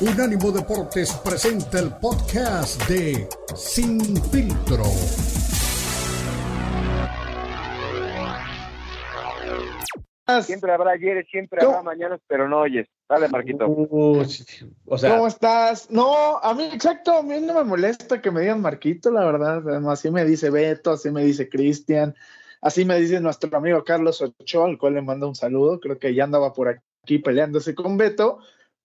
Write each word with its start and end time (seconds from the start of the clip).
Unánimo 0.00 0.52
Deportes 0.52 1.12
presenta 1.24 1.80
el 1.80 1.90
podcast 1.90 2.80
de 2.88 3.28
Sin 3.56 4.00
Filtro. 4.30 4.84
Siempre 10.42 10.70
habrá 10.70 10.92
ayer, 10.92 11.26
siempre 11.28 11.64
habrá 11.64 11.82
mañana, 11.82 12.16
pero 12.28 12.48
no 12.48 12.60
oyes. 12.60 12.86
Dale, 13.08 13.26
Marquito. 13.26 13.66
Uh, 13.66 14.24
o 14.86 14.98
sea, 14.98 15.16
¿Cómo 15.16 15.26
estás? 15.26 15.90
No, 15.90 16.38
a 16.38 16.54
mí, 16.54 16.70
exacto, 16.72 17.18
a 17.18 17.22
mí 17.24 17.40
no 17.40 17.54
me 17.54 17.64
molesta 17.64 18.22
que 18.22 18.30
me 18.30 18.42
digan 18.42 18.60
Marquito, 18.60 19.10
la 19.10 19.24
verdad. 19.24 19.90
Así 19.90 20.12
me 20.12 20.24
dice 20.24 20.50
Beto, 20.50 20.92
así 20.92 21.10
me 21.10 21.24
dice 21.24 21.48
Cristian, 21.48 22.14
así 22.60 22.84
me 22.84 23.00
dice 23.00 23.18
nuestro 23.18 23.56
amigo 23.56 23.82
Carlos 23.82 24.22
Ochoa, 24.22 24.66
al 24.66 24.78
cual 24.78 24.94
le 24.94 25.02
mando 25.02 25.26
un 25.26 25.34
saludo. 25.34 25.80
Creo 25.80 25.98
que 25.98 26.14
ya 26.14 26.22
andaba 26.22 26.52
por 26.52 26.68
aquí 26.68 27.18
peleándose 27.18 27.74
con 27.74 27.96
Beto 27.96 28.38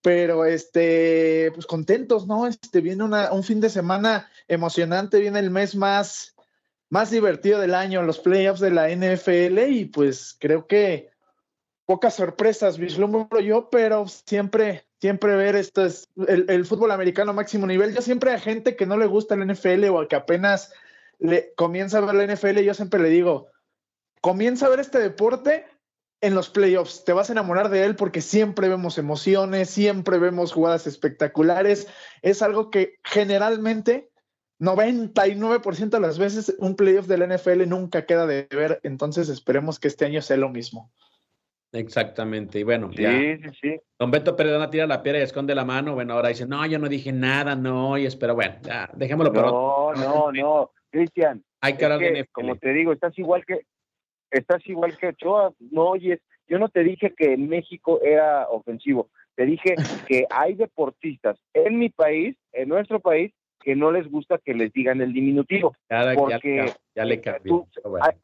pero 0.03 0.43
este, 0.43 1.49
pues 1.53 1.65
contentos, 1.65 2.27
¿no? 2.27 2.45
Este 2.45 2.81
viene 2.81 3.05
una, 3.05 3.31
un 3.31 3.41
fin 3.41 3.61
de 3.61 3.69
semana 3.69 4.29
emocionante, 4.49 5.21
viene 5.21 5.39
el 5.39 5.49
mes 5.49 5.75
más, 5.75 6.35
más 6.89 7.09
divertido 7.09 7.59
del 7.59 7.73
año, 7.73 8.03
los 8.03 8.19
playoffs 8.19 8.59
de 8.59 8.69
la 8.69 8.89
NFL, 8.89 9.59
y 9.69 9.85
pues 9.85 10.35
creo 10.37 10.67
que 10.67 11.09
pocas 11.85 12.15
sorpresas 12.15 12.77
vislumbro 12.77 13.39
yo, 13.39 13.69
pero 13.69 14.05
siempre, 14.07 14.85
siempre 14.99 15.37
ver 15.37 15.55
esto 15.55 15.85
es 15.85 16.09
el, 16.27 16.47
el, 16.49 16.65
fútbol 16.65 16.91
americano 16.91 17.33
máximo 17.33 17.65
nivel. 17.65 17.95
Yo 17.95 18.01
siempre 18.01 18.33
a 18.33 18.39
gente 18.39 18.75
que 18.75 18.85
no 18.85 18.97
le 18.97 19.05
gusta 19.05 19.35
el 19.35 19.47
NFL 19.47 19.85
o 19.85 20.05
que 20.09 20.17
apenas 20.17 20.73
le 21.19 21.53
comienza 21.55 21.99
a 21.99 22.01
ver 22.01 22.15
la 22.15 22.33
NFL, 22.35 22.59
yo 22.59 22.73
siempre 22.73 23.01
le 23.01 23.07
digo, 23.07 23.47
comienza 24.19 24.65
a 24.65 24.69
ver 24.69 24.81
este 24.81 24.99
deporte 24.99 25.65
en 26.23 26.35
los 26.35 26.49
playoffs. 26.49 27.03
Te 27.03 27.11
vas 27.11 27.29
a 27.29 27.33
enamorar 27.33 27.69
de 27.69 27.83
él 27.83 27.95
porque 27.97 28.21
siempre 28.21 28.69
vemos 28.69 28.97
emociones, 28.97 29.69
siempre 29.69 30.17
vemos 30.17 30.53
jugadas 30.53 30.87
espectaculares. 30.87 31.87
Es 32.21 32.41
algo 32.41 32.71
que 32.71 32.95
generalmente 33.03 34.09
99% 34.59 35.89
de 35.89 35.99
las 35.99 36.17
veces 36.17 36.55
un 36.59 36.77
playoff 36.77 37.07
del 37.07 37.27
NFL 37.27 37.67
nunca 37.67 38.05
queda 38.05 38.25
de 38.25 38.47
ver. 38.49 38.79
Entonces 38.83 39.27
esperemos 39.27 39.79
que 39.79 39.89
este 39.89 40.05
año 40.05 40.21
sea 40.21 40.37
lo 40.37 40.47
mismo. 40.47 40.89
Exactamente. 41.73 42.59
Y 42.59 42.63
bueno, 42.63 42.89
ya. 42.91 43.11
Sí, 43.11 43.37
sí, 43.43 43.49
sí. 43.61 43.81
Don 43.99 44.09
Beto 44.09 44.37
Perdona 44.37 44.69
tira 44.69 44.87
la 44.87 45.03
piedra 45.03 45.19
y 45.19 45.23
esconde 45.23 45.53
la 45.53 45.65
mano. 45.65 45.93
Bueno, 45.93 46.13
ahora 46.13 46.29
dice, 46.29 46.47
no, 46.47 46.65
yo 46.65 46.79
no 46.79 46.87
dije 46.87 47.11
nada, 47.11 47.55
no, 47.55 47.97
y 47.97 48.05
espero, 48.05 48.35
bueno, 48.35 48.55
ya, 48.61 48.89
dejémoslo 48.93 49.33
por 49.33 49.45
No, 49.45 49.93
no, 49.93 50.31
no, 50.31 50.71
Cristian. 50.89 51.43
Hay 51.59 51.75
que 51.75 51.83
hablar 51.83 51.99
de 51.99 52.27
Como 52.31 52.55
te 52.55 52.71
digo, 52.71 52.93
estás 52.93 53.17
igual 53.17 53.43
que, 53.45 53.65
estás 54.33 54.67
igual 54.67 54.97
que 54.97 55.07
Ochoa, 55.07 55.53
no 55.71 55.89
oyes, 55.89 56.19
yo 56.47 56.59
no 56.59 56.69
te 56.69 56.83
dije 56.83 57.13
que 57.15 57.33
en 57.33 57.47
México 57.47 58.01
era 58.01 58.47
ofensivo, 58.49 59.09
te 59.35 59.45
dije 59.45 59.75
que 60.07 60.25
hay 60.29 60.55
deportistas 60.55 61.39
en 61.53 61.79
mi 61.79 61.89
país, 61.89 62.35
en 62.51 62.69
nuestro 62.69 62.99
país, 62.99 63.31
que 63.61 63.75
no 63.75 63.91
les 63.91 64.09
gusta 64.11 64.39
que 64.39 64.53
les 64.53 64.73
digan 64.73 65.01
el 65.01 65.13
diminutivo. 65.13 65.73
porque 66.15 66.65
ya, 66.95 67.05
le 67.05 67.21
cambió. 67.21 67.65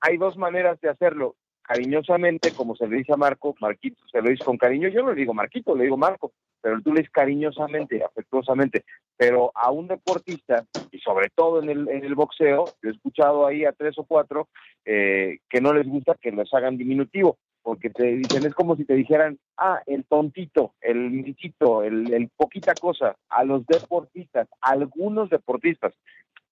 hay, 0.02 0.17
dos 0.17 0.37
maneras 0.37 0.80
de 0.81 0.89
hacerlo. 0.89 1.35
Cariñosamente, 1.70 2.52
como 2.52 2.75
se 2.75 2.88
le 2.88 2.98
dice 2.98 3.14
a 3.14 3.16
Marco, 3.16 3.56
Marquito 3.62 4.03
se 4.12 4.23
lo 4.23 4.31
dice 4.31 4.44
con 4.44 4.58
cariño. 4.58 4.89
Yo 4.89 5.03
no 5.03 5.14
le 5.14 5.20
digo 5.20 5.36
Marquito, 5.36 5.76
le 5.76 5.84
digo 5.84 5.98
Marco, 5.98 6.31
pero 6.59 6.81
tú 6.81 6.92
le 6.92 7.02
dices 7.02 7.14
cariñosamente, 7.14 8.03
afectuosamente. 8.03 8.86
Pero 9.16 9.52
a 9.53 9.70
un 9.70 9.88
deportista, 9.88 10.66
y 10.89 10.98
sobre 10.98 11.30
todo 11.30 11.61
en 11.61 11.70
el, 11.70 11.88
en 11.89 12.03
el 12.03 12.16
boxeo, 12.16 12.66
yo 12.81 12.89
he 12.89 12.92
escuchado 12.92 13.45
ahí 13.45 13.66
a 13.66 13.72
tres 13.72 14.00
o 14.00 14.03
cuatro 14.03 14.48
eh, 14.84 15.38
que 15.48 15.61
no 15.61 15.72
les 15.72 15.88
gusta 15.88 16.16
que 16.20 16.31
les 16.31 16.52
hagan 16.56 16.76
diminutivo 16.76 17.38
porque 17.61 17.92
te 17.92 18.16
dicen, 18.16 18.48
es 18.48 18.56
como 18.56 18.76
si 18.76 18.83
te 18.86 18.95
dijeran, 18.95 19.38
ah, 19.58 19.80
el 19.86 20.06
tontito, 20.06 20.73
el 20.81 21.11
michito, 21.11 21.83
el, 21.83 22.11
el 22.11 22.30
poquita 22.36 22.73
cosa, 22.73 23.16
a 23.30 23.44
los 23.44 23.64
deportistas, 23.67 24.48
algunos 24.61 25.30
deportistas. 25.30 25.94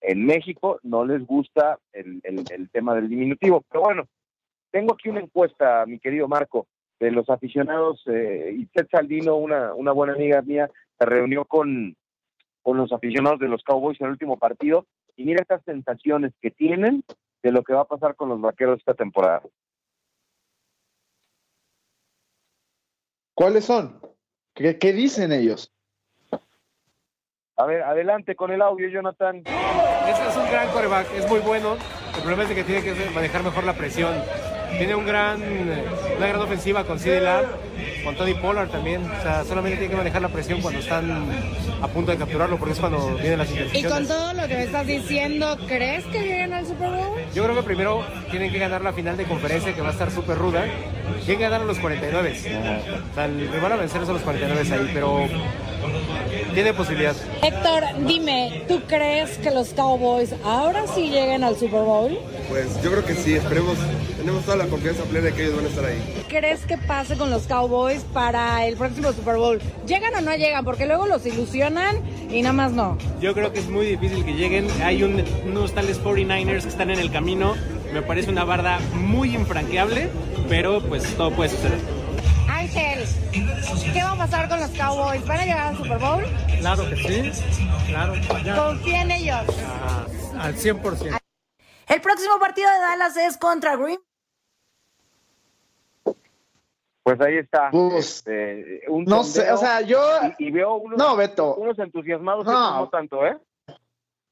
En 0.02 0.28
México 0.28 0.80
no 0.84 1.06
les 1.06 1.26
gusta 1.26 1.80
el, 1.92 2.22
el, 2.24 2.70
tema 2.70 2.94
del 2.94 3.10
diminutivo, 3.10 3.64
pero 3.72 3.82
bueno, 3.82 4.08
tengo 4.72 4.94
aquí 4.94 5.10
una 5.10 5.22
encuesta, 5.22 5.86
mi 5.86 6.00
querido 6.00 6.28
Marco, 6.28 6.68
de 7.00 7.12
los 7.12 7.30
aficionados, 7.30 8.02
eh, 8.08 8.56
y 8.58 8.66
Ted 8.68 8.88
Saldino, 8.90 9.36
una, 9.36 9.74
una 9.74 9.92
buena 9.92 10.14
amiga 10.14 10.42
mía, 10.42 10.70
se 10.98 11.06
reunió 11.06 11.46
con, 11.46 11.96
con 12.62 12.78
los 12.78 12.92
aficionados 12.92 13.40
de 13.40 13.48
los 13.48 13.64
Cowboys 13.64 14.00
en 14.02 14.08
el 14.08 14.12
último 14.14 14.38
partido, 14.38 14.86
y 15.16 15.26
mira 15.26 15.42
estas 15.42 15.64
sensaciones 15.64 16.34
que 16.42 16.52
tienen 16.52 17.04
de 17.44 17.52
lo 17.52 17.64
que 17.64 17.74
va 17.74 17.82
a 17.82 17.88
pasar 17.88 18.16
con 18.16 18.30
los 18.30 18.42
vaqueros 18.42 18.80
esta 18.80 18.94
temporada. 18.94 19.42
¿Cuáles 23.34 23.66
son? 23.66 24.02
¿Qué, 24.56 24.74
dicen 24.94 25.32
ellos? 25.32 25.72
A 27.56 27.66
ver, 27.68 27.84
adelante 27.84 28.36
con 28.36 28.52
el 28.52 28.62
audio, 28.62 28.90
Jonathan. 28.90 29.44
Este 29.46 30.28
es 30.28 30.36
un 30.36 30.46
gran 30.50 30.70
coreback, 30.72 31.14
es 31.14 31.30
muy 31.30 31.40
bueno. 31.42 31.78
El 32.16 32.22
problema 32.22 32.44
es 32.44 32.50
que 32.50 32.64
tiene 32.64 32.84
que 32.84 33.10
manejar 33.12 33.44
mejor 33.44 33.64
la 33.64 33.74
presión. 33.74 34.16
Tiene 34.78 34.96
un 34.96 35.06
gran, 35.06 35.42
una 36.18 36.28
gran 36.28 36.42
ofensiva 36.42 36.84
con 36.84 37.00
CD 37.00 37.22
Lamb, 37.22 37.46
con 38.04 38.16
Tony 38.16 38.34
Pollard 38.34 38.70
también. 38.70 39.04
O 39.04 39.22
sea, 39.22 39.44
solamente 39.44 39.78
tiene 39.78 39.92
que 39.92 39.98
manejar 39.98 40.22
la 40.22 40.30
presión 40.30 40.62
cuando 40.62 40.80
están 40.80 41.26
a 41.82 41.88
punto 41.88 42.12
de 42.12 42.18
capturarlo, 42.18 42.58
porque 42.58 42.74
es 42.74 42.80
cuando 42.80 43.16
vienen 43.16 43.40
las 43.40 43.50
intercepciones. 43.50 43.92
Y 43.92 43.94
con 43.94 44.08
todo 44.08 44.34
lo 44.34 44.48
que 44.48 44.56
me 44.56 44.64
estás 44.64 44.86
diciendo, 44.86 45.58
¿crees 45.68 46.06
que 46.06 46.20
lleguen 46.20 46.54
al 46.54 46.66
Super 46.66 46.90
Bowl? 46.90 47.20
Yo 47.34 47.44
creo 47.44 47.56
que 47.56 47.64
primero 47.64 48.04
tienen 48.30 48.52
que 48.52 48.60
ganar 48.60 48.82
la 48.82 48.94
final 48.94 49.18
de 49.18 49.26
conferencia, 49.26 49.74
que 49.74 49.82
va 49.82 49.90
a 49.90 49.92
estar 49.94 50.12
súper 50.12 50.38
ruda. 50.38 50.64
Tienen 51.26 51.38
que 51.38 51.44
ganar 51.44 51.62
a 51.62 51.66
los 51.66 51.80
49. 51.80 52.36
O 53.12 53.16
sea, 53.16 53.26
el 53.26 53.50
van 53.62 53.72
a 53.72 53.76
vencer 53.78 54.02
a 54.02 54.06
los 54.06 54.22
49 54.22 54.74
ahí, 54.74 54.92
pero 54.94 55.28
tiene 56.54 56.74
posibilidad. 56.74 57.16
Héctor, 57.42 57.84
dime, 58.08 58.64
¿tú 58.68 58.82
crees 58.88 59.38
que 59.38 59.52
los 59.52 59.70
Cowboys 59.70 60.34
ahora 60.44 60.86
sí 60.88 61.10
lleguen 61.10 61.44
al 61.44 61.56
Super 61.56 61.82
Bowl? 61.82 62.18
Pues 62.50 62.82
yo 62.82 62.92
creo 62.92 63.06
que 63.06 63.14
sí, 63.14 63.36
esperemos, 63.36 63.78
tenemos 64.28 64.44
toda 64.44 64.58
la 64.58 64.68
confianza 64.68 65.04
plena 65.06 65.28
de 65.28 65.34
que 65.34 65.44
ellos 65.44 65.56
van 65.56 65.66
a 65.66 65.70
estar 65.70 65.86
ahí. 65.86 66.24
¿Qué 66.28 66.40
crees 66.40 66.66
que 66.66 66.78
pase 66.78 67.16
con 67.16 67.30
los 67.30 67.44
Cowboys 67.44 68.04
para 68.12 68.66
el 68.66 68.76
próximo 68.76 69.14
Super 69.14 69.38
Bowl? 69.38 69.62
¿Llegan 69.88 70.14
o 70.16 70.20
no 70.20 70.36
llegan? 70.36 70.66
Porque 70.66 70.86
luego 70.86 71.08
los 71.08 71.26
ilusionan 71.26 71.96
y 72.30 72.42
nada 72.42 72.52
más 72.52 72.74
no. 72.74 72.98
Yo 73.22 73.34
creo 73.34 73.54
que 73.54 73.60
es 73.60 73.70
muy 73.70 73.86
difícil 73.86 74.26
que 74.26 74.34
lleguen. 74.34 74.68
Hay 74.84 75.02
unos 75.02 75.74
tales 75.74 76.04
49ers 76.04 76.64
que 76.64 76.68
están 76.68 76.90
en 76.90 77.00
el 77.00 77.10
camino. 77.10 77.56
Me 77.94 78.02
parece 78.02 78.30
una 78.30 78.44
barda 78.44 78.80
muy 78.96 79.34
infranqueable, 79.34 80.10
pero 80.50 80.82
pues 80.82 81.06
todo 81.16 81.32
puede 81.32 81.52
suceder. 81.52 81.80
Ángel, 82.50 83.06
¿qué 83.94 84.04
va 84.04 84.12
a 84.12 84.18
pasar 84.18 84.50
con 84.50 84.60
los 84.60 84.72
Cowboys? 84.72 85.26
¿Van 85.26 85.40
a 85.40 85.46
llegar 85.46 85.68
al 85.68 85.78
Super 85.78 86.00
Bowl? 86.00 86.26
Claro 86.60 86.90
que 86.90 86.98
sí, 86.98 87.32
claro. 87.88 88.14
Confía 88.58 89.04
en 89.04 89.12
ellos. 89.12 89.46
al 90.38 90.54
100%. 90.54 91.18
El 91.88 92.02
próximo 92.02 92.38
partido 92.40 92.70
de 92.70 92.80
Dallas 92.80 93.16
es 93.16 93.38
contra 93.38 93.78
Green. 93.78 94.00
Pues 97.08 97.22
ahí 97.22 97.38
está. 97.38 97.70
Este, 97.96 98.82
no 98.90 99.24
sé, 99.24 99.50
o 99.50 99.56
sea, 99.56 99.80
yo. 99.80 99.98
Y, 100.40 100.52
veo 100.52 100.76
unos, 100.76 100.98
no, 100.98 101.16
Beto. 101.16 101.56
unos 101.56 101.80
entusiasmados 101.80 102.46
no. 102.46 102.80
no 102.80 102.90
tanto, 102.90 103.26
¿eh? 103.26 103.38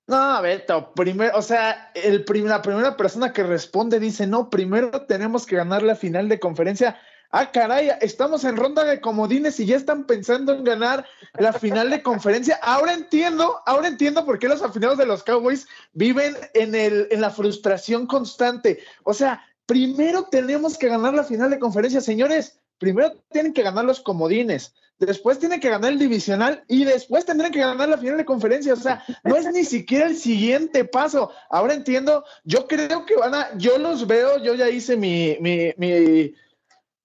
No, 0.07 0.41
Beto, 0.41 0.91
primero, 0.93 1.37
o 1.37 1.41
sea, 1.41 1.93
el 1.93 2.25
la 2.43 2.61
primera 2.61 2.97
persona 2.97 3.31
que 3.31 3.43
responde 3.43 3.97
dice, 3.97 4.27
no, 4.27 4.49
primero 4.49 4.91
tenemos 5.05 5.45
que 5.45 5.55
ganar 5.55 5.83
la 5.83 5.95
final 5.95 6.27
de 6.27 6.37
conferencia 6.37 6.99
ah, 7.31 7.49
caray, 7.49 7.91
estamos 8.01 8.43
en 8.43 8.57
ronda 8.57 8.83
de 8.83 8.99
comodines 8.99 9.57
y 9.61 9.65
ya 9.65 9.77
están 9.77 10.05
pensando 10.05 10.53
en 10.53 10.65
ganar 10.65 11.05
la 11.37 11.53
final 11.53 11.89
de 11.89 12.03
conferencia. 12.03 12.59
Ahora 12.61 12.93
entiendo, 12.93 13.61
ahora 13.65 13.87
entiendo 13.87 14.25
por 14.25 14.37
qué 14.37 14.49
los 14.49 14.61
aficionados 14.61 14.97
de 14.97 15.05
los 15.05 15.23
Cowboys 15.23 15.65
viven 15.93 16.35
en, 16.53 16.75
el, 16.75 17.07
en 17.09 17.21
la 17.21 17.29
frustración 17.29 18.05
constante. 18.05 18.79
O 19.03 19.13
sea, 19.13 19.45
primero 19.65 20.23
tenemos 20.25 20.77
que 20.77 20.87
ganar 20.87 21.13
la 21.13 21.23
final 21.23 21.49
de 21.49 21.59
conferencia, 21.59 22.01
señores. 22.01 22.59
Primero 22.77 23.13
tienen 23.31 23.53
que 23.53 23.63
ganar 23.63 23.85
los 23.85 24.01
comodines, 24.01 24.73
después 24.99 25.39
tienen 25.39 25.59
que 25.59 25.69
ganar 25.69 25.91
el 25.91 25.99
divisional 25.99 26.63
y 26.67 26.85
después 26.85 27.25
tendrán 27.25 27.51
que 27.51 27.59
ganar 27.59 27.89
la 27.89 27.97
final 27.97 28.17
de 28.17 28.25
conferencia. 28.25 28.73
O 28.73 28.77
sea, 28.77 29.03
no 29.23 29.35
es 29.35 29.51
ni 29.51 29.63
siquiera 29.63 30.07
el 30.07 30.17
siguiente 30.17 30.85
paso. 30.85 31.31
Ahora 31.49 31.73
entiendo, 31.73 32.23
yo 32.43 32.67
creo 32.67 33.05
que 33.05 33.15
van 33.15 33.35
a, 33.35 33.57
yo 33.57 33.77
los 33.77 34.07
veo, 34.07 34.41
yo 34.43 34.55
ya 34.55 34.69
hice 34.69 34.97
mi, 34.97 35.37
mi, 35.39 35.73
mi 35.77 36.33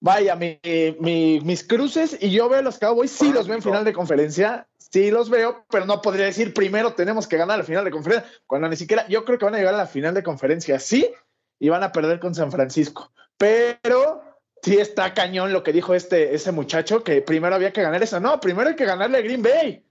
vaya, 0.01 0.37
mis 0.37 1.65
cruces 1.65 2.17
y 2.21 2.31
yo 2.31 2.49
veo 2.49 2.61
a 2.61 2.63
los 2.63 2.79
Cowboys, 2.79 3.11
sí 3.11 3.33
los 3.33 3.47
veo 3.47 3.57
en 3.57 3.63
final 3.63 3.85
de 3.85 3.93
conferencia, 3.93 4.67
sí 4.79 5.11
los 5.11 5.31
veo, 5.31 5.65
pero 5.71 5.85
no 5.85 6.01
podría 6.01 6.27
decir 6.27 6.55
primero 6.55 6.95
tenemos 6.95 7.29
que 7.29 7.37
ganar 7.37 7.59
la 7.59 7.65
final 7.65 7.85
de 7.85 7.91
conferencia, 7.91 8.31
cuando 8.47 8.69
ni 8.69 8.77
siquiera 8.77 9.07
yo 9.09 9.25
creo 9.25 9.39
que 9.39 9.45
van 9.45 9.55
a 9.55 9.59
llegar 9.59 9.75
a 9.75 9.79
la 9.79 9.87
final 9.87 10.15
de 10.15 10.23
conferencia, 10.23 10.81
sí, 10.81 11.11
y 11.59 11.69
van 11.69 11.83
a 11.83 11.93
perder 11.93 12.19
con 12.19 12.35
San 12.35 12.51
Francisco, 12.51 13.13
pero 13.37 14.23
sí 14.63 14.79
está 14.79 15.15
cañón 15.15 15.53
lo 15.53 15.63
que 15.63 15.73
dijo 15.73 15.95
este, 15.95 16.35
ese 16.35 16.53
muchacho, 16.53 17.03
que 17.03 17.23
primero 17.23 17.55
había 17.55 17.73
que 17.73 17.83
ganar 17.83 18.03
eso, 18.03 18.21
no, 18.21 18.41
primero 18.41 18.71
hay 18.71 18.77
que 18.77 18.85
ganarle 18.85 19.19
a 19.19 19.23
Green 19.23 19.43
Bay. 19.43 19.85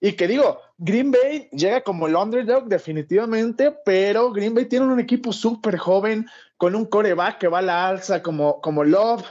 Y 0.00 0.12
que 0.12 0.28
digo, 0.28 0.60
Green 0.76 1.10
Bay 1.10 1.48
llega 1.52 1.82
como 1.82 2.06
el 2.06 2.16
underdog 2.16 2.66
definitivamente, 2.66 3.74
pero 3.84 4.32
Green 4.32 4.54
Bay 4.54 4.66
tiene 4.66 4.86
un 4.86 5.00
equipo 5.00 5.32
súper 5.32 5.78
joven, 5.78 6.26
con 6.56 6.74
un 6.74 6.84
coreback 6.84 7.38
que 7.38 7.48
va 7.48 7.60
a 7.60 7.62
la 7.62 7.88
alza 7.88 8.22
como, 8.22 8.60
como 8.60 8.84
Love, 8.84 9.24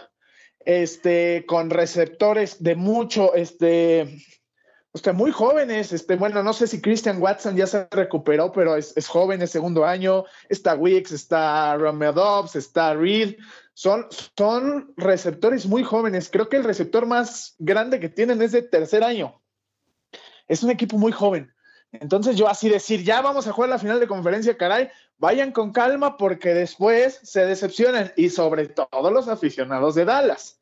este, 0.65 1.45
con 1.47 1.69
receptores 1.69 2.63
de 2.63 2.75
mucho, 2.75 3.35
este, 3.35 4.17
sea, 4.93 5.13
muy 5.13 5.31
jóvenes. 5.31 5.91
Este, 5.91 6.15
bueno, 6.15 6.43
no 6.43 6.53
sé 6.53 6.67
si 6.67 6.81
Christian 6.81 7.21
Watson 7.21 7.55
ya 7.55 7.67
se 7.67 7.87
recuperó, 7.91 8.51
pero 8.51 8.75
es, 8.75 8.93
joven, 9.07 9.41
es 9.41 9.51
segundo 9.51 9.85
año. 9.85 10.25
Está 10.49 10.75
Wicks, 10.75 11.11
está 11.11 11.75
Romeo 11.77 12.13
Dobbs, 12.13 12.55
está 12.55 12.93
Reed. 12.93 13.35
Son, 13.73 14.07
son 14.37 14.93
receptores 14.97 15.65
muy 15.65 15.83
jóvenes. 15.83 16.29
Creo 16.31 16.49
que 16.49 16.57
el 16.57 16.63
receptor 16.63 17.05
más 17.05 17.55
grande 17.57 17.99
que 17.99 18.09
tienen 18.09 18.41
es 18.41 18.51
de 18.51 18.61
tercer 18.61 19.03
año. 19.03 19.41
Es 20.47 20.63
un 20.63 20.69
equipo 20.69 20.97
muy 20.97 21.11
joven. 21.11 21.53
Entonces 21.91 22.35
yo 22.35 22.47
así 22.47 22.69
decir, 22.69 23.03
ya 23.03 23.21
vamos 23.21 23.47
a 23.47 23.51
jugar 23.51 23.69
la 23.69 23.79
final 23.79 23.99
de 23.99 24.07
conferencia, 24.07 24.57
caray, 24.57 24.89
vayan 25.17 25.51
con 25.51 25.71
calma 25.71 26.17
porque 26.17 26.53
después 26.53 27.19
se 27.23 27.45
decepcionan 27.45 28.11
y 28.15 28.29
sobre 28.29 28.67
todo 28.67 29.11
los 29.11 29.27
aficionados 29.27 29.93
de 29.93 30.05
Dallas. 30.05 30.59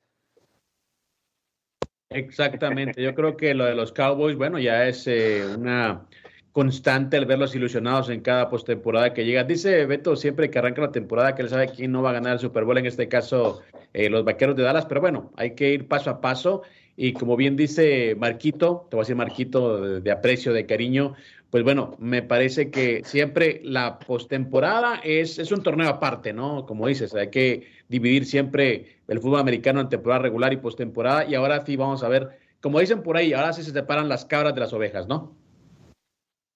Exactamente, 2.10 3.02
yo 3.02 3.16
creo 3.16 3.38
que 3.38 3.54
lo 3.54 3.64
de 3.64 3.75
los 3.75 3.94
Cowboys, 3.94 4.36
bueno, 4.36 4.60
ya 4.60 4.86
es 4.86 5.07
eh, 5.07 5.46
una 5.57 6.06
constante 6.51 7.18
el 7.18 7.25
verlos 7.25 7.56
ilusionados 7.56 8.09
en 8.09 8.21
cada 8.21 8.50
postemporada 8.50 9.13
que 9.13 9.25
llega. 9.25 9.44
Dice 9.44 9.86
Beto 9.86 10.15
siempre 10.15 10.50
que 10.50 10.59
arranca 10.59 10.81
la 10.81 10.92
temporada 10.92 11.36
que 11.36 11.42
él 11.44 11.50
sabe 11.50 11.69
quién 11.69 11.92
no 11.92 12.01
va 12.01 12.09
a 12.09 12.13
ganar 12.13 12.33
el 12.33 12.39
Super 12.39 12.65
Bowl, 12.65 12.77
en 12.77 12.86
este 12.86 13.07
caso 13.07 13.62
eh, 13.94 14.09
los 14.09 14.25
Vaqueros 14.25 14.56
de 14.56 14.63
Dallas, 14.63 14.86
pero 14.86 15.01
bueno, 15.01 15.31
hay 15.38 15.56
que 15.56 15.74
ir 15.74 15.88
paso 15.88 16.09
a 16.09 16.21
paso 16.21 16.63
y 16.98 17.13
como 17.13 17.38
bien 17.38 17.56
dice 17.56 18.15
Marquito, 18.15 18.88
te 18.89 18.95
voy 18.95 19.01
a 19.01 19.03
decir 19.03 19.15
Marquito 19.15 20.01
de, 20.01 20.12
aprecio, 20.12 20.53
de 20.53 20.65
cariño, 20.65 21.13
pues 21.50 21.63
bueno, 21.63 21.95
me 22.00 22.21
parece 22.21 22.69
que 22.69 23.01
siempre 23.04 23.62
la 23.63 24.00
postemporada 24.00 25.01
es, 25.04 25.39
es 25.39 25.51
un 25.51 25.63
torneo 25.63 25.89
aparte, 25.89 26.31
¿no? 26.33 26.65
Como 26.65 26.88
dices, 26.88 27.13
hay 27.13 27.30
que 27.30 27.68
dividir 27.89 28.25
siempre 28.25 28.97
el 29.07 29.19
fútbol 29.19 29.39
americano 29.39 29.81
en 29.81 29.89
temporada 29.89 30.21
regular 30.21 30.54
y 30.54 30.57
postemporada. 30.57 31.25
Y 31.25 31.36
ahora 31.36 31.65
sí 31.65 31.75
vamos 31.75 32.04
a 32.04 32.07
ver, 32.07 32.30
como 32.62 32.80
dicen 32.80 33.04
por 33.04 33.18
ahí, 33.18 33.33
ahora 33.33 33.51
sí 33.51 33.63
se 33.63 33.71
separan 33.71 34.07
las 34.07 34.24
cabras 34.24 34.54
de 34.54 34.62
las 34.62 34.71
ovejas, 34.71 35.07
¿no? 35.07 35.36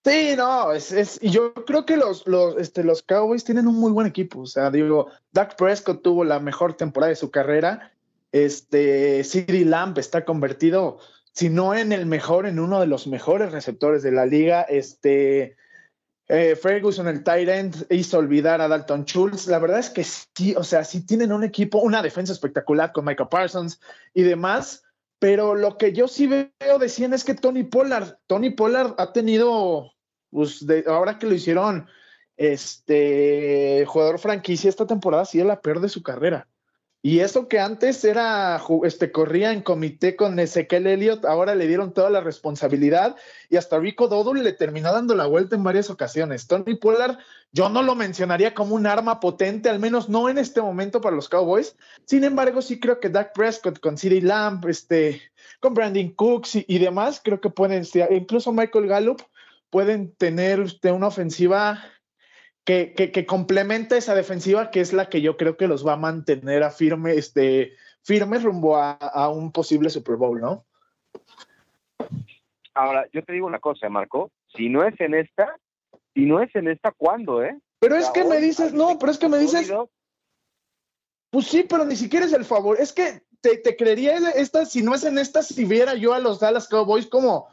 Sí, 0.06 0.36
no, 0.38 0.72
es, 0.72 0.92
es, 0.92 1.20
y 1.22 1.32
yo 1.32 1.54
creo 1.54 1.86
que 1.86 1.98
los, 1.98 2.28
los, 2.28 2.56
este, 2.58 2.84
los 2.84 3.02
Cowboys 3.02 3.44
tienen 3.44 3.68
un 3.68 3.76
muy 3.76 3.92
buen 3.92 4.06
equipo. 4.08 4.42
O 4.42 4.46
sea, 4.46 4.70
digo, 4.70 5.08
Dak 5.32 5.58
Prescott 5.58 6.04
tuvo 6.04 6.24
la 6.24 6.40
mejor 6.40 6.76
temporada 6.76 7.10
de 7.10 7.16
su 7.16 7.32
carrera 7.32 7.92
este, 8.36 9.24
CD 9.24 9.64
Lamp 9.64 9.98
está 9.98 10.26
convertido, 10.26 11.00
si 11.32 11.48
no 11.48 11.74
en 11.74 11.94
el 11.94 12.06
mejor, 12.06 12.46
en 12.46 12.60
uno 12.60 12.82
de 12.82 12.88
los 12.88 13.08
mejores 13.08 13.54
receptores 13.54 14.04
de 14.04 14.12
la 14.12 14.26
liga. 14.26 14.64
Este, 14.64 15.56
eh, 16.28 16.58
Ferguson, 16.62 17.08
el 17.08 17.24
tight 17.24 17.48
end, 17.48 17.88
hizo 17.90 18.18
olvidar 18.18 18.60
a 18.60 18.68
Dalton 18.68 19.06
Schultz. 19.06 19.48
La 19.48 19.60
verdad 19.60 19.80
es 19.80 19.90
que 19.90 20.04
sí, 20.04 20.54
o 20.58 20.66
sea, 20.66 20.84
sí 20.84 21.06
tienen 21.06 21.32
un 21.32 21.46
equipo, 21.46 21.78
una 21.78 22.02
defensa 22.02 22.34
espectacular 22.34 22.92
con 22.92 23.06
Michael 23.06 23.30
Parsons 23.30 23.80
y 24.14 24.24
demás. 24.24 24.84
Pero 25.18 25.56
lo 25.56 25.78
que 25.78 25.94
yo 25.94 26.10
sí 26.10 26.28
veo 26.28 26.78
decían 26.78 27.14
es 27.14 27.24
que 27.24 27.36
Tony 27.36 27.64
Pollard, 27.64 28.18
Tony 28.28 28.50
Pollard 28.50 28.96
ha 28.98 29.14
tenido, 29.14 29.94
pues 30.36 30.68
de, 30.68 30.84
ahora 30.86 31.18
que 31.18 31.28
lo 31.28 31.34
hicieron, 31.34 31.88
este 32.36 33.86
jugador 33.88 34.20
franquicia 34.20 34.70
esta 34.70 34.86
temporada, 34.86 35.24
ha 35.24 35.26
sido 35.26 35.46
la 35.46 35.62
peor 35.62 35.80
de 35.80 35.88
su 35.88 36.04
carrera. 36.04 36.50
Y 37.02 37.20
eso 37.20 37.48
que 37.48 37.60
antes 37.60 38.04
era, 38.04 38.60
este, 38.84 39.12
corría 39.12 39.54
en 39.54 39.62
comité 39.62 40.18
con 40.18 40.38
Ezequiel 40.40 40.88
Elliott, 40.88 41.24
ahora 41.24 41.56
le 41.56 41.68
dieron 41.68 41.94
toda 41.94 42.10
la 42.10 42.20
responsabilidad 42.20 43.16
y 43.48 43.58
hasta 43.58 43.80
Rico 43.80 44.08
Dodul 44.08 44.44
le 44.44 44.54
terminó 44.54 44.92
dando 44.92 45.16
la 45.16 45.28
vuelta 45.28 45.56
en 45.56 45.64
varias 45.64 45.90
ocasiones. 45.90 46.48
Tony 46.48 46.76
Pollard, 46.76 47.20
yo 47.52 47.70
no 47.70 47.84
lo 47.84 47.96
mencionaría 47.96 48.56
como 48.56 48.76
un 48.76 48.88
arma 48.88 49.20
potente, 49.20 49.70
al 49.70 49.80
menos 49.80 50.10
no 50.10 50.28
en 50.30 50.40
este 50.40 50.62
momento 50.62 51.00
para 51.00 51.16
los 51.16 51.30
Cowboys. 51.30 51.78
Sin 52.06 52.24
embargo, 52.24 52.62
sí 52.62 52.80
creo 52.80 53.00
que 53.00 53.10
Dak 53.10 53.34
Prescott 53.34 53.80
con 53.80 54.00
CeeDee 54.00 54.22
Lamb, 54.22 54.68
este, 54.68 55.22
con 55.60 55.76
Brandon 55.76 56.10
Cooks 56.10 56.56
y, 56.68 56.80
demás, 56.80 57.22
creo 57.24 57.40
que 57.40 57.52
pueden, 57.52 57.86
incluso 58.10 58.52
Michael 58.52 58.88
Gallup, 58.88 59.22
pueden 59.70 60.16
tener 60.16 60.60
este, 60.60 60.92
una 60.92 61.08
ofensiva 61.08 61.84
que, 62.66 62.94
que, 62.94 63.26
complementa 63.26 63.96
esa 63.96 64.16
defensiva, 64.16 64.72
que 64.72 64.82
es 64.82 64.92
la 64.92 65.08
que 65.08 65.22
yo 65.22 65.38
creo 65.38 65.56
que 65.56 65.68
los 65.68 65.86
va 65.86 65.94
a 65.94 65.98
mantener 65.98 66.64
a 66.64 66.72
firme, 66.72 67.14
este, 67.14 67.74
firmes 68.02 68.42
rumbo 68.42 68.76
a, 68.78 69.30
un 69.30 69.52
posible 69.52 69.90
Super 69.92 70.16
Bowl, 70.16 70.42
¿no? 70.42 70.66
Ahora, 72.74 73.08
yo 73.14 73.24
te 73.24 73.34
digo 73.34 73.46
una 73.46 73.60
cosa, 73.60 73.88
Marco, 73.88 74.32
si 74.56 74.68
no 74.70 74.84
es 74.84 75.00
en 75.00 75.14
esta, 75.14 75.58
si 76.16 76.26
no 76.26 76.42
es 76.42 76.54
en 76.56 76.68
esta, 76.68 76.92
¿cuándo, 76.92 77.44
eh? 77.44 77.56
Pero 77.80 77.96
es 77.96 78.10
que 78.10 78.24
me 78.24 78.40
dices, 78.40 78.74
no, 78.74 78.98
pero 78.98 79.12
es 79.12 79.20
que 79.20 79.30
me 79.30 79.38
dices, 79.38 79.72
pues 81.30 81.46
sí, 81.46 81.66
pero 81.70 81.86
ni 81.86 81.96
siquiera 81.96 82.26
es 82.26 82.34
el 82.34 82.46
favor, 82.46 82.78
es 82.80 82.92
que 82.94 83.22
te, 83.42 83.58
te 83.58 83.76
creería 83.76 84.18
esta, 84.32 84.66
si 84.66 84.82
no 84.82 84.96
es 84.96 85.04
en 85.04 85.20
esta, 85.20 85.44
si 85.44 85.66
viera 85.66 85.94
yo 85.94 86.14
a 86.14 86.20
los 86.20 86.40
Dallas 86.40 86.68
Cowboys 86.68 87.06
como, 87.06 87.48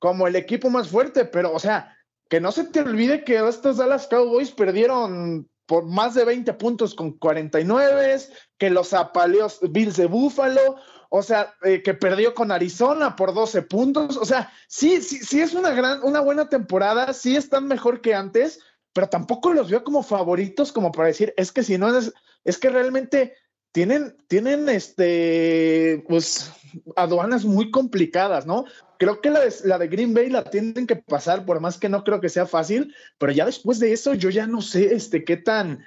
como 0.00 0.26
el 0.26 0.34
equipo 0.34 0.70
más 0.70 0.88
fuerte, 0.88 1.24
pero, 1.26 1.52
o 1.52 1.60
sea, 1.60 1.96
que 2.28 2.40
no 2.40 2.50
se 2.50 2.64
te 2.64 2.80
olvide 2.80 3.22
que 3.22 3.36
estos 3.46 3.76
Dallas 3.76 4.08
Cowboys 4.08 4.50
perdieron 4.50 5.48
por 5.66 5.86
más 5.86 6.14
de 6.14 6.24
20 6.24 6.52
puntos 6.54 6.96
con 6.96 7.12
49, 7.12 8.16
que 8.58 8.70
los 8.70 8.92
apaleos 8.92 9.60
Bills 9.70 9.96
de 9.96 10.06
Buffalo, 10.06 10.76
o 11.10 11.22
sea, 11.22 11.54
eh, 11.62 11.82
que 11.82 11.94
perdió 11.94 12.34
con 12.34 12.50
Arizona 12.50 13.14
por 13.14 13.34
12 13.34 13.62
puntos, 13.62 14.16
o 14.16 14.24
sea, 14.24 14.52
sí, 14.68 15.00
sí, 15.02 15.18
sí 15.18 15.40
es 15.40 15.54
una 15.54 15.70
gran, 15.70 16.02
una 16.02 16.20
buena 16.20 16.48
temporada, 16.48 17.12
sí 17.12 17.36
están 17.36 17.68
mejor 17.68 18.00
que 18.00 18.14
antes, 18.14 18.58
pero 18.92 19.08
tampoco 19.08 19.52
los 19.52 19.70
veo 19.70 19.84
como 19.84 20.02
favoritos 20.02 20.72
como 20.72 20.90
para 20.90 21.08
decir, 21.08 21.34
es 21.36 21.52
que 21.52 21.62
si 21.62 21.78
no 21.78 21.96
es, 21.96 22.12
es 22.42 22.58
que 22.58 22.70
realmente 22.70 23.34
tienen, 23.72 24.16
tienen 24.28 24.68
este, 24.68 26.04
pues, 26.08 26.52
aduanas 26.96 27.44
muy 27.44 27.70
complicadas, 27.70 28.46
¿no? 28.46 28.64
Creo 29.00 29.22
que 29.22 29.30
la 29.30 29.40
de, 29.40 29.50
la 29.64 29.78
de 29.78 29.88
Green 29.88 30.12
Bay 30.12 30.28
la 30.28 30.44
tienen 30.44 30.86
que 30.86 30.94
pasar, 30.94 31.46
por 31.46 31.58
más 31.58 31.80
que 31.80 31.88
no 31.88 32.04
creo 32.04 32.20
que 32.20 32.28
sea 32.28 32.44
fácil, 32.44 32.94
pero 33.16 33.32
ya 33.32 33.46
después 33.46 33.80
de 33.80 33.94
eso 33.94 34.12
yo 34.12 34.28
ya 34.28 34.46
no 34.46 34.60
sé, 34.60 34.94
este, 34.94 35.24
qué 35.24 35.38
tan, 35.38 35.82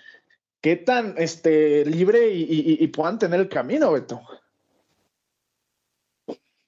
qué 0.62 0.78
tan, 0.78 1.14
este, 1.20 1.86
libre 1.86 2.32
y, 2.32 2.88
puedan 2.88 3.20
tener 3.20 3.40
el 3.40 3.50
camino, 3.50 3.92
Beto. 3.92 4.20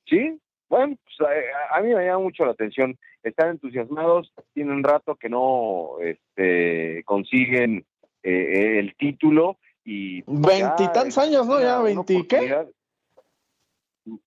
Sí, 0.06 0.40
bueno, 0.70 0.96
pues, 1.04 1.32
eh, 1.32 1.46
a, 1.72 1.82
mí 1.82 1.96
me 1.96 2.06
llama 2.06 2.20
mucho 2.20 2.46
la 2.46 2.52
atención. 2.52 2.96
Están 3.24 3.50
entusiasmados, 3.50 4.32
tienen 4.54 4.76
un 4.76 4.84
rato 4.84 5.16
que 5.16 5.30
no 5.30 5.98
este, 6.00 7.02
consiguen 7.06 7.88
eh, 8.22 8.78
el 8.78 8.96
título 8.98 9.58
y 9.84 10.22
pues, 10.22 10.42
veintitantos 10.42 11.18
años, 11.18 11.48
¿no? 11.48 11.60
Ya 11.60 11.82
veinti, 11.82 12.28
¿qué? 12.28 12.68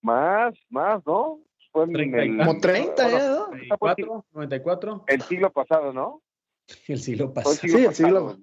Más, 0.02 0.56
más, 0.68 1.06
¿no? 1.06 1.38
Fue 1.86 2.02
en 2.02 2.38
como 2.38 2.58
30 2.58 3.10
ya, 3.10 3.28
¿no? 3.30 3.46
94, 3.48 4.24
94. 4.32 5.04
El 5.06 5.22
siglo 5.22 5.52
pasado, 5.52 5.92
¿no? 5.92 6.22
El 6.86 7.00
siglo 7.00 7.32
pasado. 7.32 7.54
sí, 7.54 7.84
el 7.84 7.94
siglo. 7.94 8.38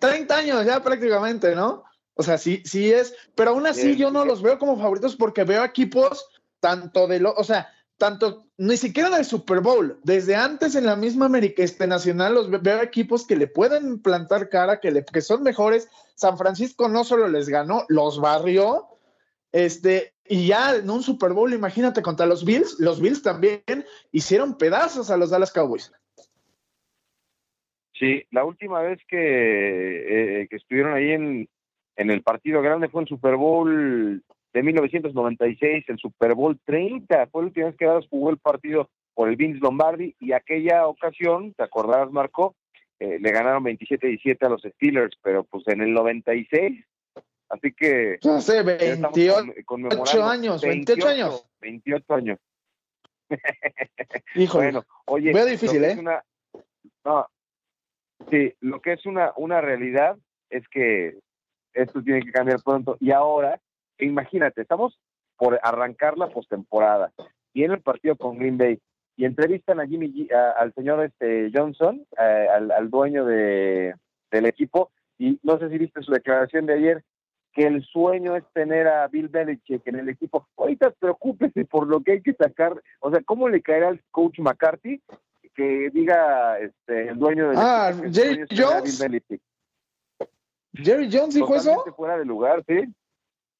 30 0.00 0.36
años 0.36 0.64
ya 0.64 0.82
prácticamente, 0.82 1.54
¿no? 1.54 1.84
O 2.14 2.22
sea, 2.22 2.36
sí, 2.36 2.62
sí 2.64 2.92
es, 2.92 3.14
pero 3.36 3.50
aún 3.50 3.66
así 3.66 3.96
yo 3.96 4.10
no 4.10 4.24
los 4.24 4.42
veo 4.42 4.58
como 4.58 4.76
favoritos 4.76 5.14
porque 5.14 5.44
veo 5.44 5.64
equipos 5.64 6.28
tanto 6.58 7.06
de 7.06 7.20
lo, 7.20 7.32
o 7.34 7.44
sea, 7.44 7.68
tanto, 7.96 8.46
ni 8.56 8.76
siquiera 8.76 9.10
del 9.10 9.24
Super 9.24 9.60
Bowl, 9.60 10.00
desde 10.04 10.36
antes 10.36 10.74
en 10.74 10.86
la 10.86 10.96
misma 10.96 11.26
América 11.26 11.62
este, 11.62 11.86
Nacional, 11.86 12.34
los 12.34 12.50
veo 12.50 12.80
equipos 12.80 13.26
que 13.26 13.36
le 13.36 13.48
pueden 13.48 14.00
plantar 14.00 14.48
cara, 14.48 14.80
que, 14.80 14.90
le, 14.90 15.04
que 15.04 15.20
son 15.20 15.42
mejores. 15.42 15.88
San 16.14 16.38
Francisco 16.38 16.88
no 16.88 17.04
solo 17.04 17.28
les 17.28 17.48
ganó, 17.48 17.84
los 17.88 18.20
barrió. 18.20 18.86
Este, 19.52 20.14
y 20.28 20.46
ya 20.46 20.76
en 20.76 20.88
un 20.90 21.02
Super 21.02 21.32
Bowl, 21.32 21.52
imagínate, 21.52 22.02
contra 22.02 22.26
los 22.26 22.44
Bills, 22.44 22.78
los 22.78 23.00
Bills 23.00 23.22
también 23.22 23.62
hicieron 24.12 24.56
pedazos 24.56 25.10
a 25.10 25.16
los 25.16 25.30
Dallas 25.30 25.52
Cowboys. 25.52 25.92
Sí, 27.94 28.24
la 28.30 28.44
última 28.44 28.80
vez 28.80 29.00
que, 29.08 30.42
eh, 30.42 30.48
que 30.48 30.56
estuvieron 30.56 30.94
ahí 30.94 31.10
en, 31.10 31.48
en 31.96 32.10
el 32.10 32.22
partido 32.22 32.62
grande 32.62 32.88
fue 32.88 33.02
en 33.02 33.08
Super 33.08 33.36
Bowl 33.36 34.22
de 34.52 34.62
1996, 34.62 35.84
el 35.88 35.98
Super 35.98 36.34
Bowl 36.34 36.58
30, 36.64 37.26
fue 37.26 37.42
la 37.42 37.46
última 37.46 37.66
vez 37.66 37.76
que 37.76 37.86
Dallas 37.86 38.06
jugó 38.08 38.30
el 38.30 38.38
partido 38.38 38.88
por 39.14 39.28
el 39.28 39.36
Vince 39.36 39.58
Lombardi 39.60 40.14
y 40.20 40.32
aquella 40.32 40.86
ocasión, 40.86 41.52
¿te 41.54 41.64
acordás, 41.64 42.10
Marco? 42.12 42.54
Eh, 43.00 43.18
le 43.20 43.30
ganaron 43.30 43.64
27-17 43.64 44.46
a 44.46 44.48
los 44.48 44.62
Steelers, 44.62 45.16
pero 45.22 45.44
pues 45.44 45.66
en 45.68 45.80
el 45.82 45.92
96, 45.92 46.84
así 47.48 47.72
que... 47.72 48.18
No 48.24 48.40
sé, 48.40 48.62
28 48.62 50.24
años, 50.24 50.62
28, 50.62 51.08
años. 51.08 51.46
28 51.60 52.14
años. 52.14 52.38
Hijo, 54.34 54.58
bueno, 54.58 54.84
oye, 55.06 55.32
veo 55.32 55.44
difícil, 55.44 55.84
¿eh? 55.84 55.96
Una, 55.98 56.24
no, 57.04 57.28
sí, 58.30 58.54
lo 58.60 58.80
que 58.80 58.94
es 58.94 59.04
una, 59.04 59.32
una 59.36 59.60
realidad 59.60 60.16
es 60.48 60.66
que 60.68 61.18
esto 61.74 62.02
tiene 62.02 62.22
que 62.22 62.32
cambiar 62.32 62.62
pronto 62.62 62.96
y 63.00 63.10
ahora 63.10 63.60
imagínate, 63.98 64.62
estamos 64.62 64.98
por 65.36 65.58
arrancar 65.62 66.16
la 66.18 66.28
postemporada, 66.28 67.12
viene 67.54 67.74
el 67.74 67.80
partido 67.80 68.16
con 68.16 68.38
Green 68.38 68.58
Bay 68.58 68.80
y 69.16 69.24
entrevistan 69.24 69.80
a 69.80 69.86
Jimmy 69.86 70.28
al 70.56 70.72
señor 70.74 71.04
este 71.04 71.50
Johnson, 71.52 72.06
al, 72.16 72.90
dueño 72.90 73.24
de, 73.24 73.94
del 74.30 74.46
equipo, 74.46 74.92
y 75.18 75.40
no 75.42 75.58
sé 75.58 75.68
si 75.68 75.78
viste 75.78 76.02
su 76.02 76.12
declaración 76.12 76.66
de 76.66 76.74
ayer, 76.74 77.04
que 77.52 77.66
el 77.66 77.84
sueño 77.84 78.36
es 78.36 78.44
tener 78.52 78.86
a 78.86 79.08
Bill 79.08 79.28
Belichick 79.28 79.86
en 79.86 79.96
el 79.96 80.08
equipo. 80.08 80.46
Ahorita 80.56 80.90
preocúpese 80.90 81.64
por 81.64 81.86
lo 81.86 82.02
que 82.02 82.12
hay 82.12 82.22
que 82.22 82.34
sacar. 82.34 82.80
O 83.00 83.10
sea, 83.10 83.22
¿cómo 83.22 83.48
le 83.48 83.62
caerá 83.62 83.88
al 83.88 84.02
coach 84.10 84.38
McCarthy 84.38 85.02
que 85.54 85.90
diga 85.92 86.58
este, 86.58 87.08
el 87.08 87.18
dueño 87.18 87.50
del 87.50 87.58
ah, 87.58 87.90
equipo? 87.90 88.14
Jerry 88.14 88.46
Jones. 88.56 88.98
Jerry 90.74 91.08
Jones 91.10 91.34
dijo 91.34 91.54
eso. 91.56 91.84
fuera 91.96 92.18
de 92.18 92.24
lugar, 92.24 92.64
sí. 92.66 92.94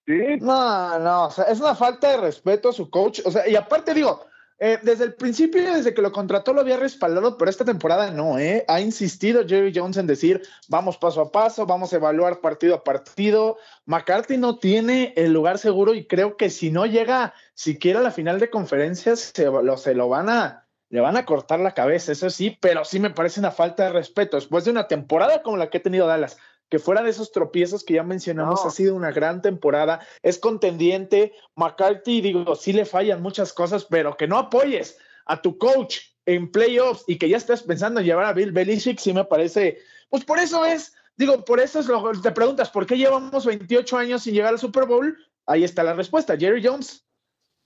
Sí. 0.07 0.39
No, 0.41 0.99
no, 0.99 1.27
o 1.27 1.31
sea, 1.31 1.45
es 1.45 1.61
una 1.61 1.75
falta 1.75 2.11
de 2.11 2.17
respeto 2.17 2.71
a 2.71 2.73
su 2.73 2.89
coach. 2.89 3.21
O 3.27 3.31
sea, 3.31 3.47
y 3.47 3.57
aparte 3.57 3.93
digo, 3.93 4.25
eh, 4.61 4.79
desde 4.83 5.05
el 5.05 5.15
principio, 5.15 5.63
desde 5.63 5.95
que 5.95 6.03
lo 6.03 6.11
contrató, 6.11 6.53
lo 6.53 6.63
había 6.63 6.77
respaldado, 6.77 7.39
pero 7.39 7.49
esta 7.49 7.65
temporada 7.65 8.11
no, 8.11 8.39
¿eh? 8.41 8.65
Ha 8.67 8.81
insistido 8.81 9.47
Jerry 9.47 9.73
Jones 9.73 9.97
en 9.99 10.09
decir, 10.09 10.43
vamos 10.67 10.99
paso 10.99 11.21
a 11.21 11.31
paso, 11.31 11.65
vamos 11.65 11.93
a 11.93 11.97
evaluar 11.97 12.41
partido 12.41 12.75
a 12.75 12.83
partido. 12.83 13.59
McCarthy 13.87 14.37
no 14.37 14.59
tiene 14.59 15.13
el 15.17 15.33
lugar 15.33 15.59
seguro 15.59 15.95
y 15.95 16.07
creo 16.07 16.37
que 16.37 16.51
si 16.51 16.73
no 16.73 16.87
llega 16.87 17.35
siquiera 17.55 18.01
a 18.01 18.03
la 18.03 18.11
final 18.11 18.41
de 18.41 18.51
conferencias, 18.51 19.33
se 19.35 19.45
lo, 19.45 19.77
se 19.77 19.95
lo 19.95 20.09
van 20.09 20.29
a, 20.29 20.67
le 20.91 21.01
van 21.01 21.17
a 21.17 21.25
cortar 21.25 21.61
la 21.61 21.75
cabeza, 21.75 22.11
eso 22.11 22.29
sí, 22.29 22.59
pero 22.61 22.85
sí 22.85 22.99
me 22.99 23.11
parece 23.11 23.39
una 23.39 23.53
falta 23.53 23.85
de 23.85 23.91
respeto. 23.91 24.37
Después 24.37 24.65
de 24.65 24.73
una 24.73 24.89
temporada 24.89 25.43
como 25.43 25.57
la 25.57 25.71
que 25.71 25.79
ha 25.79 25.83
tenido 25.83 26.09
Dallas, 26.09 26.37
que 26.69 26.79
fuera 26.79 27.03
de 27.03 27.11
esos 27.11 27.33
tropiezos 27.33 27.85
que 27.85 27.95
ya 27.95 28.03
mencionamos, 28.03 28.65
ha 28.65 28.71
sido 28.71 28.95
una 28.95 29.11
gran 29.11 29.43
temporada, 29.43 30.01
es 30.23 30.39
contendiente. 30.39 31.33
McCarthy, 31.57 32.21
digo, 32.21 32.55
sí 32.55 32.73
le 32.73 32.85
fallan 32.85 33.23
muchas 33.23 33.53
cosas, 33.53 33.85
pero 33.85 34.17
que 34.17 34.27
no 34.27 34.39
apoyes 34.39 34.99
a 35.27 35.41
tu 35.41 35.59
coach 35.59 35.99
en 36.27 36.51
playoffs 36.51 37.05
y 37.07 37.17
que 37.17 37.29
ya 37.29 37.39
estés 37.39 37.63
pensando 37.63 38.01
en 38.01 38.07
llevar 38.07 38.27
a 38.27 38.33
Bill 38.33 38.53
Belichick, 38.53 38.99
sí 38.99 39.15
me 39.15 39.25
parece, 39.25 39.79
pues 40.11 40.25
por 40.25 40.39
eso 40.39 40.65
es, 40.67 40.93
digo, 41.17 41.45
por 41.45 41.59
eso 41.61 41.81
es 41.81 41.87
lo 41.87 42.13
te 42.21 42.33
preguntas, 42.33 42.71
¿por 42.71 42.87
qué 42.87 42.99
llevamos 42.99 43.47
28 43.47 43.97
años 43.97 44.23
sin 44.23 44.35
llegar 44.35 44.53
al 44.53 44.59
Super 44.59 44.85
Bowl? 44.85 45.17
Ahí 45.47 45.65
está 45.65 45.83
la 45.83 45.95
respuesta, 45.95 46.37
Jerry 46.37 46.63
Jones. 46.65 47.07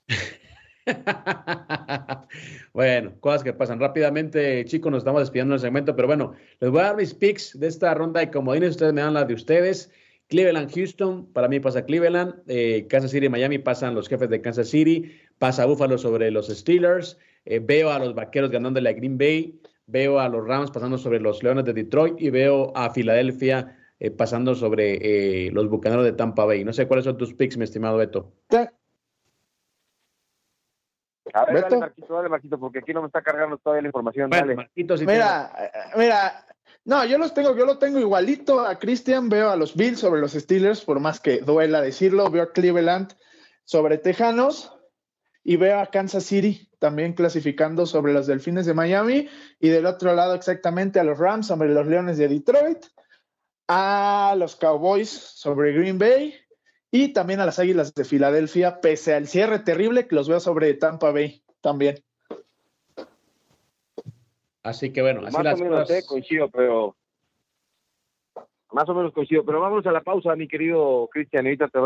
bueno, 2.72 3.12
cosas 3.20 3.42
que 3.42 3.52
pasan 3.52 3.80
rápidamente, 3.80 4.64
chicos, 4.64 4.90
nos 4.90 4.98
estamos 4.98 5.22
despidiendo 5.22 5.52
del 5.52 5.60
segmento, 5.60 5.94
pero 5.94 6.08
bueno, 6.08 6.34
les 6.60 6.70
voy 6.70 6.80
a 6.80 6.84
dar 6.84 6.96
mis 6.96 7.14
picks 7.14 7.58
de 7.58 7.68
esta 7.68 7.94
ronda 7.94 8.20
de 8.20 8.30
comodines, 8.30 8.70
ustedes 8.70 8.92
me 8.92 9.00
dan 9.00 9.14
las 9.14 9.28
de 9.28 9.34
ustedes. 9.34 9.90
Cleveland, 10.28 10.72
Houston, 10.74 11.26
para 11.32 11.46
mí 11.46 11.60
pasa 11.60 11.84
Cleveland, 11.84 12.34
eh, 12.48 12.86
Kansas 12.88 13.10
City, 13.10 13.28
Miami 13.28 13.58
pasan 13.58 13.94
los 13.94 14.08
jefes 14.08 14.30
de 14.30 14.40
Kansas 14.40 14.68
City, 14.68 15.12
pasa 15.38 15.66
Buffalo 15.66 15.98
sobre 15.98 16.30
los 16.30 16.48
Steelers, 16.48 17.18
eh, 17.44 17.60
veo 17.62 17.90
a 17.90 17.98
los 17.98 18.14
Vaqueros 18.14 18.50
ganándole 18.50 18.88
a 18.88 18.94
Green 18.94 19.18
Bay, 19.18 19.60
veo 19.86 20.18
a 20.18 20.28
los 20.28 20.46
Rams 20.46 20.70
pasando 20.70 20.96
sobre 20.96 21.20
los 21.20 21.42
Leones 21.42 21.66
de 21.66 21.74
Detroit 21.74 22.14
y 22.18 22.30
veo 22.30 22.72
a 22.74 22.90
Filadelfia 22.90 23.76
eh, 24.00 24.10
pasando 24.10 24.54
sobre 24.54 25.50
los 25.50 25.68
Bucaneros 25.68 26.04
de 26.04 26.12
Tampa 26.12 26.46
Bay. 26.46 26.64
No 26.64 26.72
sé 26.72 26.88
cuáles 26.88 27.04
son 27.04 27.18
tus 27.18 27.34
picks, 27.34 27.58
mi 27.58 27.64
estimado 27.64 27.98
Beto. 27.98 28.32
A 31.32 31.44
ver, 31.44 31.62
dale, 31.62 31.78
Marquito, 31.78 32.14
dale, 32.14 32.28
Marquito, 32.28 32.58
porque 32.58 32.78
aquí 32.80 32.92
no 32.92 33.00
me 33.00 33.06
está 33.06 33.22
cargando 33.22 33.58
toda 33.58 33.80
la 33.80 33.88
información. 33.88 34.30
dale. 34.30 34.54
Marquito, 34.54 34.94
mira, 35.06 35.52
eh, 35.58 35.70
mira, 35.96 36.44
no, 36.84 37.04
yo 37.04 37.16
los 37.18 37.32
tengo, 37.32 37.56
yo 37.56 37.64
lo 37.64 37.78
tengo 37.78 37.98
igualito 37.98 38.60
a 38.60 38.78
Christian, 38.78 39.28
veo 39.28 39.50
a 39.50 39.56
los 39.56 39.76
Bills 39.76 40.00
sobre 40.00 40.20
los 40.20 40.32
Steelers, 40.32 40.82
por 40.82 41.00
más 41.00 41.20
que 41.20 41.38
duela 41.38 41.80
decirlo, 41.80 42.28
veo 42.30 42.42
a 42.42 42.52
Cleveland 42.52 43.14
sobre 43.64 43.98
Tejanos 43.98 44.76
y 45.44 45.56
veo 45.56 45.78
a 45.80 45.86
Kansas 45.86 46.24
City 46.24 46.68
también 46.78 47.12
clasificando 47.12 47.86
sobre 47.86 48.12
los 48.12 48.26
Delfines 48.26 48.66
de 48.66 48.74
Miami 48.74 49.28
y 49.60 49.68
del 49.68 49.86
otro 49.86 50.14
lado 50.14 50.34
exactamente 50.34 50.98
a 50.98 51.04
los 51.04 51.18
Rams 51.18 51.46
sobre 51.46 51.68
los 51.68 51.86
Leones 51.86 52.18
de 52.18 52.26
Detroit, 52.26 52.84
a 53.68 54.34
los 54.36 54.56
Cowboys 54.56 55.08
sobre 55.08 55.72
Green 55.72 55.98
Bay 55.98 56.34
y 56.94 57.14
también 57.14 57.40
a 57.40 57.46
las 57.46 57.58
Águilas 57.58 57.94
de 57.94 58.04
Filadelfia, 58.04 58.80
pese 58.80 59.14
al 59.14 59.26
cierre 59.26 59.58
terrible 59.58 60.06
que 60.06 60.14
los 60.14 60.28
veo 60.28 60.38
sobre 60.40 60.74
Tampa 60.74 61.10
Bay 61.10 61.42
también. 61.62 61.96
Así 64.62 64.92
que 64.92 65.00
bueno, 65.00 65.22
así 65.26 65.34
más 65.34 65.44
las 65.44 65.60
o 65.60 65.64
menos 65.64 65.88
cosas... 65.88 66.06
coincido, 66.06 66.50
pero 66.50 66.94
más 68.72 68.88
o 68.88 68.94
menos 68.94 69.12
coincido, 69.12 69.42
pero 69.42 69.60
vamos 69.60 69.86
a 69.86 69.90
la 69.90 70.02
pausa, 70.02 70.36
mi 70.36 70.46
querido 70.46 71.08
Cristian, 71.10 71.46
ahorita 71.46 71.68
te 71.68 71.78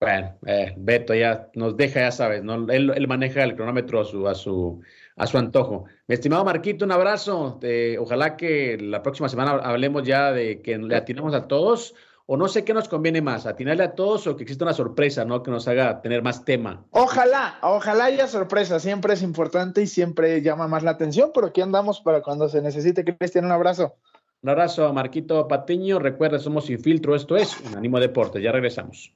Bueno, 0.00 0.38
eh, 0.46 0.72
Beto 0.78 1.14
ya 1.14 1.50
nos 1.54 1.76
deja, 1.76 2.00
ya 2.00 2.10
sabes, 2.10 2.42
¿no? 2.42 2.54
Él, 2.72 3.06
maneja 3.06 3.44
el 3.44 3.54
cronómetro 3.54 4.00
a 4.00 4.04
su, 4.06 4.26
a 4.26 4.34
su, 4.34 4.80
a 5.14 5.26
su 5.26 5.36
antojo. 5.36 5.84
Mi 6.06 6.14
estimado 6.14 6.42
Marquito, 6.42 6.86
un 6.86 6.92
abrazo. 6.92 7.60
ojalá 8.00 8.38
que 8.38 8.78
la 8.78 9.02
próxima 9.02 9.28
semana 9.28 9.52
hablemos 9.62 10.04
ya 10.04 10.32
de 10.32 10.62
que 10.62 10.78
le 10.78 10.96
atinamos 10.96 11.34
a 11.34 11.46
todos 11.46 11.94
o 12.26 12.36
no 12.36 12.48
sé 12.48 12.64
qué 12.64 12.72
nos 12.72 12.88
conviene 12.88 13.20
más, 13.20 13.46
atinarle 13.46 13.84
a 13.84 13.94
todos 13.94 14.26
o 14.26 14.36
que 14.36 14.44
exista 14.44 14.64
una 14.64 14.72
sorpresa, 14.72 15.24
¿no? 15.24 15.42
Que 15.42 15.50
nos 15.50 15.68
haga 15.68 16.00
tener 16.00 16.22
más 16.22 16.44
tema. 16.44 16.84
Ojalá, 16.90 17.58
ojalá 17.62 18.06
haya 18.06 18.26
sorpresa, 18.26 18.80
siempre 18.80 19.14
es 19.14 19.22
importante 19.22 19.82
y 19.82 19.86
siempre 19.86 20.40
llama 20.40 20.66
más 20.66 20.82
la 20.82 20.92
atención, 20.92 21.32
pero 21.34 21.48
aquí 21.48 21.60
andamos 21.60 22.00
para 22.00 22.22
cuando 22.22 22.48
se 22.48 22.62
necesite. 22.62 23.04
Cristian, 23.04 23.44
un 23.44 23.52
abrazo. 23.52 23.96
Un 24.42 24.50
abrazo 24.50 24.86
a 24.86 24.92
Marquito 24.92 25.48
Patiño. 25.48 25.98
Recuerda, 25.98 26.38
somos 26.38 26.66
Sin 26.66 26.78
Filtro, 26.78 27.14
esto 27.14 27.36
es 27.36 27.58
un 27.60 27.76
Ánimo 27.76 27.98
Deporte. 27.98 28.42
Ya 28.42 28.52
regresamos. 28.52 29.12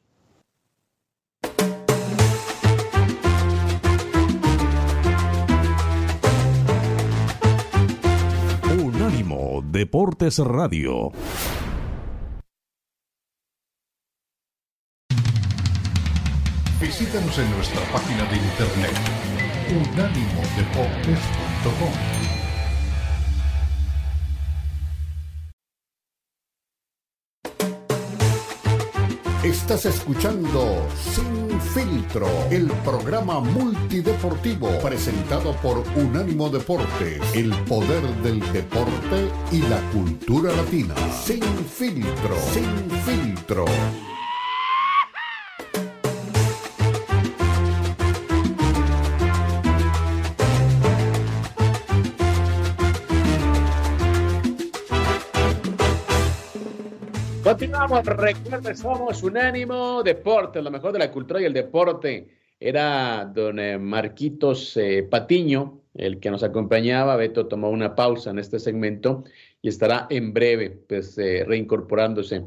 Unánimo 8.83 9.63
Deportes 9.65 10.39
Radio. 10.39 11.13
Visítanos 16.81 17.37
en 17.37 17.51
nuestra 17.51 17.81
página 17.93 18.23
de 18.27 18.37
internet 18.37 18.95
unánimodeportes.com. 19.69 21.93
Estás 29.43 29.87
escuchando 29.87 30.87
Sin 30.97 31.61
Filtro, 31.61 32.29
el 32.53 32.69
programa 32.85 33.41
multideportivo 33.41 34.69
presentado 34.81 35.57
por 35.57 35.83
Unánimo 35.97 36.49
Deportes, 36.49 37.21
el 37.35 37.51
poder 37.65 38.05
del 38.23 38.39
deporte 38.53 39.29
y 39.51 39.63
la 39.63 39.81
cultura 39.91 40.53
latina. 40.53 40.95
Sin 41.25 41.43
Filtro, 41.43 42.37
Sin 42.53 42.89
Filtro. 43.01 43.65
Continuamos, 57.49 58.05
recuerden, 58.05 58.77
somos 58.77 59.23
Unánimo 59.23 60.03
Deporte, 60.03 60.61
lo 60.61 60.71
mejor 60.71 60.93
de 60.93 60.99
la 60.99 61.11
cultura 61.11 61.41
y 61.41 61.47
el 61.47 61.55
deporte. 61.55 62.29
Era 62.61 63.25
don 63.25 63.59
eh, 63.59 63.79
Marquitos 63.79 64.77
eh, 64.77 65.03
Patiño, 65.03 65.81
el 65.95 66.21
que 66.21 66.31
nos 66.31 66.43
acompañaba. 66.43 67.17
Beto 67.17 67.47
tomó 67.47 67.71
una 67.71 67.95
pausa 67.95 68.33
en 68.33 68.39
este 68.39 68.59
segmento 68.59 69.25
y 69.63 69.71
estará 69.71 70.07
en 70.11 70.35
breve, 70.35 70.69
pues, 70.87 71.17
eh, 71.17 71.43
reincorporándose 71.47 72.45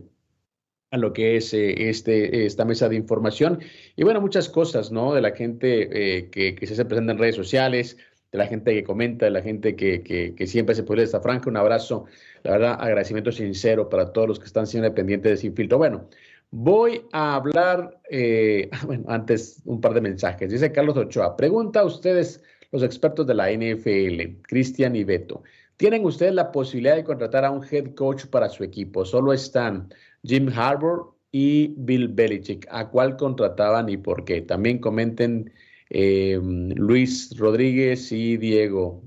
a 0.91 0.97
lo 0.99 1.13
que 1.13 1.35
es 1.35 1.51
este, 1.55 2.45
esta 2.45 2.63
mesa 2.63 2.87
de 2.87 2.95
información. 2.95 3.59
Y 3.95 4.03
bueno, 4.03 4.21
muchas 4.21 4.49
cosas, 4.49 4.91
¿no? 4.91 5.15
De 5.15 5.21
la 5.21 5.31
gente 5.31 6.29
que, 6.29 6.53
que 6.53 6.67
se 6.67 6.85
presenta 6.85 7.13
en 7.13 7.17
redes 7.17 7.37
sociales, 7.37 7.97
de 8.31 8.37
la 8.37 8.47
gente 8.47 8.73
que 8.73 8.83
comenta, 8.83 9.25
de 9.25 9.31
la 9.31 9.41
gente 9.41 9.75
que, 9.75 10.01
que, 10.03 10.47
siempre 10.47 10.73
se 10.73 10.83
puede 10.83 11.03
esta 11.03 11.19
franja. 11.19 11.49
Un 11.49 11.57
abrazo, 11.57 12.05
la 12.43 12.51
verdad, 12.51 12.77
agradecimiento 12.79 13.31
sincero 13.31 13.89
para 13.89 14.13
todos 14.13 14.27
los 14.27 14.39
que 14.39 14.45
están 14.45 14.67
siendo 14.67 14.89
dependientes 14.89 15.31
de 15.31 15.37
Sin 15.37 15.53
Filtro. 15.53 15.77
Bueno, 15.77 16.07
voy 16.51 17.01
a 17.11 17.35
hablar, 17.35 17.99
eh, 18.09 18.69
bueno, 18.85 19.03
antes 19.07 19.61
un 19.65 19.81
par 19.81 19.93
de 19.93 20.01
mensajes. 20.01 20.49
Dice 20.49 20.71
Carlos 20.71 20.95
Ochoa, 20.97 21.35
pregunta 21.35 21.81
a 21.81 21.85
ustedes, 21.85 22.41
los 22.71 22.83
expertos 22.83 23.27
de 23.27 23.33
la 23.33 23.51
NFL, 23.51 24.41
Cristian 24.43 24.95
y 24.95 25.03
Beto, 25.03 25.43
¿tienen 25.75 26.05
ustedes 26.05 26.33
la 26.33 26.53
posibilidad 26.53 26.95
de 26.95 27.03
contratar 27.03 27.43
a 27.43 27.51
un 27.51 27.65
head 27.69 27.95
coach 27.95 28.27
para 28.27 28.47
su 28.47 28.63
equipo? 28.63 29.03
Solo 29.03 29.33
están 29.33 29.93
Jim 30.23 30.49
Harbour 30.55 31.13
y 31.33 31.73
Bill 31.77 32.07
Belichick. 32.07 32.65
¿A 32.71 32.89
cuál 32.89 33.17
contrataban 33.17 33.89
y 33.89 33.97
por 33.97 34.23
qué? 34.23 34.41
También 34.41 34.79
comenten 34.79 35.51
eh, 35.93 36.39
Luis 36.41 37.37
Rodríguez 37.37 38.13
y 38.13 38.37
Diego. 38.37 39.03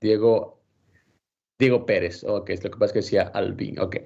Diego, 0.00 0.62
Diego 1.58 1.86
Pérez. 1.86 2.24
Ok, 2.24 2.50
lo 2.62 2.70
que 2.70 2.78
pasa 2.78 2.86
es 2.86 2.92
que 2.92 2.98
decía 2.98 3.22
Alvin. 3.22 3.78
Ok. 3.80 3.96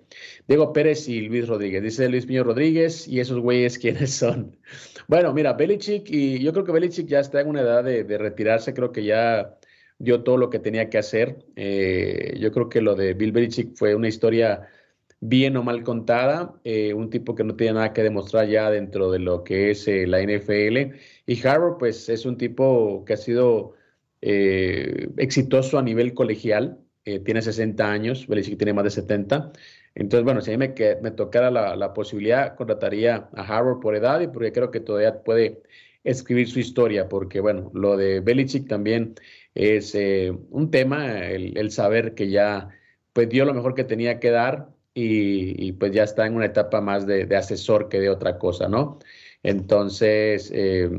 Diego 0.46 0.72
Pérez 0.72 1.08
y 1.08 1.22
Luis 1.22 1.48
Rodríguez. 1.48 1.82
Dice 1.82 2.08
Luis 2.08 2.26
Piño 2.26 2.44
Rodríguez 2.44 3.08
y 3.08 3.18
esos 3.18 3.40
güeyes, 3.40 3.78
¿quiénes 3.80 4.12
son? 4.12 4.56
Bueno, 5.08 5.34
mira, 5.34 5.54
Belichick, 5.54 6.08
y 6.08 6.38
yo 6.40 6.52
creo 6.52 6.64
que 6.64 6.72
Belichick 6.72 7.08
ya 7.08 7.18
está 7.18 7.40
en 7.40 7.48
una 7.48 7.62
edad 7.62 7.82
de, 7.82 8.04
retirarse. 8.18 8.74
Creo 8.74 8.92
que 8.92 9.04
ya 9.04 9.58
dio 9.98 10.22
todo 10.22 10.36
lo 10.36 10.50
que 10.50 10.60
tenía 10.60 10.88
que 10.88 10.98
hacer. 10.98 11.44
Eh, 11.56 12.36
yo 12.38 12.52
creo 12.52 12.68
que 12.68 12.80
lo 12.80 12.94
de 12.94 13.14
Bill 13.14 13.32
Belichick 13.32 13.74
fue 13.74 13.96
una 13.96 14.08
historia 14.08 14.68
bien 15.20 15.56
o 15.56 15.62
mal 15.62 15.82
contada, 15.84 16.54
eh, 16.64 16.94
un 16.94 17.10
tipo 17.10 17.34
que 17.34 17.44
no 17.44 17.54
tiene 17.56 17.74
nada 17.74 17.92
que 17.92 18.02
demostrar 18.02 18.48
ya 18.48 18.70
dentro 18.70 19.10
de 19.10 19.18
lo 19.18 19.44
que 19.44 19.70
es 19.70 19.86
eh, 19.88 20.06
la 20.06 20.20
NFL. 20.22 20.96
Y 21.26 21.46
Harvard, 21.46 21.78
pues 21.78 22.08
es 22.08 22.24
un 22.26 22.36
tipo 22.38 23.04
que 23.04 23.14
ha 23.14 23.16
sido 23.16 23.74
eh, 24.22 25.08
exitoso 25.18 25.78
a 25.78 25.82
nivel 25.82 26.14
colegial, 26.14 26.78
tiene 27.24 27.42
60 27.42 27.90
años, 27.90 28.26
Belichick 28.28 28.56
tiene 28.56 28.72
más 28.72 28.84
de 28.84 28.90
70. 28.90 29.52
Entonces, 29.94 30.24
bueno, 30.24 30.40
si 30.42 30.52
a 30.52 30.58
mí 30.58 30.68
me, 30.68 30.74
me 31.02 31.10
tocara 31.10 31.50
la, 31.50 31.74
la, 31.74 31.92
posibilidad, 31.92 32.54
contrataría 32.54 33.28
a 33.34 33.42
Harvard 33.42 33.80
por 33.80 33.96
edad 33.96 34.20
y 34.20 34.28
porque 34.28 34.52
creo 34.52 34.70
que 34.70 34.80
todavía 34.80 35.22
puede 35.24 35.62
escribir 36.04 36.48
su 36.48 36.60
historia, 36.60 37.08
porque 37.08 37.40
bueno, 37.40 37.70
lo 37.74 37.96
de 37.96 38.20
Belichick 38.20 38.68
también 38.68 39.14
es 39.54 39.96
un 40.50 40.70
tema, 40.70 41.26
el, 41.26 41.56
el 41.58 41.70
saber 41.72 42.14
que 42.14 42.30
ya 42.30 42.68
pues 43.12 43.28
dio 43.28 43.44
lo 43.44 43.54
mejor 43.54 43.74
que 43.74 43.84
tenía 43.84 44.20
que 44.20 44.30
dar, 44.30 44.68
y, 44.94 45.72
pues 45.72 45.92
ya 45.92 46.04
está 46.04 46.26
en 46.26 46.34
una 46.36 46.46
etapa 46.46 46.80
más 46.80 47.06
de, 47.06 47.24
asesor 47.36 47.88
que 47.88 48.00
de 48.00 48.10
otra 48.10 48.38
cosa, 48.38 48.68
¿no? 48.68 48.98
Entonces, 49.42 50.50
eh, 50.54 50.90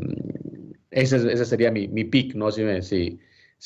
ese, 0.91 1.45
sería 1.45 1.71
mi, 1.71 1.87
mi 1.87 2.05
pick, 2.05 2.35
¿no? 2.35 2.51
Si 2.51 2.63
me, 2.63 2.81
si, 2.81 3.19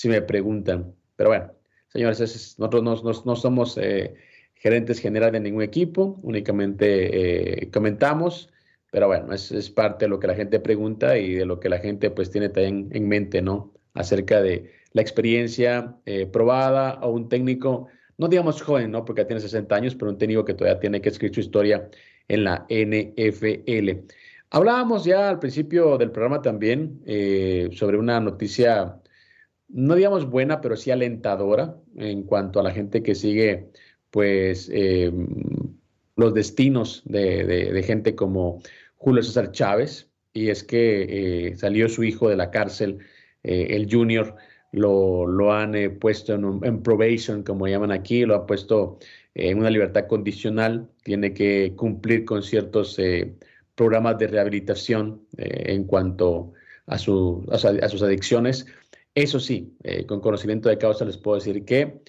me 0.06 0.22
preguntan. 0.22 0.94
Pero 1.16 1.30
bueno, 1.30 1.52
señores, 1.88 2.20
nosotros 2.60 2.84
no, 2.84 3.14
no, 3.26 3.36
somos 3.36 3.78
eh, 3.78 4.16
gerentes 4.56 5.00
generales 5.00 5.34
de 5.34 5.50
ningún 5.50 5.64
equipo, 5.64 6.20
únicamente 6.24 7.62
eh, 7.64 7.72
comentamos, 7.72 8.52
pero 8.92 9.08
bueno, 9.08 9.34
es, 9.34 9.52
es, 9.52 9.70
parte 9.70 10.06
de 10.06 10.10
lo 10.10 10.20
que 10.20 10.28
la 10.28 10.36
gente 10.36 10.60
pregunta 10.60 11.18
y 11.18 11.36
de 11.36 11.46
lo 11.46 11.60
que 11.60 11.70
la 11.70 11.80
gente 11.80 12.10
pues 12.12 12.32
tiene 12.32 12.50
también 12.50 12.90
en 12.92 13.08
mente, 13.08 13.42
¿no? 13.42 13.74
Acerca 13.94 14.42
de 14.42 14.72
la 14.94 15.02
experiencia 15.02 15.98
probada 16.32 17.00
o 17.02 17.10
un 17.12 17.30
técnico 17.30 17.88
no 18.18 18.28
digamos 18.28 18.62
joven, 18.62 18.92
¿no? 18.92 19.06
Porque 19.06 19.26
tiene 19.26 19.42
60 19.42 19.76
años, 19.76 19.96
pero 19.96 20.12
un 20.12 20.18
técnico 20.18 20.46
que 20.46 20.54
todavía 20.54 20.80
tiene 20.80 21.02
que 21.02 21.10
escribir 21.10 21.36
su 21.36 21.42
historia 21.42 21.90
en 22.28 22.44
la 22.44 22.66
NFL. 22.70 24.06
Hablábamos 24.50 25.04
ya 25.04 25.30
al 25.30 25.40
principio 25.40 25.98
del 25.98 26.12
programa 26.12 26.42
también 26.42 27.02
eh, 27.06 27.70
sobre 27.74 27.98
una 27.98 28.20
noticia, 28.20 29.02
no 29.68 29.96
digamos 29.96 30.30
buena, 30.30 30.62
pero 30.62 30.78
sí 30.78 30.92
alentadora 30.92 31.78
en 31.98 32.24
cuanto 32.24 32.60
a 32.60 32.64
la 32.64 32.72
gente 32.72 33.04
que 33.04 33.16
sigue, 33.16 33.70
pues, 34.12 34.70
eh, 34.72 35.12
los 36.16 36.34
destinos 36.34 37.02
de, 37.06 37.84
gente 37.86 38.16
como 38.16 38.62
Julio 38.96 39.24
César 39.24 39.52
Chávez, 39.52 40.10
y 40.32 40.50
es 40.50 40.64
que 40.64 41.50
eh, 41.50 41.56
salió 41.58 41.90
su 41.90 42.04
hijo 42.04 42.30
de 42.30 42.38
la 42.38 42.52
cárcel, 42.52 43.00
el 43.44 43.88
junior, 43.92 44.36
lo, 44.76 45.54
han 45.54 45.76
eh, 45.76 45.90
puesto 45.90 46.34
en, 46.34 46.84
probation, 46.84 47.44
como 47.44 47.68
llaman 47.68 47.92
aquí, 47.92 48.26
lo 48.26 48.36
han 48.36 48.46
puesto 48.46 49.00
en 49.34 49.60
una 49.60 49.70
libertad 49.70 50.08
condicional, 50.08 50.90
tiene 51.04 51.34
que 51.34 51.74
cumplir 51.76 52.26
con 52.26 52.44
ciertos 52.44 53.00
eh, 53.00 53.36
programas 53.76 54.18
de 54.18 54.28
rehabilitación 54.28 55.22
eh, 55.38 55.74
en 55.74 55.86
cuanto 55.86 56.54
a, 56.88 56.98
su, 56.98 57.46
a, 57.52 57.90
sus 57.90 58.02
adicciones. 58.02 58.66
Eso 59.16 59.40
sí, 59.40 59.74
con 60.08 60.20
conocimiento 60.20 60.68
de 60.68 60.78
causa 60.78 61.06
les 61.06 61.18
puedo 61.18 61.38
decir 61.38 61.64
que 61.64 62.02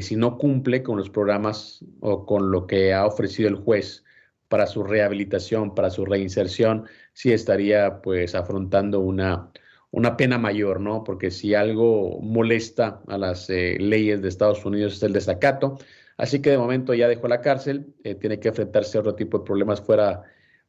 si 0.00 0.16
no 0.16 0.36
cumple 0.36 0.82
con 0.82 0.98
los 0.98 1.08
programas 1.08 1.84
o 2.00 2.26
con 2.26 2.50
lo 2.50 2.66
que 2.66 2.92
ha 2.92 3.06
ofrecido 3.06 3.48
el 3.48 3.54
juez 3.54 4.02
para 4.48 4.66
su 4.66 4.82
rehabilitación, 4.82 5.76
para 5.76 5.90
su 5.90 6.04
reinserción, 6.04 6.86
sí 7.12 7.32
estaría 7.32 8.02
pues 8.02 8.34
afrontando 8.34 8.98
una, 8.98 9.52
una 9.90 10.16
pena 10.16 10.38
mayor, 10.38 10.80
¿no? 10.80 11.04
Porque 11.04 11.30
si 11.30 11.54
algo 11.54 12.20
molesta 12.20 13.02
a 13.08 13.18
las 13.18 13.50
eh, 13.50 13.76
leyes 13.78 14.22
de 14.22 14.28
Estados 14.28 14.64
Unidos 14.64 14.94
es 14.94 15.02
el 15.02 15.12
desacato. 15.12 15.78
Así 16.16 16.40
que 16.42 16.50
de 16.50 16.58
momento 16.58 16.94
ya 16.94 17.08
dejó 17.08 17.28
la 17.28 17.40
cárcel, 17.40 17.94
eh, 18.04 18.14
tiene 18.14 18.38
que 18.40 18.48
enfrentarse 18.48 18.98
a 18.98 19.00
otro 19.00 19.14
tipo 19.14 19.38
de 19.38 19.44
problemas 19.44 19.80
fuera 19.80 20.22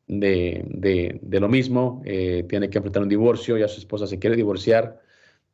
de, 0.08 1.20
lo 1.32 1.50
mismo, 1.50 2.02
eh, 2.06 2.46
tiene 2.50 2.70
que 2.70 2.80
enfrentar 2.80 3.04
un 3.04 3.10
divorcio, 3.10 3.58
ya 3.58 3.68
su 3.68 3.80
esposa 3.80 4.08
se 4.08 4.20
quiere 4.20 4.36
divorciar. 4.36 5.02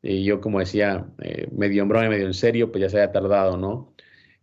Y 0.02 0.24
yo, 0.24 0.40
como 0.42 0.60
decía, 0.60 1.08
medio 1.52 1.84
en 1.84 1.90
broma 1.90 2.10
medio 2.10 2.28
en 2.28 2.34
serio, 2.34 2.72
pues 2.72 2.82
ya 2.82 2.90
se 2.90 2.98
haya 2.98 3.12
tardado, 3.12 3.58
¿no? 3.58 3.94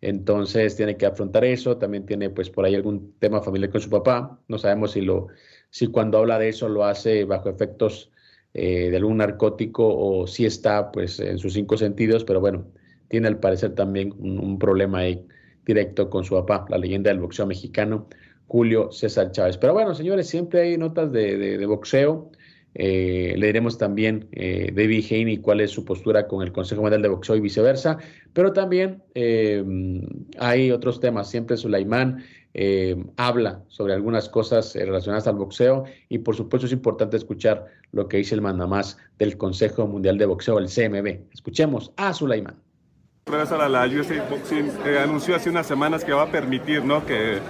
Entonces 0.00 0.76
tiene 0.76 0.96
que 0.96 1.06
afrontar 1.06 1.44
eso, 1.44 1.78
también 1.78 2.04
tiene 2.06 2.28
pues 2.30 2.50
por 2.50 2.64
ahí 2.66 2.74
algún 2.74 3.14
tema 3.18 3.40
familiar 3.40 3.70
con 3.70 3.80
su 3.80 3.88
papá, 3.88 4.38
no 4.48 4.58
sabemos 4.58 4.92
si, 4.92 5.00
lo, 5.00 5.28
si 5.70 5.86
cuando 5.86 6.18
habla 6.18 6.38
de 6.38 6.50
eso 6.50 6.68
lo 6.68 6.84
hace 6.84 7.24
bajo 7.24 7.48
efectos 7.48 8.12
eh, 8.54 8.88
de 8.90 8.96
algún 8.96 9.16
narcótico 9.16 9.84
o 9.86 10.26
si 10.26 10.46
está 10.46 10.92
pues 10.92 11.18
en 11.18 11.38
sus 11.38 11.54
cinco 11.54 11.76
sentidos, 11.76 12.24
pero 12.24 12.40
bueno, 12.40 12.64
tiene 13.08 13.28
al 13.28 13.38
parecer 13.38 13.74
también 13.74 14.14
un, 14.18 14.58
problema 14.58 15.02
directo 15.66 16.08
con 16.08 16.24
su 16.24 16.34
papá, 16.34 16.64
la 16.68 16.78
leyenda 16.78 17.10
del 17.10 17.20
boxeo 17.20 17.46
mexicano, 17.46 18.08
Julio 18.46 18.92
César 18.92 19.32
Chávez. 19.32 19.56
Pero 19.56 19.72
bueno, 19.72 19.94
señores, 19.94 20.28
siempre 20.28 20.60
hay 20.62 20.78
notas 20.78 21.10
de, 21.12 21.64
boxeo. 21.66 22.30
Eh, 22.76 23.34
le 23.36 23.46
diremos 23.46 23.78
también 23.78 24.28
eh, 24.32 24.72
David 24.74 25.04
Haney 25.10 25.38
cuál 25.38 25.60
es 25.60 25.70
su 25.70 25.84
postura 25.84 26.26
con 26.26 26.42
el 26.42 26.50
Consejo 26.50 26.82
Mundial 26.82 27.02
de 27.02 27.08
Boxeo 27.08 27.36
y 27.36 27.40
viceversa. 27.40 27.98
Pero 28.32 28.52
también 28.52 29.02
eh, 29.14 29.64
hay 30.38 30.70
otros 30.70 31.00
temas. 31.00 31.30
Siempre 31.30 31.56
Sulaimán 31.56 32.24
eh, 32.56 32.96
habla 33.16 33.62
sobre 33.66 33.94
algunas 33.94 34.28
cosas 34.28 34.76
eh, 34.76 34.84
relacionadas 34.84 35.26
al 35.26 35.34
boxeo 35.34 35.84
y 36.08 36.18
por 36.18 36.36
supuesto 36.36 36.66
es 36.66 36.72
importante 36.72 37.16
escuchar 37.16 37.66
lo 37.90 38.06
que 38.06 38.18
dice 38.18 38.36
el 38.36 38.42
mandamás 38.42 38.96
del 39.18 39.36
Consejo 39.36 39.88
Mundial 39.88 40.18
de 40.18 40.26
Boxeo, 40.26 40.60
el 40.60 40.68
CMB. 40.68 41.32
Escuchemos 41.32 41.90
a 41.96 42.14
Sulaimán. 42.14 42.54
La, 43.26 43.68
la 43.68 43.86
USA 43.86 44.24
Boxing 44.30 44.70
eh, 44.86 45.00
anunció 45.02 45.34
hace 45.34 45.50
unas 45.50 45.66
semanas 45.66 46.04
que 46.04 46.12
va 46.12 46.22
a 46.22 46.30
permitir 46.30 46.84
¿no? 46.84 47.04
que, 47.04 47.40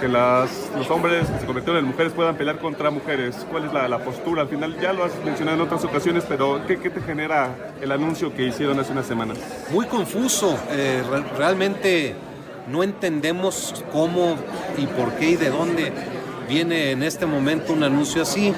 que 0.00 0.08
las, 0.08 0.70
los 0.74 0.90
hombres 0.90 1.28
que 1.28 1.40
se 1.40 1.44
convirtieron 1.44 1.84
en 1.84 1.90
mujeres 1.90 2.14
puedan 2.14 2.34
pelear 2.36 2.58
contra 2.60 2.90
mujeres. 2.90 3.46
¿Cuál 3.50 3.66
es 3.66 3.72
la, 3.74 3.98
postura? 3.98 4.40
Al 4.40 4.48
final 4.48 4.80
ya 4.80 4.94
lo 4.94 5.04
has 5.04 5.12
mencionado 5.22 5.58
en 5.58 5.64
otras 5.64 5.84
ocasiones, 5.84 6.24
pero 6.26 6.62
¿qué, 6.66 6.78
¿qué, 6.78 6.88
te 6.88 7.02
genera 7.02 7.74
el 7.82 7.92
anuncio 7.92 8.34
que 8.34 8.46
hicieron 8.46 8.80
hace 8.80 8.92
unas 8.92 9.04
semanas? 9.04 9.38
Muy 9.70 9.84
confuso. 9.84 10.58
realmente 11.36 12.14
no 12.70 12.82
entendemos 12.82 13.84
cómo 13.92 14.36
y 14.78 14.86
por 14.86 15.12
qué 15.14 15.30
y 15.30 15.36
de 15.36 15.50
dónde 15.50 15.92
viene 16.48 16.92
en 16.92 17.02
este 17.02 17.26
momento 17.26 17.72
un 17.72 17.82
anuncio 17.82 18.22
así. 18.22 18.52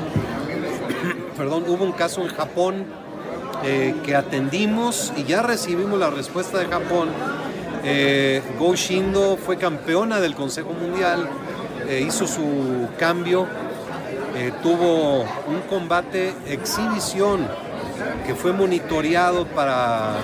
Perdón, 1.36 1.64
hubo 1.66 1.84
un 1.84 1.92
caso 1.92 2.20
en 2.22 2.28
Japón 2.28 2.84
eh, 3.64 3.94
que 4.04 4.14
atendimos 4.14 5.12
y 5.16 5.24
ya 5.24 5.42
recibimos 5.42 5.98
la 5.98 6.10
respuesta 6.10 6.58
de 6.58 6.66
Japón. 6.66 7.08
Eh, 7.84 8.42
Go 8.58 8.74
Shindo 8.74 9.36
fue 9.36 9.56
campeona 9.56 10.20
del 10.20 10.34
Consejo 10.34 10.72
Mundial, 10.72 11.28
eh, 11.88 12.04
hizo 12.06 12.26
su 12.26 12.88
cambio, 12.98 13.46
tuvo 14.62 15.20
un 15.46 15.60
combate 15.68 16.32
exhibición 16.48 17.46
que 18.26 18.34
fue 18.34 18.52
monitoreado 18.52 19.46
para 19.46 20.14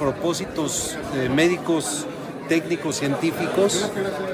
propósitos 0.00 0.96
médicos 1.34 2.06
técnicos 2.48 2.96
científicos 2.96 3.90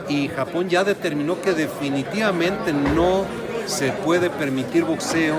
y 0.09 0.29
Japón 0.29 0.68
ya 0.68 0.85
determinó 0.85 1.40
que 1.40 1.53
definitivamente 1.53 2.72
no 2.72 3.25
se 3.66 3.92
puede 3.92 4.31
permitir 4.31 4.85
boxeo 4.85 5.37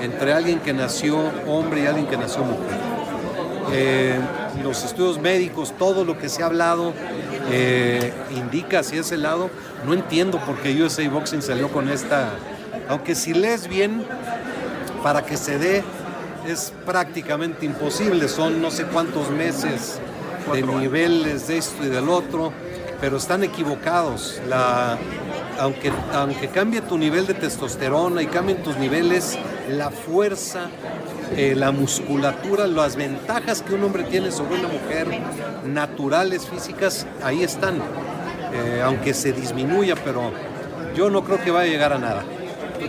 entre 0.00 0.32
alguien 0.32 0.60
que 0.60 0.72
nació 0.72 1.18
hombre 1.46 1.82
y 1.82 1.86
alguien 1.86 2.06
que 2.06 2.16
nació 2.16 2.44
mujer. 2.44 2.78
Eh, 3.72 4.18
los 4.62 4.84
estudios 4.84 5.20
médicos, 5.20 5.74
todo 5.78 6.04
lo 6.04 6.18
que 6.18 6.28
se 6.28 6.42
ha 6.42 6.46
hablado 6.46 6.92
eh, 7.50 8.12
indica 8.34 8.80
hacia 8.80 9.00
ese 9.00 9.16
lado. 9.16 9.50
No 9.86 9.94
entiendo 9.94 10.38
por 10.38 10.56
qué 10.56 10.82
USA 10.82 11.08
Boxing 11.08 11.42
salió 11.42 11.68
con 11.68 11.88
esta, 11.88 12.30
aunque 12.88 13.14
si 13.14 13.34
lees 13.34 13.68
bien, 13.68 14.04
para 15.02 15.24
que 15.24 15.36
se 15.36 15.58
dé 15.58 15.84
es 16.46 16.72
prácticamente 16.86 17.66
imposible, 17.66 18.28
son 18.28 18.62
no 18.62 18.70
sé 18.70 18.84
cuántos 18.84 19.30
meses 19.30 20.00
de 20.52 20.62
niveles 20.62 21.48
de 21.48 21.58
esto 21.58 21.84
y 21.84 21.88
del 21.88 22.08
otro, 22.08 22.52
pero 23.00 23.16
están 23.16 23.44
equivocados. 23.44 24.40
La, 24.48 24.98
aunque, 25.58 25.92
aunque 26.12 26.48
cambie 26.48 26.80
tu 26.80 26.98
nivel 26.98 27.26
de 27.26 27.34
testosterona 27.34 28.22
y 28.22 28.26
cambien 28.26 28.62
tus 28.62 28.76
niveles, 28.76 29.38
la 29.70 29.90
fuerza, 29.90 30.68
eh, 31.36 31.54
la 31.56 31.72
musculatura, 31.72 32.66
las 32.66 32.96
ventajas 32.96 33.62
que 33.62 33.74
un 33.74 33.84
hombre 33.84 34.04
tiene 34.04 34.30
sobre 34.30 34.58
una 34.58 34.68
mujer, 34.68 35.08
naturales, 35.64 36.46
físicas, 36.46 37.06
ahí 37.22 37.42
están. 37.42 37.76
Eh, 38.52 38.80
aunque 38.82 39.12
se 39.12 39.32
disminuya, 39.32 39.94
pero 39.94 40.32
yo 40.96 41.10
no 41.10 41.22
creo 41.22 41.42
que 41.42 41.50
vaya 41.50 41.68
a 41.68 41.72
llegar 41.72 41.92
a 41.92 41.98
nada. 41.98 42.24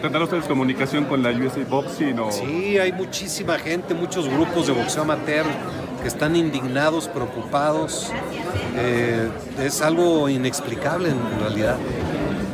¿Tendrán 0.01 0.23
ustedes 0.23 0.45
comunicación 0.45 1.05
con 1.05 1.21
la 1.21 1.31
USA 1.31 1.63
Boxing? 1.67 2.19
O... 2.19 2.31
Sí, 2.31 2.77
hay 2.77 2.93
muchísima 2.93 3.57
gente, 3.57 3.93
muchos 3.93 4.29
grupos 4.29 4.67
de 4.67 4.73
boxeo 4.73 5.01
amateur 5.01 5.45
que 6.01 6.07
están 6.07 6.35
indignados, 6.35 7.07
preocupados. 7.07 8.11
Eh, 8.75 9.29
es 9.61 9.81
algo 9.81 10.29
inexplicable 10.29 11.09
en 11.09 11.39
realidad. 11.39 11.77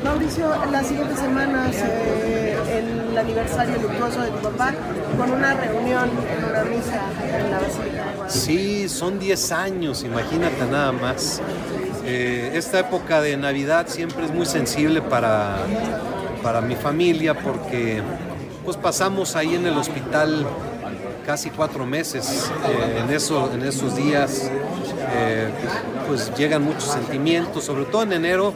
Mauricio, 0.04 0.54
en 0.64 0.72
las 0.72 0.88
siguientes 0.88 1.18
semanas 1.18 1.76
eh, 1.78 2.56
el 2.78 3.18
aniversario 3.18 3.82
luctuoso 3.82 4.22
de 4.22 4.30
tu 4.30 4.38
papá 4.38 4.74
con 5.18 5.32
una 5.32 5.54
reunión 5.56 6.10
en 6.38 6.46
una 6.46 6.64
misa 6.64 7.02
en 7.24 7.52
la 7.52 7.60
Basílica 7.60 8.04
Sí, 8.28 8.88
son 8.88 9.18
10 9.20 9.52
años, 9.52 10.04
imagínate 10.04 10.66
nada 10.70 10.92
más. 10.92 11.42
Eh, 12.06 12.52
esta 12.54 12.80
época 12.80 13.20
de 13.22 13.36
Navidad 13.36 13.88
siempre 13.88 14.26
es 14.26 14.32
muy 14.32 14.46
sensible 14.46 15.02
para, 15.02 15.58
para 16.44 16.62
mi 16.62 16.76
familia 16.76 17.34
porque 17.34 18.04
pues 18.64 18.78
pasamos 18.78 19.36
ahí 19.36 19.56
en 19.56 19.66
el 19.66 19.78
hospital 19.78 20.46
casi 21.26 21.50
cuatro 21.50 21.86
meses. 21.86 22.50
Eh, 22.68 23.00
en, 23.00 23.10
en 23.10 23.68
esos 23.68 23.96
días 23.96 24.50
eh, 25.14 25.50
pues 26.08 26.32
llegan 26.38 26.64
muchos 26.64 26.86
sentimientos, 26.86 27.64
sobre 27.64 27.86
todo 27.86 28.04
en 28.04 28.14
enero, 28.14 28.54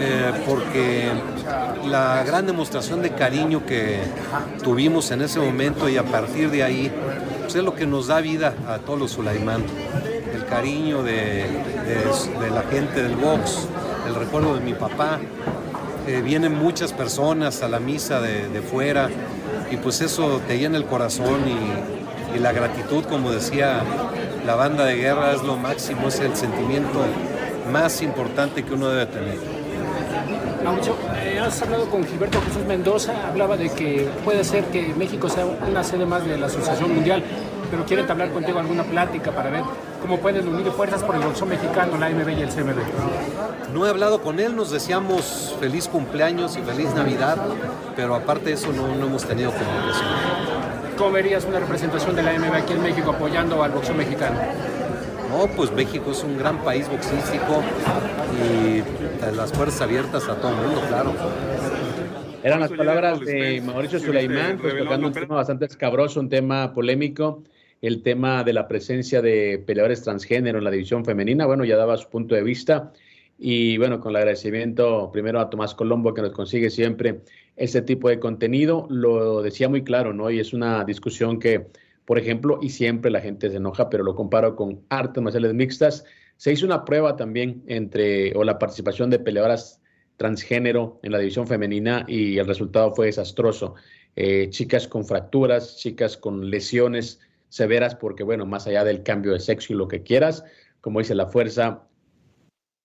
eh, 0.00 0.32
porque 0.46 1.08
la 1.86 2.24
gran 2.24 2.46
demostración 2.46 3.00
de 3.00 3.10
cariño 3.10 3.64
que 3.64 4.00
tuvimos 4.62 5.10
en 5.12 5.22
ese 5.22 5.38
momento 5.38 5.88
y 5.88 5.96
a 5.96 6.02
partir 6.02 6.50
de 6.50 6.64
ahí 6.64 6.92
pues 7.42 7.54
es 7.54 7.62
lo 7.62 7.74
que 7.74 7.86
nos 7.86 8.08
da 8.08 8.20
vida 8.20 8.54
a 8.66 8.78
todos 8.78 8.98
los 8.98 9.12
Sulaimán. 9.12 9.62
El 10.34 10.44
cariño 10.46 11.02
de, 11.02 11.46
la 12.52 12.62
gente 12.70 13.02
del 13.02 13.16
box, 13.16 13.68
el 14.06 14.14
recuerdo 14.14 14.54
de 14.54 14.60
mi 14.60 14.74
papá. 14.74 15.18
vienen 16.24 16.54
muchas 16.54 16.92
personas 16.92 17.62
a 17.62 17.68
la 17.68 17.80
misa 17.80 18.20
de, 18.20 18.48
de 18.48 18.62
fuera, 18.62 19.08
y 19.70 19.76
pues 19.76 20.00
eso 20.00 20.40
te 20.46 20.58
llena 20.58 20.76
el 20.76 20.84
corazón 20.84 21.40
y, 21.46 22.38
la 22.38 22.52
gratitud, 22.52 23.02
como 23.04 23.32
decía 23.32 23.82
la 24.46 24.54
banda 24.54 24.84
de 24.84 24.94
guerra, 24.94 25.32
es 25.32 25.42
lo 25.42 25.56
máximo, 25.56 26.06
es 26.06 26.20
el 26.20 26.36
sentimiento 26.36 27.00
más 27.72 28.00
importante 28.00 28.64
que 28.64 28.74
uno 28.74 28.90
debe 28.90 29.06
tener. 29.06 29.38
Eh, 31.16 31.40
has 31.40 31.60
hablado 31.62 31.90
con 31.90 32.04
Gilberto 32.04 32.40
Jesús 32.42 32.64
Mendoza, 32.64 33.12
hablaba 33.26 33.56
de 33.56 33.70
que 33.70 34.08
puede 34.24 34.44
ser 34.44 34.64
que 34.66 34.94
México 34.94 35.28
sea 35.28 35.46
una 35.46 35.82
sede 35.82 36.06
más 36.06 36.24
de 36.24 36.38
la 36.38 36.46
Asociación 36.46 36.94
Mundial, 36.94 37.24
pero 37.72 37.84
quiere 37.84 38.04
hablar 38.08 38.30
contigo 38.30 38.60
alguna 38.60 38.84
plática 38.84 39.32
para 39.32 39.50
ver 39.50 39.64
cómo 40.00 40.18
pueden 40.18 40.48
unir 40.48 40.70
fuerzas 40.72 41.02
por 41.02 41.16
el 41.16 41.22
boxeo 41.22 41.46
mexicano, 41.46 41.98
la 41.98 42.06
AMB 42.06 42.28
y 42.30 42.42
el 42.42 42.48
CMB. 42.48 43.72
No 43.74 43.86
he 43.86 43.90
hablado 43.90 44.22
con 44.22 44.40
él, 44.40 44.56
nos 44.56 44.70
deseamos 44.70 45.56
feliz 45.60 45.88
cumpleaños 45.88 46.56
y 46.56 46.62
feliz 46.62 46.94
Navidad, 46.94 47.38
pero 47.96 48.14
aparte 48.14 48.46
de 48.46 48.52
eso 48.54 48.72
no, 48.72 48.86
hemos 48.86 49.24
tenido 49.24 49.50
comunicación. 49.50 50.08
¿Cómo 50.96 51.12
verías 51.12 51.44
una 51.44 51.60
representación 51.60 52.16
de 52.16 52.22
la 52.22 52.30
AMB 52.30 52.54
aquí 52.54 52.72
en 52.72 52.82
México 52.82 53.10
apoyando 53.10 53.62
al 53.62 53.70
boxeo 53.72 53.94
mexicano? 53.94 54.36
No, 55.30 55.46
pues 55.48 55.70
México 55.72 56.10
es 56.10 56.24
un 56.24 56.38
gran 56.38 56.58
país 56.64 56.88
boxístico 56.88 57.62
y 58.42 58.82
las 59.36 59.52
puertas 59.52 59.80
abiertas 59.82 60.28
a 60.28 60.36
todo 60.36 60.50
el 60.50 60.56
mundo, 60.56 60.80
claro. 60.88 61.12
Eran 62.42 62.60
las 62.60 62.72
palabras 62.72 63.20
de 63.20 63.60
Mauricio 63.60 63.98
Sulaimán, 63.98 64.58
pues 64.58 64.78
tocando 64.78 65.08
un 65.08 65.12
tema 65.12 65.34
bastante 65.34 65.66
escabroso, 65.66 66.20
un 66.20 66.28
tema 66.28 66.72
polémico 66.72 67.42
el 67.80 68.02
tema 68.02 68.44
de 68.44 68.52
la 68.52 68.68
presencia 68.68 69.22
de 69.22 69.62
peleadores 69.64 70.02
transgénero 70.02 70.58
en 70.58 70.64
la 70.64 70.70
división 70.70 71.04
femenina. 71.04 71.46
Bueno, 71.46 71.64
ya 71.64 71.76
daba 71.76 71.96
su 71.96 72.08
punto 72.08 72.34
de 72.34 72.42
vista. 72.42 72.92
Y 73.38 73.78
bueno, 73.78 74.00
con 74.00 74.10
el 74.10 74.16
agradecimiento 74.16 75.10
primero 75.12 75.38
a 75.38 75.48
Tomás 75.48 75.74
Colombo 75.74 76.12
que 76.12 76.22
nos 76.22 76.32
consigue 76.32 76.70
siempre 76.70 77.20
ese 77.56 77.82
tipo 77.82 78.08
de 78.08 78.18
contenido. 78.18 78.86
Lo 78.90 79.42
decía 79.42 79.68
muy 79.68 79.84
claro, 79.84 80.12
¿no? 80.12 80.30
Y 80.30 80.40
es 80.40 80.52
una 80.52 80.84
discusión 80.84 81.38
que, 81.38 81.68
por 82.04 82.18
ejemplo, 82.18 82.58
y 82.60 82.70
siempre 82.70 83.10
la 83.10 83.20
gente 83.20 83.48
se 83.50 83.56
enoja, 83.56 83.88
pero 83.90 84.02
lo 84.02 84.16
comparo 84.16 84.56
con 84.56 84.80
artes 84.88 85.22
marciales 85.22 85.54
mixtas. 85.54 86.04
Se 86.36 86.52
hizo 86.52 86.66
una 86.66 86.84
prueba 86.84 87.16
también 87.16 87.62
entre, 87.66 88.34
o 88.36 88.42
la 88.42 88.58
participación 88.58 89.10
de 89.10 89.20
peleadoras 89.20 89.80
transgénero 90.16 90.98
en 91.04 91.12
la 91.12 91.18
división 91.18 91.46
femenina 91.46 92.04
y 92.08 92.38
el 92.38 92.46
resultado 92.46 92.92
fue 92.92 93.06
desastroso. 93.06 93.76
Eh, 94.16 94.48
chicas 94.50 94.88
con 94.88 95.04
fracturas, 95.04 95.76
chicas 95.76 96.16
con 96.16 96.50
lesiones 96.50 97.20
severas 97.48 97.94
porque, 97.94 98.22
bueno, 98.22 98.46
más 98.46 98.66
allá 98.66 98.84
del 98.84 99.02
cambio 99.02 99.32
de 99.32 99.40
sexo 99.40 99.72
y 99.72 99.76
lo 99.76 99.88
que 99.88 100.02
quieras, 100.02 100.44
como 100.80 101.00
dice 101.00 101.14
la 101.14 101.26
fuerza, 101.26 101.88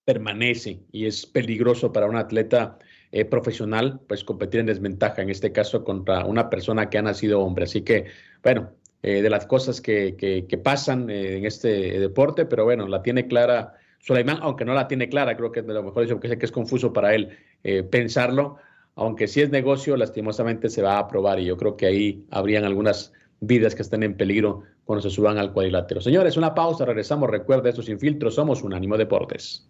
permanece 0.05 0.81
y 0.91 1.05
es 1.05 1.25
peligroso 1.25 1.93
para 1.93 2.07
un 2.07 2.15
atleta 2.15 2.77
eh, 3.11 3.25
profesional, 3.25 4.01
pues 4.07 4.23
competir 4.23 4.59
en 4.59 4.65
desventaja, 4.65 5.21
en 5.21 5.29
este 5.29 5.51
caso 5.51 5.83
contra 5.83 6.25
una 6.25 6.49
persona 6.49 6.89
que 6.89 6.97
ha 6.97 7.01
nacido 7.01 7.41
hombre. 7.41 7.65
Así 7.65 7.81
que, 7.81 8.05
bueno, 8.41 8.71
eh, 9.01 9.21
de 9.21 9.29
las 9.29 9.45
cosas 9.45 9.81
que, 9.81 10.15
que, 10.17 10.57
pasan 10.57 11.09
eh, 11.09 11.37
en 11.37 11.45
este 11.45 11.99
deporte, 11.99 12.45
pero 12.45 12.63
bueno, 12.65 12.87
la 12.87 13.01
tiene 13.03 13.27
clara 13.27 13.75
Sulaimán, 13.99 14.39
aunque 14.41 14.65
no 14.65 14.73
la 14.73 14.87
tiene 14.87 15.09
clara, 15.09 15.37
creo 15.37 15.51
que 15.51 15.61
es 15.61 15.67
de 15.67 15.73
lo 15.73 15.83
mejor 15.83 16.03
dicho, 16.03 16.19
que 16.19 16.37
que 16.37 16.45
es 16.45 16.51
confuso 16.51 16.91
para 16.91 17.15
él 17.15 17.37
pensarlo, 17.89 18.57
aunque 18.95 19.27
si 19.27 19.41
es 19.41 19.49
negocio, 19.49 19.95
lastimosamente 19.95 20.69
se 20.69 20.81
va 20.81 20.95
a 20.95 20.99
aprobar 20.99 21.39
y 21.39 21.45
yo 21.45 21.55
creo 21.55 21.77
que 21.77 21.85
ahí 21.85 22.25
habrían 22.29 22.65
algunas 22.65 23.13
vidas 23.39 23.75
que 23.75 23.81
estén 23.81 24.03
en 24.03 24.15
peligro 24.17 24.63
cuando 24.85 25.01
se 25.01 25.09
suban 25.09 25.37
al 25.37 25.53
cuadrilátero. 25.53 26.01
Señores, 26.01 26.37
una 26.37 26.53
pausa, 26.53 26.85
regresamos. 26.85 27.29
Recuerda, 27.29 27.69
estos 27.69 27.85
sin 27.85 27.99
filtro 27.99 28.31
somos 28.31 28.63
Unánimo 28.63 28.97
Deportes. 28.97 29.67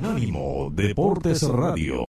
Unánimo 0.00 0.70
Deportes 0.72 1.42
Radio. 1.48 2.11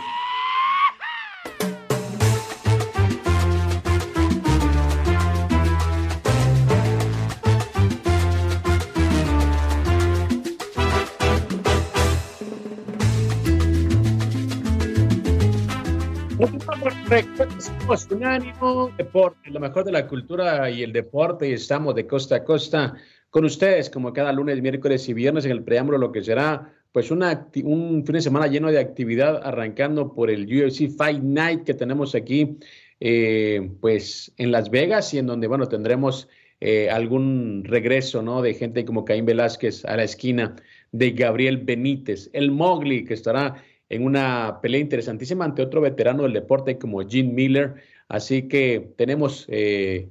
Somos 17.59 18.07
Unánimo 18.09 18.91
Deporte, 18.97 19.51
lo 19.51 19.59
mejor 19.59 19.83
de 19.83 19.91
la 19.91 20.07
cultura 20.07 20.67
y 20.71 20.81
el 20.81 20.91
deporte, 20.91 21.47
y 21.47 21.53
estamos 21.53 21.93
de 21.93 22.07
costa 22.07 22.37
a 22.37 22.43
costa 22.43 22.95
con 23.29 23.45
ustedes, 23.45 23.87
como 23.91 24.11
cada 24.11 24.33
lunes, 24.33 24.59
miércoles 24.63 25.07
y 25.07 25.13
viernes, 25.13 25.45
en 25.45 25.51
el 25.51 25.63
preámbulo, 25.63 25.99
lo 25.99 26.11
que 26.11 26.23
será 26.23 26.73
pues 26.91 27.11
una, 27.11 27.47
un 27.63 28.03
fin 28.03 28.13
de 28.13 28.21
semana 28.21 28.47
lleno 28.47 28.71
de 28.71 28.79
actividad, 28.79 29.41
arrancando 29.43 30.11
por 30.15 30.31
el 30.31 30.45
UFC 30.45 30.89
Fight 30.89 31.21
Night 31.21 31.65
que 31.65 31.75
tenemos 31.75 32.15
aquí, 32.15 32.57
eh, 32.99 33.69
pues 33.79 34.33
en 34.37 34.51
Las 34.51 34.71
Vegas, 34.71 35.13
y 35.13 35.19
en 35.19 35.27
donde, 35.27 35.45
bueno, 35.45 35.67
tendremos 35.67 36.29
eh, 36.59 36.89
algún 36.89 37.63
regreso, 37.63 38.23
¿no? 38.23 38.41
De 38.41 38.55
gente 38.55 38.85
como 38.85 39.05
Caín 39.05 39.27
Velázquez 39.27 39.85
a 39.85 39.97
la 39.97 40.03
esquina 40.03 40.55
de 40.91 41.11
Gabriel 41.11 41.57
Benítez, 41.57 42.31
el 42.33 42.49
Mowgli, 42.49 43.05
que 43.05 43.13
estará 43.13 43.63
en 43.91 44.05
una 44.05 44.59
pelea 44.61 44.79
interesantísima 44.79 45.43
ante 45.43 45.61
otro 45.61 45.81
veterano 45.81 46.23
del 46.23 46.31
deporte 46.31 46.77
como 46.77 47.05
Gene 47.07 47.33
Miller. 47.33 47.75
Así 48.07 48.47
que 48.47 48.93
tenemos 48.95 49.45
eh, 49.49 50.07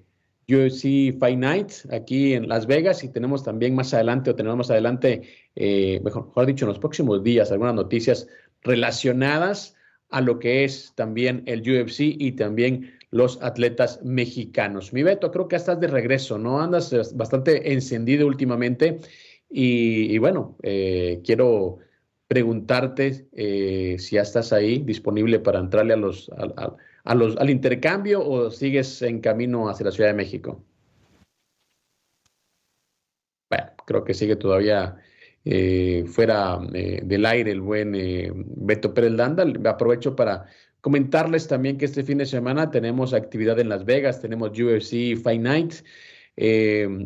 UFC 0.46 1.18
Fight 1.18 1.38
Night 1.38 1.72
aquí 1.90 2.34
en 2.34 2.46
Las 2.46 2.66
Vegas 2.66 3.02
y 3.04 3.08
tenemos 3.08 3.42
también 3.42 3.74
más 3.74 3.94
adelante, 3.94 4.30
o 4.30 4.34
tenemos 4.34 4.58
más 4.58 4.70
adelante, 4.70 5.22
eh, 5.56 5.98
mejor, 6.04 6.26
mejor 6.26 6.46
dicho, 6.46 6.66
en 6.66 6.68
los 6.68 6.78
próximos 6.78 7.24
días, 7.24 7.50
algunas 7.50 7.74
noticias 7.74 8.28
relacionadas 8.62 9.74
a 10.10 10.20
lo 10.20 10.38
que 10.38 10.64
es 10.64 10.92
también 10.94 11.42
el 11.46 11.60
UFC 11.62 12.00
y 12.00 12.32
también 12.32 12.92
los 13.10 13.42
atletas 13.42 14.00
mexicanos. 14.04 14.92
Mi 14.92 15.02
Beto, 15.02 15.30
creo 15.30 15.48
que 15.48 15.56
estás 15.56 15.80
de 15.80 15.86
regreso, 15.86 16.36
¿no? 16.36 16.60
Andas 16.60 17.16
bastante 17.16 17.72
encendido 17.72 18.26
últimamente 18.26 18.98
y, 19.48 20.18
bueno, 20.18 20.58
eh, 20.62 21.22
quiero 21.24 21.78
preguntarte 22.30 23.26
eh, 23.32 23.96
si 23.98 24.14
ya 24.14 24.22
estás 24.22 24.52
ahí 24.52 24.78
disponible 24.78 25.40
para 25.40 25.58
entrarle 25.58 25.94
a 25.94 25.96
los, 25.96 26.30
a, 27.02 27.14
los, 27.16 27.36
al 27.38 27.50
intercambio 27.50 28.24
o 28.24 28.52
sigues 28.52 29.02
en 29.02 29.20
camino 29.20 29.68
hacia 29.68 29.86
la 29.86 29.90
Ciudad 29.90 30.10
de 30.10 30.14
México. 30.14 30.64
Bueno, 33.50 33.72
creo 33.84 34.04
que 34.04 34.14
sigue 34.14 34.36
todavía 34.36 34.96
eh, 35.44 36.04
fuera 36.06 36.60
eh, 36.72 37.00
del 37.02 37.26
aire 37.26 37.50
el 37.50 37.62
buen 37.62 37.96
Beto 38.64 38.94
Pérez 38.94 39.10
Landa. 39.10 39.44
Aprovecho 39.68 40.14
para 40.14 40.46
comentarles 40.80 41.48
también 41.48 41.78
que 41.78 41.86
este 41.86 42.04
fin 42.04 42.18
de 42.18 42.26
semana 42.26 42.70
tenemos 42.70 43.12
actividad 43.12 43.58
en 43.58 43.68
Las 43.68 43.84
Vegas, 43.84 44.22
tenemos 44.22 44.50
UFC 44.50 45.20
Fight 45.20 45.42
Night, 45.42 45.74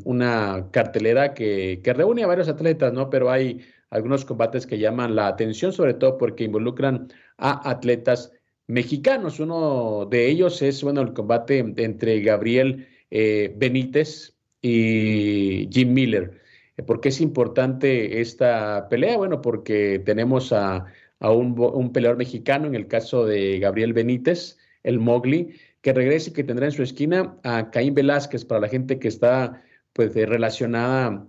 una 0.04 0.68
cartelera 0.70 1.32
que, 1.32 1.80
que 1.82 1.94
reúne 1.94 2.24
a 2.24 2.26
varios 2.26 2.48
atletas, 2.48 2.92
¿no? 2.92 3.08
Pero 3.08 3.30
hay 3.30 3.64
algunos 3.94 4.24
combates 4.24 4.66
que 4.66 4.78
llaman 4.78 5.14
la 5.14 5.28
atención, 5.28 5.72
sobre 5.72 5.94
todo 5.94 6.18
porque 6.18 6.42
involucran 6.42 7.12
a 7.38 7.70
atletas 7.70 8.32
mexicanos. 8.66 9.38
Uno 9.38 10.08
de 10.10 10.28
ellos 10.28 10.62
es, 10.62 10.82
bueno, 10.82 11.00
el 11.00 11.12
combate 11.12 11.58
entre 11.76 12.20
Gabriel 12.20 12.88
eh, 13.12 13.54
Benítez 13.56 14.36
y 14.60 15.68
Jim 15.70 15.92
Miller. 15.92 16.40
¿Por 16.84 17.00
qué 17.00 17.10
es 17.10 17.20
importante 17.20 18.20
esta 18.20 18.88
pelea? 18.88 19.16
Bueno, 19.16 19.40
porque 19.40 20.02
tenemos 20.04 20.52
a, 20.52 20.86
un, 21.20 21.54
un, 21.56 21.92
peleador 21.92 22.18
mexicano, 22.18 22.66
en 22.66 22.74
el 22.74 22.88
caso 22.88 23.24
de 23.26 23.60
Gabriel 23.60 23.92
Benítez, 23.92 24.58
el 24.82 24.98
Mowgli, 24.98 25.54
que 25.82 25.92
regrese 25.92 26.30
y 26.30 26.32
que 26.32 26.42
tendrá 26.42 26.66
en 26.66 26.72
su 26.72 26.82
esquina 26.82 27.36
a 27.44 27.70
Caín 27.70 27.94
Velázquez, 27.94 28.44
para 28.44 28.62
la 28.62 28.68
gente 28.68 28.98
que 28.98 29.06
está 29.06 29.62
pues, 29.92 30.12
relacionada 30.16 31.28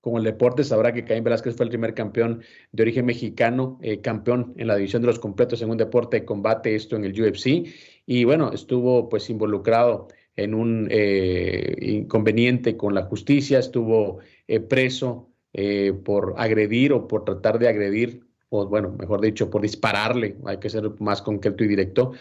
con 0.00 0.16
el 0.16 0.24
deporte, 0.24 0.64
sabrá 0.64 0.92
que 0.92 1.04
Caín 1.04 1.24
Velázquez 1.24 1.56
fue 1.56 1.64
el 1.64 1.70
primer 1.70 1.94
campeón 1.94 2.42
de 2.72 2.82
origen 2.82 3.06
mexicano, 3.06 3.78
eh, 3.82 4.00
campeón 4.00 4.54
en 4.56 4.68
la 4.68 4.76
división 4.76 5.02
de 5.02 5.08
los 5.08 5.18
completos 5.18 5.60
en 5.62 5.70
un 5.70 5.76
deporte 5.76 6.20
de 6.20 6.24
combate, 6.24 6.74
esto 6.74 6.96
en 6.96 7.04
el 7.04 7.20
UFC, 7.20 7.64
y 8.06 8.24
bueno, 8.24 8.52
estuvo 8.52 9.08
pues 9.08 9.28
involucrado 9.28 10.08
en 10.38 10.54
un 10.54 10.88
eh, 10.90 11.76
inconveniente 11.80 12.76
con 12.76 12.94
la 12.94 13.02
justicia, 13.02 13.58
estuvo 13.58 14.20
eh, 14.46 14.60
preso 14.60 15.30
eh, 15.52 15.92
por 15.92 16.34
agredir 16.38 16.92
o 16.92 17.08
por 17.08 17.24
tratar 17.24 17.58
de 17.58 17.68
agredir, 17.68 18.24
o 18.48 18.66
bueno, 18.66 18.94
mejor 18.96 19.20
dicho, 19.20 19.50
por 19.50 19.62
dispararle, 19.62 20.36
hay 20.46 20.58
que 20.58 20.70
ser 20.70 20.88
más 21.00 21.22
concreto 21.22 21.64
y 21.64 21.68
directo, 21.68 22.12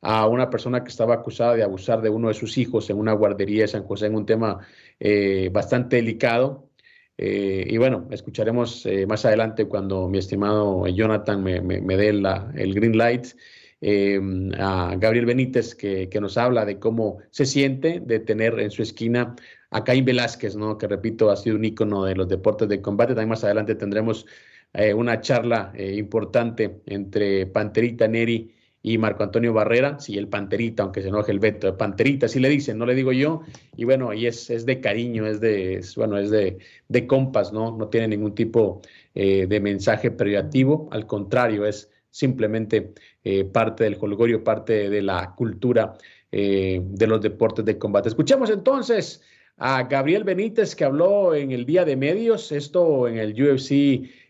a 0.00 0.28
una 0.28 0.50
persona 0.50 0.84
que 0.84 0.90
estaba 0.90 1.14
acusada 1.14 1.56
de 1.56 1.64
abusar 1.64 2.00
de 2.00 2.10
uno 2.10 2.28
de 2.28 2.34
sus 2.34 2.56
hijos 2.58 2.88
en 2.90 2.98
una 2.98 3.12
guardería 3.12 3.62
de 3.62 3.68
San 3.68 3.84
José, 3.84 4.06
en 4.06 4.14
un 4.14 4.26
tema 4.26 4.60
bastante 5.50 5.96
delicado. 5.96 6.63
Y 7.16 7.76
bueno, 7.78 8.08
escucharemos 8.10 8.86
más 9.06 9.24
adelante 9.24 9.66
cuando 9.66 10.08
mi 10.08 10.18
estimado 10.18 10.86
Jonathan 10.88 11.42
me, 11.42 11.96
dé 11.96 12.12
la, 12.12 12.50
el 12.56 12.74
green 12.74 12.98
light 12.98 13.26
eh, 13.86 14.18
a 14.58 14.96
Gabriel 14.96 15.26
Benítez, 15.26 15.74
que, 15.74 16.08
nos 16.18 16.38
habla 16.38 16.64
de 16.64 16.78
cómo 16.78 17.18
se 17.30 17.44
siente 17.44 18.00
de 18.00 18.18
tener 18.18 18.58
en 18.58 18.70
su 18.70 18.82
esquina 18.82 19.36
a 19.70 19.84
Caín 19.84 20.06
Velázquez, 20.06 20.56
¿no? 20.56 20.78
que 20.78 20.88
repito, 20.88 21.30
ha 21.30 21.36
sido 21.36 21.56
un 21.56 21.66
ícono 21.66 22.02
de 22.04 22.14
los 22.14 22.26
deportes 22.26 22.66
de 22.66 22.80
combate. 22.80 23.12
También 23.12 23.28
más 23.28 23.44
adelante 23.44 23.74
tendremos 23.74 24.24
eh, 24.72 24.94
una 24.94 25.20
charla 25.20 25.70
eh, 25.74 25.96
importante 25.96 26.80
entre 26.86 27.44
Panterita 27.44 28.08
Neri 28.08 28.54
y 28.84 28.98
Marco 28.98 29.24
Antonio 29.24 29.52
Barrera, 29.52 29.98
sí, 29.98 30.16
el 30.16 30.28
Panterita, 30.28 30.84
aunque 30.84 31.02
se 31.02 31.08
enoje 31.08 31.32
el 31.32 31.40
veto, 31.40 31.76
Panterita, 31.76 32.28
sí 32.28 32.38
le 32.38 32.48
dicen, 32.48 32.78
no 32.78 32.86
le 32.86 32.94
digo 32.94 33.10
yo, 33.10 33.40
y 33.76 33.84
bueno, 33.84 34.14
y 34.14 34.26
es, 34.26 34.48
es 34.50 34.64
de 34.64 34.80
cariño, 34.80 35.26
es 35.26 35.40
de, 35.40 35.84
bueno, 35.96 36.18
es 36.18 36.30
de, 36.30 36.58
de 36.88 37.06
compas, 37.08 37.52
¿no? 37.52 37.76
No 37.76 37.88
tiene 37.88 38.06
ningún 38.06 38.36
tipo 38.36 38.80
de 39.14 39.60
mensaje 39.60 40.10
privativo, 40.10 40.88
al 40.90 41.06
contrario, 41.06 41.66
es 41.66 41.88
simplemente 42.14 42.94
eh, 43.24 43.44
parte 43.44 43.82
del 43.82 43.96
holgorio, 44.00 44.44
parte 44.44 44.88
de 44.88 45.02
la 45.02 45.34
cultura 45.34 45.94
eh, 46.30 46.80
de 46.80 47.06
los 47.08 47.20
deportes 47.20 47.64
de 47.64 47.76
combate. 47.76 48.08
Escuchemos 48.08 48.50
entonces 48.50 49.20
a 49.56 49.82
Gabriel 49.82 50.22
Benítez 50.22 50.76
que 50.76 50.84
habló 50.84 51.34
en 51.34 51.50
el 51.50 51.66
día 51.66 51.84
de 51.84 51.96
medios, 51.96 52.52
esto 52.52 53.08
en 53.08 53.18
el 53.18 53.32
UFC 53.32 53.72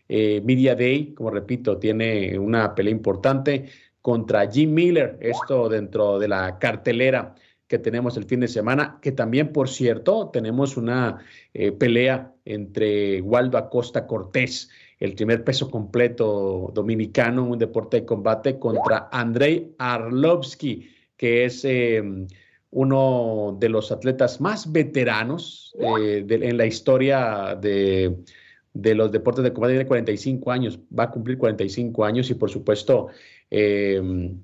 eh, 0.09 0.41
Media 0.43 0.73
Day, 0.73 1.13
como 1.13 1.29
repito, 1.29 1.77
tiene 1.77 2.39
una 2.39 2.73
pelea 2.73 2.91
importante 2.91 3.65
contra 4.05 4.47
Jim 4.51 4.71
Miller, 4.71 5.17
esto 5.19 5.67
dentro 5.67 6.19
de 6.19 6.27
la 6.27 6.59
cartelera 6.59 7.33
que 7.65 7.79
tenemos 7.79 8.15
el 8.17 8.25
fin 8.25 8.41
de 8.41 8.47
semana, 8.47 8.99
que 9.01 9.11
también, 9.11 9.51
por 9.51 9.67
cierto, 9.67 10.29
tenemos 10.29 10.77
una 10.77 11.17
pelea 11.79 12.31
entre 12.45 13.19
Waldo 13.21 13.57
Acosta 13.57 14.05
Cortés 14.05 14.69
el 14.99 15.13
primer 15.13 15.43
peso 15.43 15.69
completo 15.69 16.71
dominicano 16.73 17.45
en 17.45 17.51
un 17.51 17.59
deporte 17.59 18.01
de 18.01 18.05
combate 18.05 18.59
contra 18.59 19.09
Andrei 19.11 19.73
Arlovsky, 19.77 20.89
que 21.17 21.45
es 21.45 21.65
em, 21.65 22.27
uno 22.71 23.57
de 23.59 23.69
los 23.69 23.91
atletas 23.91 24.39
más 24.39 24.71
veteranos 24.71 25.75
eh, 25.79 26.25
en 26.29 26.57
la 26.57 26.65
historia 26.65 27.55
de, 27.55 28.15
los 28.73 29.11
deportes 29.11 29.43
de 29.43 29.53
combate. 29.53 29.73
Tiene 29.73 29.87
45 29.87 30.51
años, 30.51 30.79
va 30.97 31.05
a 31.05 31.11
cumplir 31.11 31.37
45 31.37 32.05
años 32.05 32.29
y 32.29 32.35
por 32.35 32.49
supuesto 32.49 33.07
em, 33.49 34.43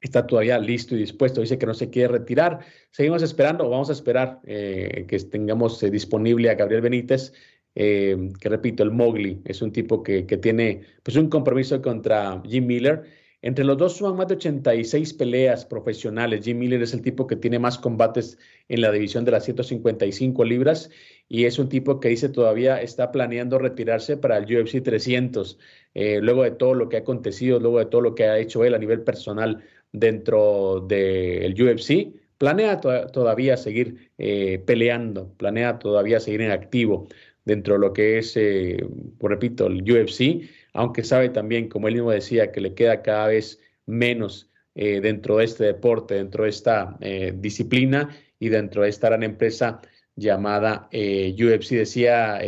está 0.00 0.26
todavía 0.26 0.58
listo 0.58 0.94
y 0.94 0.98
dispuesto. 0.98 1.40
Dice 1.40 1.58
que 1.58 1.66
no 1.66 1.74
se 1.74 1.90
quiere 1.90 2.08
retirar. 2.08 2.60
Seguimos 2.90 3.22
esperando, 3.22 3.68
vamos 3.68 3.90
a 3.90 3.92
esperar 3.92 4.40
eh, 4.44 5.04
que 5.08 5.18
tengamos 5.20 5.82
eh, 5.82 5.90
disponible 5.90 6.50
a 6.50 6.54
Gabriel 6.54 6.82
Benítez 6.82 7.32
eh, 7.74 8.32
que 8.38 8.48
repito, 8.48 8.82
el 8.82 8.90
Mowgli 8.90 9.40
es 9.44 9.62
un 9.62 9.72
tipo 9.72 10.02
que, 10.02 10.22
tiene 10.24 10.82
pues, 11.02 11.16
un 11.16 11.28
compromiso 11.28 11.80
contra 11.80 12.42
Jim 12.44 12.66
Miller. 12.66 13.21
Entre 13.42 13.64
los 13.64 13.76
dos 13.76 13.96
suman 13.96 14.16
más 14.16 14.28
de 14.28 14.36
86 14.36 15.14
peleas 15.14 15.66
profesionales. 15.66 16.44
Jim 16.44 16.58
Miller 16.58 16.80
es 16.80 16.94
el 16.94 17.02
tipo 17.02 17.26
que 17.26 17.34
tiene 17.34 17.58
más 17.58 17.76
combates 17.76 18.38
en 18.68 18.80
la 18.80 18.92
división 18.92 19.24
de 19.24 19.32
las 19.32 19.44
155 19.44 20.44
libras 20.44 20.90
y 21.28 21.44
es 21.44 21.58
un 21.58 21.68
tipo 21.68 21.98
que 21.98 22.08
dice 22.08 22.28
todavía 22.28 22.80
está 22.80 23.10
planeando 23.10 23.58
retirarse 23.58 24.16
para 24.16 24.38
el 24.38 24.44
UFC 24.44 24.80
300, 24.82 25.58
eh, 25.94 26.20
luego 26.22 26.44
de 26.44 26.52
todo 26.52 26.74
lo 26.74 26.88
que 26.88 26.96
ha 26.96 27.00
acontecido, 27.00 27.58
luego 27.58 27.80
de 27.80 27.86
todo 27.86 28.00
lo 28.00 28.14
que 28.14 28.24
ha 28.26 28.38
hecho 28.38 28.64
él 28.64 28.74
a 28.74 28.78
nivel 28.78 29.02
personal 29.02 29.64
dentro 29.90 30.80
del 30.86 31.60
UFC. 31.60 32.12
Planea 32.38 32.80
todavía 32.80 33.56
seguir 33.56 34.10
eh, 34.18 34.62
peleando, 34.64 35.32
planea 35.36 35.80
todavía 35.80 36.20
seguir 36.20 36.42
en 36.42 36.52
activo 36.52 37.08
dentro 37.44 37.74
de 37.74 37.80
lo 37.80 37.92
que 37.92 38.18
es, 38.18 38.36
eh, 38.36 38.84
repito, 39.20 39.66
el 39.66 39.82
UFC, 39.82 40.48
aunque 40.72 41.04
sabe 41.04 41.28
también, 41.28 41.68
como 41.68 41.88
él 41.88 41.94
mismo 41.94 42.10
decía, 42.10 42.52
que 42.52 42.60
le 42.60 42.74
queda 42.74 43.02
cada 43.02 43.28
vez 43.28 43.60
menos 43.86 44.50
eh, 44.74 45.00
dentro 45.00 45.38
de 45.38 45.44
este 45.44 45.64
deporte, 45.64 46.14
dentro 46.14 46.44
de 46.44 46.50
esta 46.50 46.96
eh, 47.00 47.32
disciplina 47.36 48.10
y 48.38 48.48
dentro 48.48 48.82
de 48.82 48.88
esta 48.88 49.08
gran 49.08 49.22
empresa 49.22 49.80
llamada 50.16 50.88
UFC. 50.92 51.70
Decía 51.70 52.38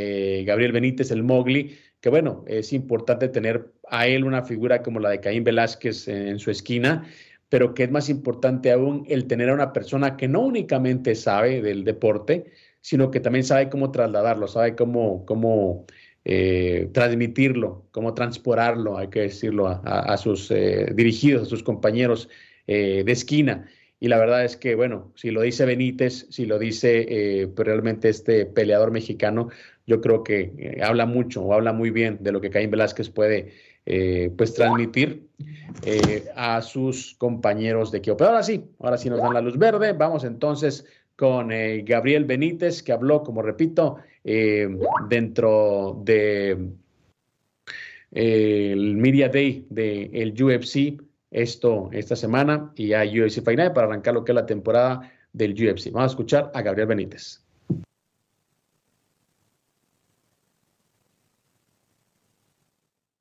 Gabriel 0.44 0.72
Benítez, 0.72 1.10
el 1.10 1.22
Mowgli, 1.22 1.76
que 2.04 2.10
bueno, 2.10 2.44
es 2.46 2.74
importante 2.74 3.28
tener 3.28 3.72
a 3.88 4.06
él 4.06 4.24
una 4.24 4.42
figura 4.42 4.82
como 4.82 5.00
la 5.00 5.08
de 5.08 5.20
Caín 5.20 5.42
Velázquez 5.42 6.06
en 6.08 6.38
su 6.38 6.50
esquina, 6.50 7.06
pero 7.48 7.72
que 7.72 7.84
es 7.84 7.90
más 7.90 8.08
importante 8.08 8.72
aún 8.72 9.04
el 9.08 9.26
tener 9.26 9.48
a 9.48 9.54
una 9.54 9.72
persona 9.72 10.16
que 10.16 10.28
no 10.28 10.40
únicamente 10.40 11.14
sabe 11.14 11.62
del 11.62 11.84
deporte, 11.84 12.52
sino 12.80 13.10
que 13.10 13.20
también 13.20 13.44
sabe 13.44 13.70
cómo 13.70 13.90
trasladarlo, 13.90 14.48
sabe 14.48 14.74
cómo, 14.74 15.24
cómo 15.24 15.87
eh, 16.26 16.88
transmitirlo, 16.92 17.84
cómo 17.90 18.14
transportarlo, 18.14 18.96
hay 18.96 19.08
que 19.08 19.20
decirlo, 19.20 19.68
a, 19.68 20.16
sus 20.16 20.50
eh, 20.50 20.90
dirigidos, 20.94 21.42
a 21.42 21.50
sus 21.50 21.62
compañeros 21.62 22.30
eh, 22.66 23.02
de 23.04 23.12
esquina. 23.12 23.68
Y 24.00 24.08
la 24.08 24.18
verdad 24.18 24.42
es 24.42 24.56
que, 24.56 24.74
bueno, 24.74 25.12
si 25.16 25.30
lo 25.30 25.42
dice 25.42 25.66
Benítez, 25.66 26.26
si 26.30 26.46
lo 26.46 26.58
dice 26.58 27.46
pues 27.54 27.66
realmente 27.66 28.08
este 28.08 28.46
peleador 28.46 28.90
mexicano, 28.90 29.48
yo 29.87 30.00
creo 30.00 30.24
que 30.24 30.78
habla 30.82 31.06
mucho 31.06 31.42
o 31.42 31.54
habla 31.54 31.72
muy 31.72 31.90
bien 31.90 32.18
de 32.20 32.32
lo 32.32 32.40
que 32.40 32.50
Caín 32.50 32.70
Velázquez 32.70 33.08
puede 33.10 33.52
pues 34.37 34.52
transmitir 34.54 35.28
a 36.37 36.60
sus 36.60 37.14
compañeros 37.14 37.92
de 37.92 37.98
equipo. 37.98 38.16
Pero 38.16 38.30
ahora 38.30 38.42
sí, 38.42 38.64
ahora 38.80 38.98
sí 38.98 39.08
nos 39.08 39.20
dan 39.20 39.32
la 39.32 39.40
luz 39.40 39.56
verde. 39.56 39.92
Vamos 39.92 40.24
entonces 40.24 40.84
con 41.16 41.50
Gabriel 41.84 42.24
Benítez, 42.24 42.82
que 42.82 42.92
habló, 42.92 43.22
como 43.22 43.40
repito, 43.40 43.96
eh, 44.24 44.66
dentro 45.08 46.00
de 46.02 46.52
eh, 48.10 48.72
el 48.72 48.96
Media 48.96 49.28
Day 49.28 49.66
del 49.68 50.42
UFC, 50.42 51.00
esto 51.30 51.90
esta 51.92 52.16
semana, 52.16 52.72
y 52.74 52.94
hay 52.94 53.20
UFC 53.20 53.44
Final 53.44 53.74
para 53.74 53.87
arrancar 53.87 54.14
lo 54.14 54.24
que 54.24 54.32
es 54.32 54.37
la 54.37 54.46
temporada 54.46 55.12
del 55.32 55.52
UFC. 55.52 55.90
Vamos 55.92 56.12
a 56.12 56.12
escuchar 56.12 56.50
a 56.54 56.62
Gabriel 56.62 56.88
Benítez. 56.88 57.44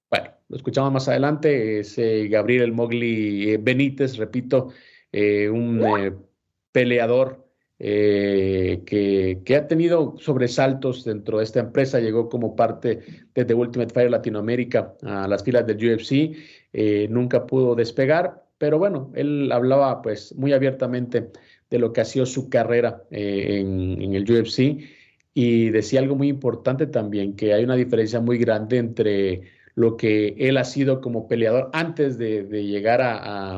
Bueno, 0.10 0.30
lo 0.48 0.56
escuchamos 0.56 0.94
más 0.94 1.10
adelante, 1.10 1.80
es 1.80 1.98
Gabriel 2.30 2.64
El 2.64 2.72
Mogli 2.72 3.58
Benítez, 3.58 4.16
repito, 4.16 4.70
un 5.12 6.24
peleador 6.72 7.43
eh, 7.86 8.82
que, 8.86 9.56
ha 9.58 9.68
tenido 9.68 10.16
sobresaltos 10.18 11.04
dentro 11.04 11.40
de 11.40 11.44
esta 11.44 11.60
empresa, 11.60 12.00
llegó 12.00 12.30
como 12.30 12.56
parte 12.56 13.00
de 13.36 13.54
Ultimate 13.54 13.94
Fire 13.94 14.10
Latinoamérica 14.10 14.96
a 15.02 15.28
las 15.28 15.44
filas 15.44 15.68
del 15.68 15.76
UFC, 15.76 16.34
eh, 16.72 17.08
nunca 17.10 17.46
pudo 17.46 17.76
despegar, 17.76 18.46
pero 18.58 18.80
bueno, 18.80 19.12
él 19.16 19.52
hablaba 19.52 20.02
pues 20.02 20.34
muy 20.38 20.54
abiertamente 20.54 21.32
de 21.70 21.78
lo 21.78 21.92
que 21.92 22.00
ha 22.00 22.06
sido 22.06 22.26
su 22.26 22.50
carrera 22.50 23.04
eh, 23.12 23.60
en, 23.60 24.16
el 24.16 24.24
UFC 24.32 24.80
y 25.34 25.70
decía 25.72 26.00
algo 26.00 26.16
muy 26.16 26.30
importante 26.30 26.88
también, 26.88 27.36
que 27.36 27.54
hay 27.54 27.66
una 27.66 27.76
diferencia 27.76 28.22
muy 28.22 28.38
grande 28.38 28.78
entre 28.78 29.42
lo 29.76 29.98
que 29.98 30.36
él 30.38 30.56
ha 30.56 30.64
sido 30.64 31.02
como 31.02 31.28
peleador 31.28 31.70
antes 31.74 32.18
de, 32.18 32.44
llegar 32.64 33.02
a, 33.02 33.58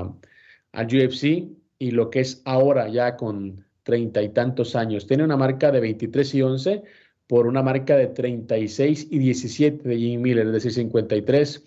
a, 0.73 0.81
UFC 0.81 1.47
y 1.77 1.91
lo 1.91 2.09
que 2.09 2.21
es 2.21 2.41
ahora 2.45 2.87
ya 2.87 3.17
con 3.17 3.64
treinta 3.85 4.21
y 4.21 4.29
tantos 4.29 4.75
años. 4.75 5.07
Tiene 5.07 5.23
una 5.23 5.37
marca 5.37 5.71
de 5.71 5.79
23 5.79 6.35
y 6.35 6.41
11 6.41 6.83
por 7.27 7.47
una 7.47 7.61
marca 7.61 7.95
de 7.95 8.07
36 8.07 9.07
y 9.11 9.19
17 9.19 9.87
de 9.87 9.97
Jim 9.97 10.21
Miller, 10.21 10.47
es 10.47 10.53
decir, 10.53 10.73
53 10.73 11.63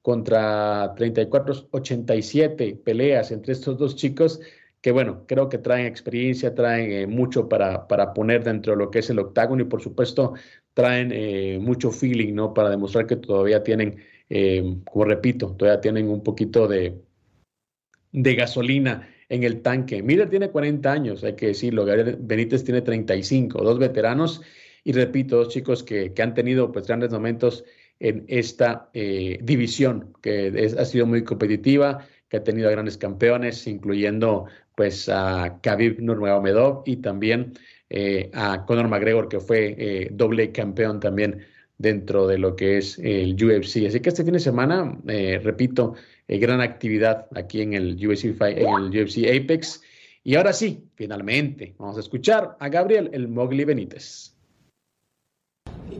contra 0.00 0.94
34, 0.96 1.68
87 1.72 2.80
peleas 2.84 3.32
entre 3.32 3.52
estos 3.52 3.76
dos 3.76 3.96
chicos 3.96 4.40
que 4.80 4.92
bueno, 4.92 5.24
creo 5.26 5.48
que 5.48 5.58
traen 5.58 5.86
experiencia, 5.86 6.54
traen 6.54 6.92
eh, 6.92 7.06
mucho 7.08 7.48
para, 7.48 7.88
para 7.88 8.14
poner 8.14 8.44
dentro 8.44 8.72
de 8.74 8.78
lo 8.78 8.88
que 8.88 9.00
es 9.00 9.10
el 9.10 9.18
octágono 9.18 9.62
y 9.62 9.66
por 9.66 9.82
supuesto 9.82 10.34
traen 10.74 11.10
eh, 11.12 11.58
mucho 11.60 11.90
feeling, 11.90 12.34
¿no? 12.34 12.54
Para 12.54 12.70
demostrar 12.70 13.04
que 13.08 13.16
todavía 13.16 13.64
tienen, 13.64 13.96
eh, 14.30 14.76
como 14.84 15.04
repito, 15.04 15.56
todavía 15.56 15.80
tienen 15.80 16.08
un 16.08 16.22
poquito 16.22 16.68
de, 16.68 17.00
de 18.12 18.34
gasolina 18.36 19.08
en 19.28 19.42
el 19.42 19.62
tanque. 19.62 20.02
Miller 20.02 20.30
tiene 20.30 20.50
40 20.50 20.90
años, 20.90 21.24
hay 21.24 21.34
que 21.34 21.48
decirlo, 21.48 21.84
Gabriel 21.84 22.16
Benítez 22.20 22.64
tiene 22.64 22.82
35, 22.82 23.62
dos 23.62 23.78
veteranos 23.78 24.42
y 24.84 24.92
repito, 24.92 25.36
dos 25.36 25.48
chicos 25.48 25.82
que, 25.82 26.12
que 26.12 26.22
han 26.22 26.34
tenido 26.34 26.70
pues 26.70 26.86
grandes 26.86 27.10
momentos 27.10 27.64
en 27.98 28.24
esta 28.28 28.90
división 28.92 30.12
que 30.20 30.70
ha 30.78 30.84
sido 30.84 31.06
muy 31.06 31.24
competitiva, 31.24 32.06
que 32.28 32.36
ha 32.36 32.44
tenido 32.44 32.70
grandes 32.70 32.98
campeones, 32.98 33.66
incluyendo 33.66 34.46
pues 34.76 35.08
a 35.08 35.58
Khabib 35.62 36.00
Nurmagomedov 36.00 36.82
y 36.84 36.96
también 36.96 37.54
eh, 37.88 38.30
a 38.34 38.64
Conor 38.66 38.88
McGregor, 38.88 39.28
que 39.28 39.40
fue 39.40 39.74
eh, 39.78 40.08
doble 40.12 40.52
campeón 40.52 41.00
también 41.00 41.40
dentro 41.78 42.26
de 42.26 42.38
lo 42.38 42.56
que 42.56 42.78
es 42.78 42.98
el 42.98 43.34
UFC. 43.34 43.86
Así 43.86 44.00
que 44.00 44.08
este 44.08 44.24
fin 44.24 44.34
de 44.34 44.40
semana, 44.40 44.98
eh, 46.28 46.38
gran 46.38 46.60
actividad 46.60 47.26
aquí 47.34 47.62
en 47.62 47.74
el, 47.74 47.94
UFC, 47.94 48.24
en 48.40 48.68
el 48.68 49.02
UFC 49.02 49.18
Apex. 49.28 49.82
Y 50.22 50.34
ahora 50.34 50.52
sí, 50.52 50.88
finalmente, 50.94 51.74
vamos 51.78 51.96
a 51.96 52.00
escuchar 52.00 52.56
a 52.58 52.68
Gabriel 52.68 53.10
el 53.12 53.28
Mogli 53.28 53.64
Benítez. 53.64 54.34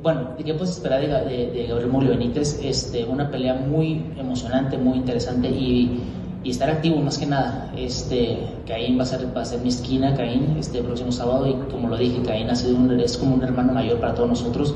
Bueno, 0.02 0.36
¿qué 0.36 0.54
puedes 0.54 0.70
esperar 0.76 1.00
de, 1.00 1.50
de, 1.50 1.66
Gabriel 1.66 1.90
Mogli 1.90 2.08
Benítez? 2.08 2.60
Este, 2.62 3.04
una 3.04 3.30
pelea 3.30 3.54
muy 3.54 4.04
emocionante, 4.18 4.76
muy 4.76 4.98
interesante 4.98 5.48
y 5.48 6.00
y 6.46 6.50
estar 6.50 6.70
activo 6.70 6.98
más 7.02 7.18
que 7.18 7.26
nada. 7.26 7.72
Este, 7.76 8.38
Caín 8.68 8.96
va 8.96 9.02
a 9.02 9.06
ser, 9.06 9.36
va 9.36 9.42
a 9.42 9.44
ser 9.44 9.60
mi 9.62 9.68
esquina, 9.68 10.14
Caín, 10.14 10.56
este 10.56 10.80
próximo 10.80 11.10
sábado, 11.10 11.48
y 11.48 11.54
como 11.72 11.88
lo 11.88 11.96
dije, 11.96 12.22
Caín 12.24 12.48
ha 12.48 12.54
sido 12.54 12.76
un, 12.76 13.00
es 13.00 13.16
como 13.16 13.34
un 13.34 13.42
hermano 13.42 13.72
mayor 13.72 13.98
para 13.98 14.14
todos 14.14 14.28
nosotros. 14.28 14.72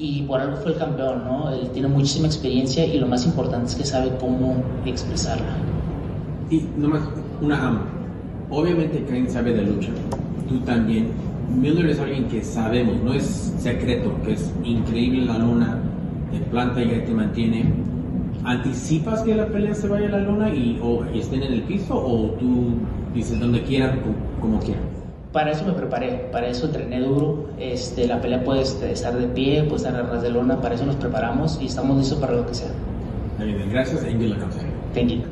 Y 0.00 0.22
por 0.22 0.40
algo 0.40 0.56
fue 0.56 0.72
el 0.72 0.78
campeón, 0.78 1.24
¿no? 1.24 1.50
Él 1.50 1.68
tiene 1.72 1.88
muchísima 1.88 2.26
experiencia 2.26 2.86
y 2.86 2.98
lo 2.98 3.06
más 3.06 3.26
importante 3.26 3.66
es 3.66 3.74
que 3.74 3.84
sabe 3.84 4.10
cómo 4.18 4.62
expresarla. 4.86 5.56
Y 6.50 6.64
nomás 6.78 7.02
una 7.42 7.68
ama. 7.68 7.84
Obviamente 8.48 9.04
Caín 9.04 9.28
sabe 9.30 9.52
de 9.52 9.62
lucha, 9.62 9.90
tú 10.48 10.58
también. 10.60 11.08
Miller 11.54 11.86
es 11.86 12.00
alguien 12.00 12.24
que 12.28 12.42
sabemos, 12.42 12.96
no 13.02 13.12
es 13.12 13.52
secreto, 13.58 14.10
que 14.24 14.32
es 14.32 14.50
increíble 14.64 15.26
la 15.26 15.38
luna, 15.38 15.78
te 16.32 16.38
planta 16.38 16.82
y 16.82 16.88
te 16.88 17.12
mantiene 17.12 17.66
¿Anticipas 18.44 19.22
que 19.22 19.34
la 19.34 19.46
pelea 19.46 19.74
se 19.74 19.86
vaya 19.86 20.08
a 20.08 20.12
la 20.12 20.20
luna 20.20 20.48
y 20.48 20.80
o 20.82 21.04
estén 21.14 21.42
en 21.42 21.52
el 21.52 21.62
piso 21.62 21.94
o 21.94 22.30
tú 22.38 22.70
dices 23.14 23.38
donde 23.38 23.62
quieran, 23.62 24.00
como 24.40 24.58
quieran? 24.60 24.89
Para 25.32 25.52
eso 25.52 25.64
me 25.64 25.72
preparé, 25.72 26.28
para 26.32 26.48
eso 26.48 26.66
entrené 26.66 27.00
duro. 27.00 27.50
Este, 27.58 28.06
la 28.06 28.20
pelea 28.20 28.42
puede 28.42 28.62
este, 28.62 28.90
estar 28.90 29.16
de 29.16 29.28
pie, 29.28 29.62
puede 29.62 29.76
estar 29.76 29.94
a 29.94 30.02
ras 30.02 30.22
de 30.22 30.30
lona, 30.30 30.60
para 30.60 30.74
eso 30.74 30.84
nos 30.84 30.96
preparamos 30.96 31.58
y 31.62 31.66
estamos 31.66 31.96
listos 31.96 32.18
para 32.18 32.34
lo 32.34 32.46
que 32.46 32.54
sea. 32.54 32.70
Gracias 33.70 34.04
and 34.04 34.20
good 34.20 34.36
luck 34.36 34.50
Thank 34.92 35.10
you. 35.10 35.22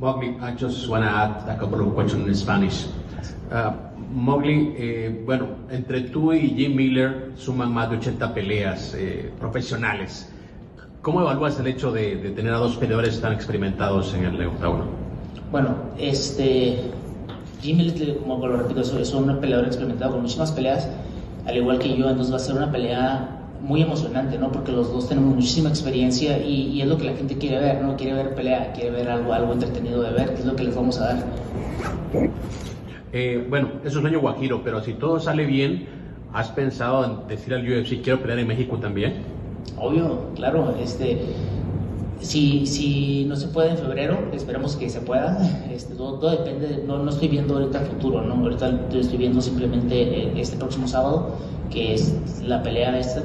Mowgli, 0.00 0.36
I 0.40 0.54
just 0.58 0.88
want 0.88 1.04
to 1.04 1.08
add 1.08 1.48
a 1.48 1.56
couple 1.56 1.80
of 1.80 1.94
questions 1.94 2.26
in 2.26 2.34
Spanish. 2.34 2.86
Uh, 3.50 3.72
Mowgli, 4.12 4.74
eh, 4.76 5.22
bueno, 5.24 5.48
entre 5.70 6.02
tú 6.02 6.32
y 6.32 6.50
Jim 6.50 6.74
Miller 6.74 7.32
suman 7.36 7.72
más 7.72 7.90
de 7.90 7.96
80 7.98 8.34
peleas 8.34 8.94
eh, 8.94 9.32
profesionales. 9.38 10.30
¿Cómo 11.00 11.20
evalúas 11.20 11.58
el 11.60 11.66
hecho 11.68 11.92
de, 11.92 12.16
tener 12.34 12.52
a 12.54 12.56
dos 12.56 12.76
peleadores 12.76 13.20
tan 13.20 13.32
experimentados 13.32 14.14
en 14.14 14.24
el 14.24 14.46
octágono? 14.46 14.86
Bueno, 15.50 15.76
este, 15.98 16.90
Jimmy, 17.64 17.90
como 18.20 18.46
lo 18.46 18.58
repito, 18.58 18.82
es 18.82 19.14
un 19.14 19.40
peleador 19.40 19.66
experimentado 19.66 20.12
con 20.12 20.20
muchísimas 20.20 20.52
peleas, 20.52 20.86
al 21.46 21.56
igual 21.56 21.78
que 21.78 21.96
yo, 21.96 22.10
entonces 22.10 22.30
va 22.30 22.36
a 22.36 22.40
ser 22.40 22.56
una 22.56 22.70
pelea 22.70 23.40
muy 23.62 23.80
emocionante, 23.80 24.36
¿no? 24.36 24.52
Porque 24.52 24.70
los 24.70 24.92
dos 24.92 25.08
tenemos 25.08 25.34
muchísima 25.34 25.70
experiencia 25.70 26.38
y, 26.44 26.82
es 26.82 26.86
lo 26.86 26.98
que 26.98 27.04
la 27.04 27.14
gente 27.14 27.38
quiere 27.38 27.58
ver, 27.58 27.82
¿no? 27.82 27.96
Quiere 27.96 28.12
ver 28.12 28.34
pelea, 28.34 28.70
quiere 28.74 28.90
ver 28.90 29.08
algo, 29.08 29.32
algo 29.32 29.54
entretenido 29.54 30.02
de 30.02 30.10
ver, 30.10 30.34
que 30.34 30.40
es 30.40 30.44
lo 30.44 30.54
que 30.54 30.64
les 30.64 30.76
vamos 30.76 31.00
a 31.00 31.06
dar. 31.06 31.24
Eh, 33.14 33.46
bueno, 33.48 33.68
eso 33.80 33.88
es 33.88 33.96
un 33.96 34.06
año 34.08 34.20
guajiro, 34.20 34.60
pero 34.62 34.82
si 34.82 34.92
todo 34.92 35.18
sale 35.18 35.46
bien, 35.46 35.86
¿has 36.34 36.50
pensado 36.50 37.02
en 37.06 37.28
decir 37.28 37.54
al 37.54 37.62
UFC, 37.62 38.02
quiero 38.02 38.20
pelear 38.20 38.40
en 38.40 38.46
México 38.46 38.76
también? 38.76 39.22
Obvio, 39.78 40.34
claro, 40.34 40.74
este, 40.78 41.18
si, 42.20 42.66
si 42.66 43.24
no 43.26 43.36
se 43.36 43.48
puede 43.48 43.70
en 43.70 43.78
febrero, 43.78 44.18
esperemos 44.32 44.76
que 44.76 44.88
se 44.88 45.00
pueda. 45.00 45.38
Este, 45.70 45.94
todo, 45.94 46.30
depende, 46.30 46.82
no, 46.86 46.98
no, 46.98 47.10
estoy 47.10 47.28
viendo 47.28 47.54
ahorita 47.54 47.80
el 47.80 47.86
futuro, 47.86 48.22
¿no? 48.22 48.34
ahorita 48.34 48.88
estoy 48.92 49.18
viendo 49.18 49.40
simplemente 49.40 50.02
eh, 50.02 50.32
este 50.36 50.56
próximo 50.56 50.88
sábado, 50.88 51.36
que 51.70 51.94
es 51.94 52.14
la 52.42 52.62
pelea 52.62 52.98
esta. 52.98 53.22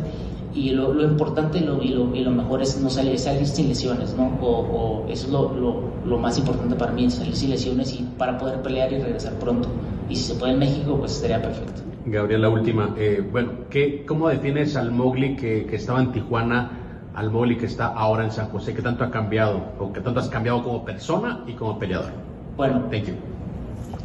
Y 0.53 0.71
lo, 0.71 0.93
lo 0.93 1.03
importante 1.03 1.59
y 1.59 1.61
lo, 1.61 1.81
y, 1.81 1.89
lo, 1.89 2.15
y 2.15 2.23
lo, 2.23 2.31
mejor 2.31 2.61
es 2.61 2.81
no 2.81 2.89
salir, 2.89 3.19
salir 3.19 3.45
sin 3.45 3.67
lesiones, 3.69 4.15
¿no? 4.17 4.37
O, 4.41 5.05
eso 5.07 5.27
es 5.27 5.31
lo, 5.31 6.17
más 6.17 6.37
importante 6.39 6.75
para 6.75 6.91
mí, 6.91 7.09
salir 7.09 7.35
sin 7.35 7.51
lesiones 7.51 7.93
y 7.93 8.03
para 8.17 8.37
poder 8.37 8.61
pelear 8.61 8.91
y 8.91 8.97
regresar 8.97 9.33
pronto. 9.33 9.69
Y 10.09 10.15
si 10.15 10.23
se 10.23 10.35
puede 10.35 10.53
en 10.53 10.59
México, 10.59 10.97
pues 10.97 11.11
sería 11.11 11.41
perfecto. 11.41 11.81
Gabriel, 12.05 12.41
la 12.41 12.49
última. 12.49 12.95
Eh, 12.97 13.23
bueno, 13.31 13.51
¿qué, 13.69 14.03
¿cómo 14.07 14.27
defines 14.29 14.75
al 14.75 14.91
Mowgli 14.91 15.35
que, 15.35 15.67
que, 15.67 15.75
estaba 15.75 16.01
en 16.01 16.11
Tijuana, 16.11 16.78
al 17.19 17.29
Mowgli 17.31 17.57
que 17.57 17.65
está 17.65 17.87
ahora 17.87 18.23
en 18.23 18.31
San 18.31 18.47
José? 18.47 18.73
¿Qué 18.73 18.81
tanto 18.81 19.03
ha 19.03 19.11
cambiado? 19.11 19.61
¿O 19.77 19.91
qué 19.91 19.99
tanto 19.99 20.21
has 20.21 20.29
cambiado 20.29 20.63
como 20.63 20.85
persona 20.85 21.43
y 21.45 21.51
como 21.51 21.77
peleador? 21.77 22.11
Bueno, 22.55 22.83
Thank 22.89 23.07
you. 23.07 23.15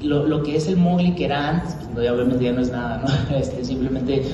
Lo, 0.03 0.27
lo 0.27 0.43
que 0.43 0.57
es 0.57 0.67
el 0.67 0.77
Mowgli 0.77 1.15
que 1.15 1.27
era 1.27 1.49
antes, 1.49 1.77
pues 1.95 2.11
obviamente 2.11 2.45
ya 2.45 2.53
no 2.53 2.61
es 2.61 2.73
nada, 2.73 2.99
¿no? 2.99 3.37
Este, 3.37 3.65
simplemente 3.65 4.25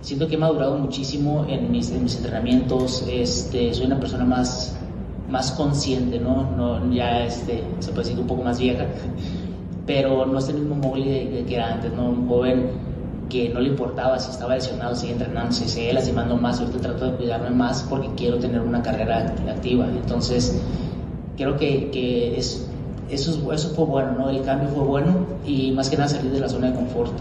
siento 0.00 0.26
que 0.26 0.34
he 0.34 0.38
madurado 0.38 0.76
muchísimo 0.76 1.46
en 1.48 1.70
mis, 1.70 1.92
en 1.92 2.02
mis 2.02 2.16
entrenamientos. 2.16 3.06
Este, 3.08 3.72
soy 3.72 3.86
una 3.86 4.00
persona 4.00 4.24
más, 4.24 4.76
más 5.30 5.52
consciente, 5.52 6.18
¿no? 6.18 6.50
no 6.56 6.92
ya 6.92 7.24
este, 7.24 7.62
se 7.78 7.92
puede 7.92 8.08
decir 8.08 8.20
un 8.20 8.26
poco 8.26 8.42
más 8.42 8.58
vieja, 8.58 8.86
pero 9.86 10.26
no 10.26 10.40
es 10.40 10.48
el 10.48 10.56
mismo 10.56 10.74
Mowgli 10.74 11.44
que 11.46 11.54
era 11.54 11.74
antes, 11.74 11.92
¿no? 11.92 12.08
Un 12.08 12.28
joven 12.28 12.70
que 13.28 13.48
no 13.48 13.60
le 13.60 13.68
importaba 13.68 14.18
si 14.18 14.30
estaba 14.30 14.54
lesionado, 14.54 14.94
sigue 14.94 15.12
entrenando, 15.12 15.52
si 15.52 15.68
seguía 15.68 15.94
lastimando 15.94 16.36
más, 16.36 16.60
ahorita 16.60 16.80
trato 16.80 17.10
de 17.10 17.16
cuidarme 17.16 17.50
más 17.50 17.82
porque 17.84 18.08
quiero 18.16 18.38
tener 18.38 18.60
una 18.60 18.82
carrera 18.82 19.34
activa. 19.48 19.88
Entonces, 19.88 20.60
creo 21.36 21.56
que, 21.56 21.90
que 21.90 22.36
es, 22.36 22.68
eso, 23.10 23.52
eso 23.52 23.74
fue 23.74 23.84
bueno, 23.84 24.12
¿no? 24.12 24.30
El 24.30 24.42
cambio 24.42 24.68
fue 24.68 24.84
bueno 24.84 25.26
y 25.44 25.72
más 25.72 25.90
que 25.90 25.96
nada 25.96 26.08
salir 26.08 26.30
de 26.30 26.40
la 26.40 26.48
zona 26.48 26.70
de 26.70 26.76
confort. 26.76 27.12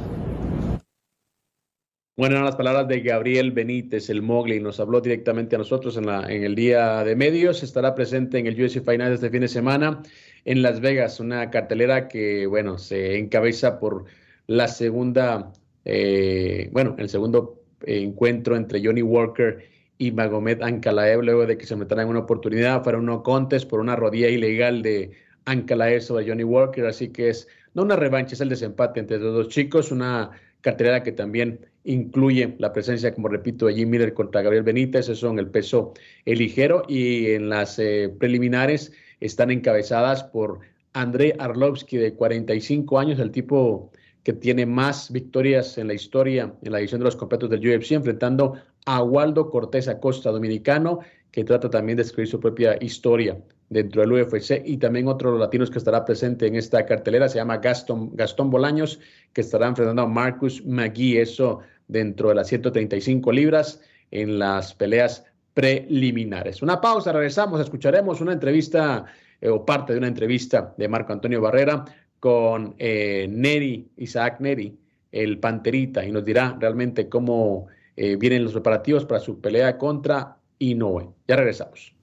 Bueno, 2.17 2.35
eran 2.35 2.45
las 2.45 2.55
palabras 2.55 2.87
de 2.87 3.01
Gabriel 3.01 3.51
Benítez, 3.51 4.09
el 4.09 4.21
Mogli, 4.21 4.61
nos 4.61 4.79
habló 4.79 5.01
directamente 5.01 5.57
a 5.57 5.59
nosotros 5.59 5.97
en, 5.97 6.05
la, 6.05 6.21
en 6.31 6.45
el 6.45 6.55
día 6.55 7.03
de 7.03 7.13
medios. 7.13 7.61
Estará 7.61 7.93
presente 7.93 8.39
en 8.39 8.47
el 8.47 8.53
UFC 8.53 8.81
Final 8.89 9.11
este 9.11 9.29
fin 9.29 9.41
de 9.41 9.49
semana 9.49 10.01
en 10.45 10.61
Las 10.61 10.79
Vegas, 10.79 11.19
una 11.19 11.49
cartelera 11.49 12.07
que, 12.07 12.45
bueno, 12.45 12.77
se 12.77 13.17
encabeza 13.17 13.79
por 13.79 14.05
la 14.47 14.69
segunda 14.69 15.51
eh, 15.85 16.69
bueno, 16.71 16.95
el 16.97 17.09
segundo 17.09 17.61
encuentro 17.85 18.55
entre 18.55 18.83
Johnny 18.83 19.01
Walker 19.01 19.63
y 19.97 20.11
Magomed 20.11 20.61
Ankalaev, 20.61 21.21
luego 21.21 21.45
de 21.45 21.57
que 21.57 21.65
se 21.65 21.75
metieran 21.75 22.05
en 22.05 22.11
una 22.11 22.19
oportunidad, 22.21 22.83
fueron 22.83 23.05
no 23.05 23.23
contes 23.23 23.65
por 23.65 23.79
una 23.79 23.95
rodilla 23.95 24.27
ilegal 24.27 24.81
de 24.81 25.11
Ankalaev 25.45 26.01
sobre 26.01 26.27
Johnny 26.27 26.43
Walker, 26.43 26.85
así 26.85 27.09
que 27.09 27.29
es 27.29 27.47
no 27.73 27.83
una 27.83 27.95
revancha, 27.95 28.33
es 28.33 28.41
el 28.41 28.49
desempate 28.49 28.99
entre 28.99 29.19
los 29.19 29.33
dos 29.33 29.49
chicos, 29.49 29.91
una 29.91 30.31
cartelera 30.61 31.03
que 31.03 31.11
también 31.11 31.59
incluye 31.83 32.55
la 32.57 32.73
presencia, 32.73 33.13
como 33.13 33.27
repito, 33.27 33.67
de 33.67 33.75
Jim 33.75 33.89
Miller 33.89 34.13
contra 34.13 34.41
Gabriel 34.41 34.63
Benítez, 34.63 35.09
eso 35.09 35.29
en 35.29 35.37
el 35.37 35.47
peso 35.47 35.93
ligero, 36.25 36.83
y 36.87 37.31
en 37.31 37.49
las 37.49 37.77
eh, 37.77 38.11
preliminares 38.17 38.91
están 39.19 39.51
encabezadas 39.51 40.23
por 40.23 40.59
Andrei 40.93 41.33
Arlovsky, 41.37 41.97
de 41.97 42.13
45 42.15 42.97
años, 42.97 43.19
el 43.19 43.31
tipo 43.31 43.91
que 44.25 44.33
tiene 44.33 44.65
más 44.65 45.11
victorias 45.11 45.77
en 45.77 45.87
la 45.87 45.93
historia 45.93 46.51
en 46.63 46.71
la 46.71 46.79
edición 46.79 46.99
de 46.99 47.05
los 47.05 47.15
completos 47.15 47.47
del 47.47 47.59
UFC, 47.59 47.91
enfrentando 47.91 48.55
a 48.87 49.03
Waldo 49.03 49.51
Cortés 49.51 49.87
Acosta, 49.87 50.31
dominicano, 50.31 50.99
que 51.31 51.43
trata 51.43 51.69
también 51.69 51.97
de 51.97 52.01
escribir 52.01 52.29
su 52.29 52.39
propia 52.39 52.75
historia 52.81 53.37
dentro 53.69 54.01
del 54.01 54.13
UFC, 54.13 54.63
y 54.65 54.77
también 54.77 55.07
otro 55.07 55.29
de 55.29 55.37
los 55.37 55.45
latinos 55.45 55.69
que 55.69 55.77
estará 55.77 56.03
presente 56.03 56.47
en 56.47 56.55
esta 56.55 56.87
cartelera, 56.87 57.29
se 57.29 57.37
llama 57.37 57.57
Gastón, 57.57 58.15
Gastón 58.15 58.49
Bolaños, 58.49 58.99
que 59.31 59.41
estará 59.41 59.67
enfrentando 59.67 60.01
a 60.01 60.07
Marcus 60.07 60.65
McGee, 60.65 61.21
eso 61.21 61.59
dentro 61.87 62.29
de 62.29 62.35
las 62.35 62.47
135 62.47 63.31
libras 63.31 63.79
en 64.09 64.39
las 64.39 64.73
peleas 64.73 65.23
preliminares. 65.53 66.63
Una 66.63 66.81
pausa, 66.81 67.11
regresamos, 67.11 67.61
escucharemos 67.61 68.21
una 68.21 68.33
entrevista 68.33 69.05
eh, 69.39 69.49
o 69.49 69.63
parte 69.63 69.93
de 69.93 69.99
una 69.99 70.07
entrevista 70.07 70.73
de 70.77 70.87
Marco 70.87 71.13
Antonio 71.13 71.41
Barrera 71.41 71.85
con 72.25 72.73
eh, 72.79 73.27
Neri, 73.29 73.87
Isaac 73.97 74.39
Neri, 74.39 74.75
el 75.11 75.37
panterita, 75.37 76.03
y 76.03 76.11
nos 76.11 76.25
dirá 76.25 76.57
realmente 76.59 77.07
cómo 77.07 77.67
eh, 77.95 78.15
vienen 78.15 78.43
los 78.43 78.53
preparativos 78.53 79.05
para 79.05 79.19
su 79.19 79.39
pelea 79.39 79.77
contra 79.77 80.35
Inoue. 80.57 81.07
Ya 81.27 81.35
regresamos. 81.35 81.95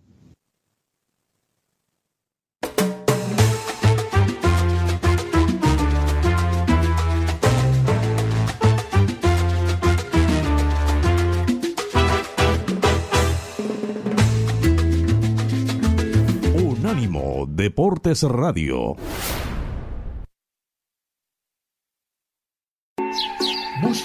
Deportes 17.63 18.23
Radio. 18.25 18.97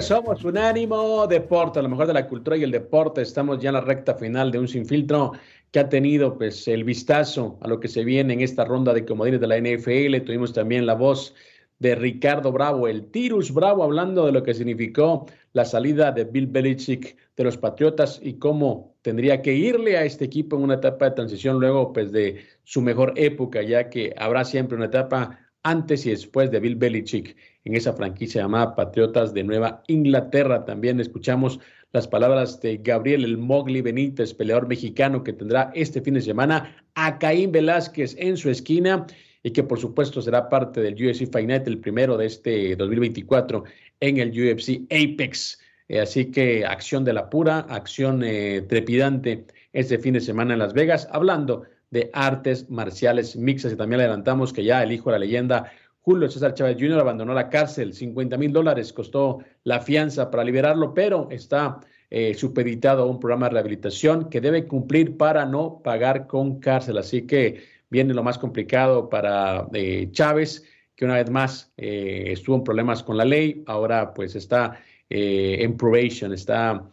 Somos 0.00 0.44
Unánimo 0.44 1.26
Deporte, 1.26 1.82
lo 1.82 1.88
mejor 1.88 2.06
de 2.06 2.14
la 2.14 2.28
cultura 2.28 2.56
y 2.56 2.62
el 2.62 2.70
deporte. 2.70 3.22
Estamos 3.22 3.58
ya 3.60 3.70
en 3.70 3.74
la 3.74 3.80
recta 3.80 4.14
final 4.14 4.50
de 4.50 4.58
un 4.58 4.68
sinfiltro 4.68 5.32
que 5.70 5.80
ha 5.80 5.88
tenido 5.88 6.36
pues 6.36 6.68
el 6.68 6.84
vistazo 6.84 7.58
a 7.62 7.68
lo 7.68 7.80
que 7.80 7.88
se 7.88 8.04
viene 8.04 8.34
en 8.34 8.40
esta 8.40 8.64
ronda 8.64 8.92
de 8.94 9.04
comodines 9.04 9.40
de 9.40 9.46
la 9.46 9.58
NFL. 9.58 10.24
Tuvimos 10.24 10.52
también 10.52 10.86
la 10.86 10.94
voz 10.94 11.34
de 11.78 11.94
Ricardo 11.96 12.52
Bravo, 12.52 12.86
el 12.86 13.10
Tirus 13.10 13.52
Bravo, 13.52 13.82
hablando 13.82 14.24
de 14.24 14.32
lo 14.32 14.42
que 14.42 14.54
significó 14.54 15.26
la 15.52 15.64
salida 15.64 16.12
de 16.12 16.24
Bill 16.24 16.46
Belichick 16.46 17.16
de 17.36 17.44
los 17.44 17.58
Patriotas 17.58 18.20
y 18.22 18.34
cómo 18.34 18.94
tendría 19.02 19.42
que 19.42 19.52
irle 19.52 19.96
a 19.96 20.04
este 20.04 20.26
equipo 20.26 20.56
en 20.56 20.62
una 20.62 20.74
etapa 20.74 21.06
de 21.06 21.16
transición 21.16 21.58
luego 21.58 21.92
pues 21.92 22.12
de 22.12 22.44
su 22.62 22.80
mejor 22.82 23.14
época, 23.16 23.62
ya 23.62 23.90
que 23.90 24.14
habrá 24.16 24.44
siempre 24.44 24.76
una 24.76 24.86
etapa 24.86 25.40
antes 25.62 26.06
y 26.06 26.10
después 26.10 26.50
de 26.50 26.60
Bill 26.60 26.76
Belichick 26.76 27.36
en 27.64 27.76
esa 27.76 27.92
franquicia 27.92 28.42
llamada 28.42 28.74
Patriotas 28.74 29.32
de 29.32 29.44
Nueva 29.44 29.82
Inglaterra. 29.86 30.64
También 30.64 31.00
escuchamos 31.00 31.60
las 31.92 32.08
palabras 32.08 32.60
de 32.60 32.78
Gabriel 32.78 33.24
El 33.24 33.38
Mogli 33.38 33.80
Benítez, 33.80 34.34
peleador 34.34 34.66
mexicano 34.66 35.22
que 35.22 35.32
tendrá 35.32 35.70
este 35.74 36.00
fin 36.00 36.14
de 36.14 36.22
semana 36.22 36.76
a 36.94 37.18
Caín 37.18 37.52
Velázquez 37.52 38.16
en 38.18 38.36
su 38.36 38.50
esquina 38.50 39.06
y 39.42 39.50
que 39.50 39.62
por 39.62 39.78
supuesto 39.78 40.22
será 40.22 40.48
parte 40.48 40.80
del 40.80 40.94
UFC 40.94 41.30
Fight 41.30 41.48
Night, 41.48 41.66
el 41.66 41.78
primero 41.78 42.16
de 42.16 42.26
este 42.26 42.76
2024 42.76 43.64
en 44.00 44.18
el 44.18 44.30
UFC 44.30 44.82
Apex. 44.90 45.60
Eh, 45.88 46.00
así 46.00 46.30
que 46.30 46.64
acción 46.64 47.04
de 47.04 47.12
la 47.12 47.28
pura, 47.28 47.60
acción 47.68 48.22
eh, 48.24 48.62
trepidante 48.68 49.44
este 49.72 49.98
fin 49.98 50.14
de 50.14 50.20
semana 50.20 50.54
en 50.54 50.60
Las 50.60 50.74
Vegas, 50.74 51.08
hablando 51.10 51.64
de 51.92 52.10
artes 52.12 52.68
marciales 52.70 53.36
mixtas 53.36 53.72
y 53.72 53.76
también 53.76 54.00
adelantamos 54.00 54.52
que 54.52 54.64
ya 54.64 54.82
el 54.82 54.90
hijo 54.90 55.10
de 55.10 55.18
la 55.18 55.24
leyenda 55.24 55.70
Julio 56.00 56.28
César 56.28 56.54
Chávez 56.54 56.76
Jr. 56.80 56.98
abandonó 56.98 57.32
la 57.32 57.48
cárcel, 57.48 57.92
50 57.92 58.36
mil 58.36 58.52
dólares 58.52 58.92
costó 58.92 59.38
la 59.62 59.80
fianza 59.80 60.30
para 60.30 60.42
liberarlo, 60.42 60.94
pero 60.94 61.28
está 61.30 61.78
eh, 62.10 62.34
supeditado 62.34 63.04
a 63.04 63.06
un 63.06 63.20
programa 63.20 63.46
de 63.46 63.52
rehabilitación 63.52 64.28
que 64.28 64.40
debe 64.40 64.66
cumplir 64.66 65.16
para 65.16 65.46
no 65.46 65.80
pagar 65.84 66.26
con 66.26 66.58
cárcel. 66.58 66.98
Así 66.98 67.22
que 67.22 67.62
viene 67.88 68.14
lo 68.14 68.24
más 68.24 68.36
complicado 68.36 69.08
para 69.08 69.68
eh, 69.74 70.08
Chávez, 70.10 70.64
que 70.96 71.04
una 71.04 71.14
vez 71.14 71.30
más 71.30 71.72
eh, 71.76 72.24
estuvo 72.28 72.56
en 72.56 72.64
problemas 72.64 73.04
con 73.04 73.16
la 73.16 73.24
ley, 73.24 73.62
ahora 73.66 74.12
pues 74.12 74.34
está 74.34 74.80
en 75.14 75.76
probation, 75.76 76.32
está 76.32 76.88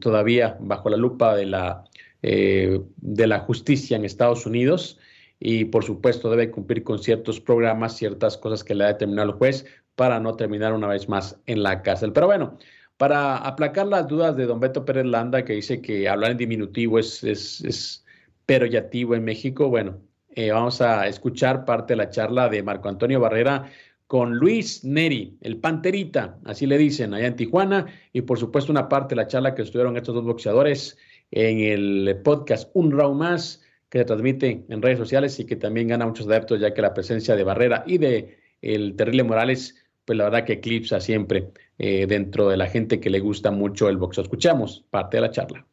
todavía 0.00 0.58
bajo 0.60 0.90
la 0.90 0.98
lupa 0.98 1.34
de 1.34 1.46
la, 1.46 1.87
de 2.22 3.26
la 3.26 3.40
justicia 3.40 3.96
en 3.96 4.04
Estados 4.04 4.44
Unidos 4.44 4.98
y 5.40 5.66
por 5.66 5.84
supuesto 5.84 6.30
debe 6.30 6.50
cumplir 6.50 6.82
con 6.82 6.98
ciertos 6.98 7.40
programas, 7.40 7.96
ciertas 7.96 8.36
cosas 8.36 8.64
que 8.64 8.74
le 8.74 8.84
ha 8.84 8.88
determinado 8.88 9.30
el 9.30 9.36
juez 9.36 9.66
para 9.94 10.20
no 10.20 10.34
terminar 10.34 10.72
una 10.72 10.88
vez 10.88 11.08
más 11.08 11.38
en 11.46 11.62
la 11.62 11.82
cárcel. 11.82 12.12
Pero 12.12 12.26
bueno, 12.26 12.58
para 12.96 13.36
aplacar 13.36 13.86
las 13.86 14.08
dudas 14.08 14.36
de 14.36 14.46
don 14.46 14.60
Beto 14.60 14.84
Pérez 14.84 15.06
Landa, 15.06 15.44
que 15.44 15.54
dice 15.54 15.80
que 15.80 16.08
hablar 16.08 16.32
en 16.32 16.38
diminutivo 16.38 16.98
es, 16.98 17.22
es, 17.22 17.60
es 17.64 18.04
peroyativo 18.46 19.14
en 19.14 19.24
México, 19.24 19.68
bueno, 19.68 20.00
eh, 20.30 20.50
vamos 20.50 20.80
a 20.80 21.06
escuchar 21.06 21.64
parte 21.64 21.94
de 21.94 21.98
la 21.98 22.10
charla 22.10 22.48
de 22.48 22.62
Marco 22.62 22.88
Antonio 22.88 23.20
Barrera 23.20 23.70
con 24.06 24.36
Luis 24.36 24.84
Neri, 24.84 25.36
el 25.42 25.58
Panterita, 25.58 26.38
así 26.44 26.66
le 26.66 26.78
dicen, 26.78 27.12
allá 27.12 27.26
en 27.26 27.36
Tijuana, 27.36 27.86
y 28.12 28.22
por 28.22 28.38
supuesto 28.38 28.72
una 28.72 28.88
parte 28.88 29.14
de 29.14 29.22
la 29.22 29.26
charla 29.26 29.54
que 29.54 29.62
estuvieron 29.62 29.96
estos 29.96 30.14
dos 30.14 30.24
boxeadores 30.24 30.96
en 31.30 31.60
el 31.60 32.20
podcast 32.24 32.70
Un 32.74 32.90
Round 32.90 33.18
Más 33.18 33.62
que 33.88 33.98
se 33.98 34.04
transmite 34.04 34.64
en 34.68 34.82
redes 34.82 34.98
sociales 34.98 35.38
y 35.40 35.46
que 35.46 35.56
también 35.56 35.88
gana 35.88 36.06
muchos 36.06 36.26
adeptos, 36.26 36.60
ya 36.60 36.74
que 36.74 36.82
la 36.82 36.94
presencia 36.94 37.36
de 37.36 37.44
Barrera 37.44 37.84
y 37.86 37.98
de 37.98 38.38
el 38.60 38.96
Terrible 38.96 39.24
Morales, 39.24 39.76
pues 40.04 40.18
la 40.18 40.24
verdad 40.24 40.44
que 40.44 40.54
eclipsa 40.54 41.00
siempre 41.00 41.50
eh, 41.78 42.06
dentro 42.06 42.48
de 42.48 42.56
la 42.56 42.66
gente 42.66 43.00
que 43.00 43.10
le 43.10 43.20
gusta 43.20 43.50
mucho 43.50 43.88
el 43.88 43.96
boxeo. 43.96 44.24
Escuchamos 44.24 44.84
parte 44.90 45.16
de 45.16 45.20
la 45.22 45.30
charla. 45.30 45.66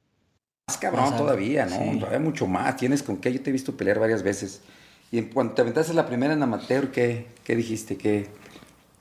Más 0.68 0.78
cabrón 0.78 1.16
todavía, 1.18 1.66
¿no? 1.66 1.99
Todavía 1.99 2.20
mucho 2.20 2.47
más. 2.47 2.76
Tienes 2.78 3.03
con 3.03 3.18
qué 3.18 3.32
yo 3.34 3.41
te 3.41 3.49
he 3.49 3.53
visto 3.53 3.76
pelear 3.76 3.99
varias 3.99 4.24
veces. 4.24 4.62
Y 5.12 5.22
cuando 5.24 5.53
te 5.53 5.62
aventaste 5.62 5.93
la 5.93 6.08
primera 6.08 6.34
en 6.34 6.41
amateur, 6.41 6.91
¿qué, 6.91 7.28
qué 7.43 7.56
dijiste? 7.56 7.97
¿Qué, 7.97 8.28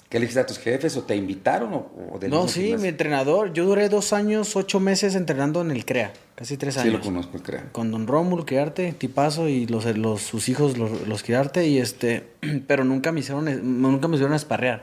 ¿Qué 0.08 0.18
le 0.18 0.26
dijiste 0.26 0.40
a 0.40 0.46
tus 0.46 0.58
jefes 0.58 0.96
o 0.96 1.02
te 1.02 1.16
invitaron? 1.16 1.74
O, 1.74 2.20
no, 2.28 2.46
sí, 2.46 2.76
mi 2.78 2.88
entrenador. 2.88 3.52
Yo 3.52 3.64
duré 3.64 3.88
dos 3.88 4.12
años, 4.12 4.54
ocho 4.54 4.78
meses 4.78 5.14
entrenando 5.14 5.60
en 5.60 5.70
el 5.70 5.84
CREA, 5.84 6.12
casi 6.34 6.56
tres 6.56 6.76
años. 6.76 6.92
Sí, 6.92 6.96
lo 6.98 7.00
conozco, 7.00 7.36
el 7.36 7.42
CREA. 7.42 7.72
Con 7.72 7.90
don 7.90 8.06
Rómulo 8.06 8.46
Quirarte, 8.46 8.92
tipazo, 8.92 9.48
y 9.48 9.66
los, 9.66 9.84
los, 9.96 10.22
sus 10.22 10.48
hijos, 10.48 10.78
los, 10.78 11.08
los 11.08 11.22
Quirarte, 11.22 11.66
y 11.66 11.78
este, 11.78 12.28
pero 12.66 12.84
nunca 12.84 13.10
me 13.12 13.20
hicieron, 13.20 13.80
nunca 13.82 14.06
me 14.06 14.14
hicieron 14.14 14.34
esparrear. 14.34 14.82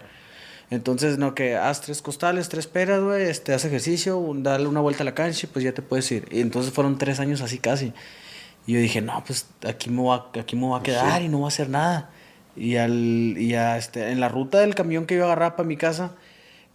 Entonces, 0.72 1.17
no, 1.17 1.36
que 1.36 1.57
haz 1.57 1.82
tres 1.82 2.01
costales, 2.01 2.47
tres 2.47 2.65
peras, 2.65 3.01
güey, 3.01 3.24
este, 3.24 3.53
haz 3.53 3.65
ejercicio, 3.65 4.26
dale 4.38 4.67
una 4.67 4.80
vuelta 4.80 5.03
a 5.03 5.05
la 5.05 5.13
cancha 5.13 5.45
y 5.45 5.49
pues 5.49 5.63
ya 5.63 5.74
te 5.74 5.82
puedes 5.82 6.09
ir. 6.11 6.28
Y 6.32 6.39
entonces 6.39 6.74
fueron 6.74 6.97
tres 6.97 7.19
años 7.19 7.41
así 7.41 7.57
casi. 7.57 7.93
Y 8.65 8.74
yo 8.74 8.80
dije, 8.80 9.01
no, 9.01 9.22
pues 9.26 9.47
aquí 9.67 9.89
me 9.89 10.01
voy 10.01 10.17
a, 10.17 10.39
aquí 10.39 10.55
me 10.55 10.63
voy 10.63 10.80
a 10.80 10.84
quedar 10.84 11.22
y 11.22 11.28
no 11.28 11.39
voy 11.39 11.45
a 11.45 11.47
hacer 11.49 11.67
nada. 11.67 12.09
Y, 12.55 12.75
al, 12.75 13.35
y 13.37 13.53
este, 13.53 14.11
en 14.11 14.19
la 14.19 14.29
ruta 14.29 14.59
del 14.59 14.75
camión 14.75 15.05
que 15.05 15.15
yo 15.15 15.25
agarraba 15.25 15.55
para 15.55 15.67
mi 15.67 15.77
casa, 15.77 16.11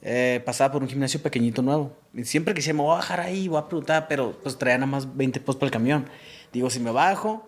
eh, 0.03 0.41
pasaba 0.45 0.73
por 0.73 0.83
un 0.83 0.89
gimnasio 0.89 1.21
pequeñito 1.21 1.63
nuevo. 1.63 1.93
Y 2.15 2.25
siempre 2.25 2.55
que 2.55 2.73
me 2.73 2.81
voy 2.81 2.93
a 2.93 2.97
bajar 2.97 3.21
ahí, 3.21 3.49
voy 3.49 3.59
a 3.59 3.67
preguntar, 3.67 4.07
pero 4.09 4.39
pues 4.43 4.57
traía 4.57 4.79
nada 4.79 4.87
más 4.87 5.17
20 5.17 5.41
pesos 5.41 5.57
para 5.57 5.67
el 5.67 5.73
camión. 5.73 6.07
Digo, 6.53 6.71
si 6.71 6.81
me 6.81 6.91
bajo. 6.91 7.47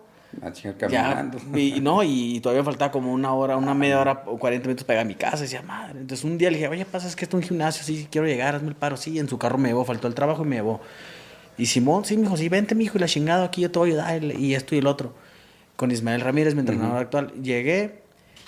caminando. 0.77 1.39
y, 1.57 1.79
no, 1.79 2.03
y 2.03 2.39
todavía 2.41 2.63
faltaba 2.63 2.91
como 2.91 3.11
una 3.13 3.33
hora, 3.33 3.57
una 3.57 3.73
media 3.73 3.99
hora 3.99 4.23
o 4.27 4.37
40 4.37 4.67
minutos 4.67 4.83
para 4.83 4.99
llegar 4.99 5.05
a 5.05 5.07
mi 5.07 5.15
casa. 5.15 5.37
Y 5.37 5.41
decía, 5.43 5.61
madre. 5.61 5.99
Entonces 6.01 6.23
un 6.23 6.37
día 6.37 6.51
le 6.51 6.57
dije, 6.57 6.67
oye, 6.67 6.85
pasa, 6.85 7.07
es 7.07 7.15
que 7.15 7.25
esto 7.25 7.37
es 7.37 7.43
un 7.43 7.47
gimnasio, 7.47 7.83
sí, 7.83 8.07
quiero 8.11 8.27
llegar, 8.27 8.55
hazme 8.55 8.69
el 8.69 8.75
paro. 8.75 8.97
Sí, 8.97 9.17
en 9.17 9.27
su 9.27 9.37
carro 9.37 9.57
me 9.57 9.69
llevó, 9.69 9.85
faltó 9.85 10.07
el 10.07 10.13
trabajo 10.13 10.43
y 10.43 10.47
me 10.47 10.57
llevó. 10.57 10.81
Y 11.57 11.65
Simón, 11.65 12.05
sí, 12.05 12.15
me 12.15 12.23
dijo, 12.23 12.37
sí, 12.37 12.47
vente, 12.47 12.73
mi 12.73 12.85
hijo, 12.85 12.97
y 12.97 13.01
la 13.01 13.07
chingada 13.07 13.43
aquí, 13.43 13.61
yo 13.61 13.71
te 13.71 13.79
voy 13.79 13.91
a 13.91 14.05
ayudar, 14.05 14.23
y 14.39 14.55
esto 14.55 14.75
y 14.75 14.77
el 14.77 14.87
otro. 14.87 15.13
Con 15.75 15.91
Ismael 15.91 16.21
Ramírez, 16.21 16.55
mi 16.55 16.61
entrenador 16.61 16.97
actual. 16.97 17.33
Llegué, 17.41 18.01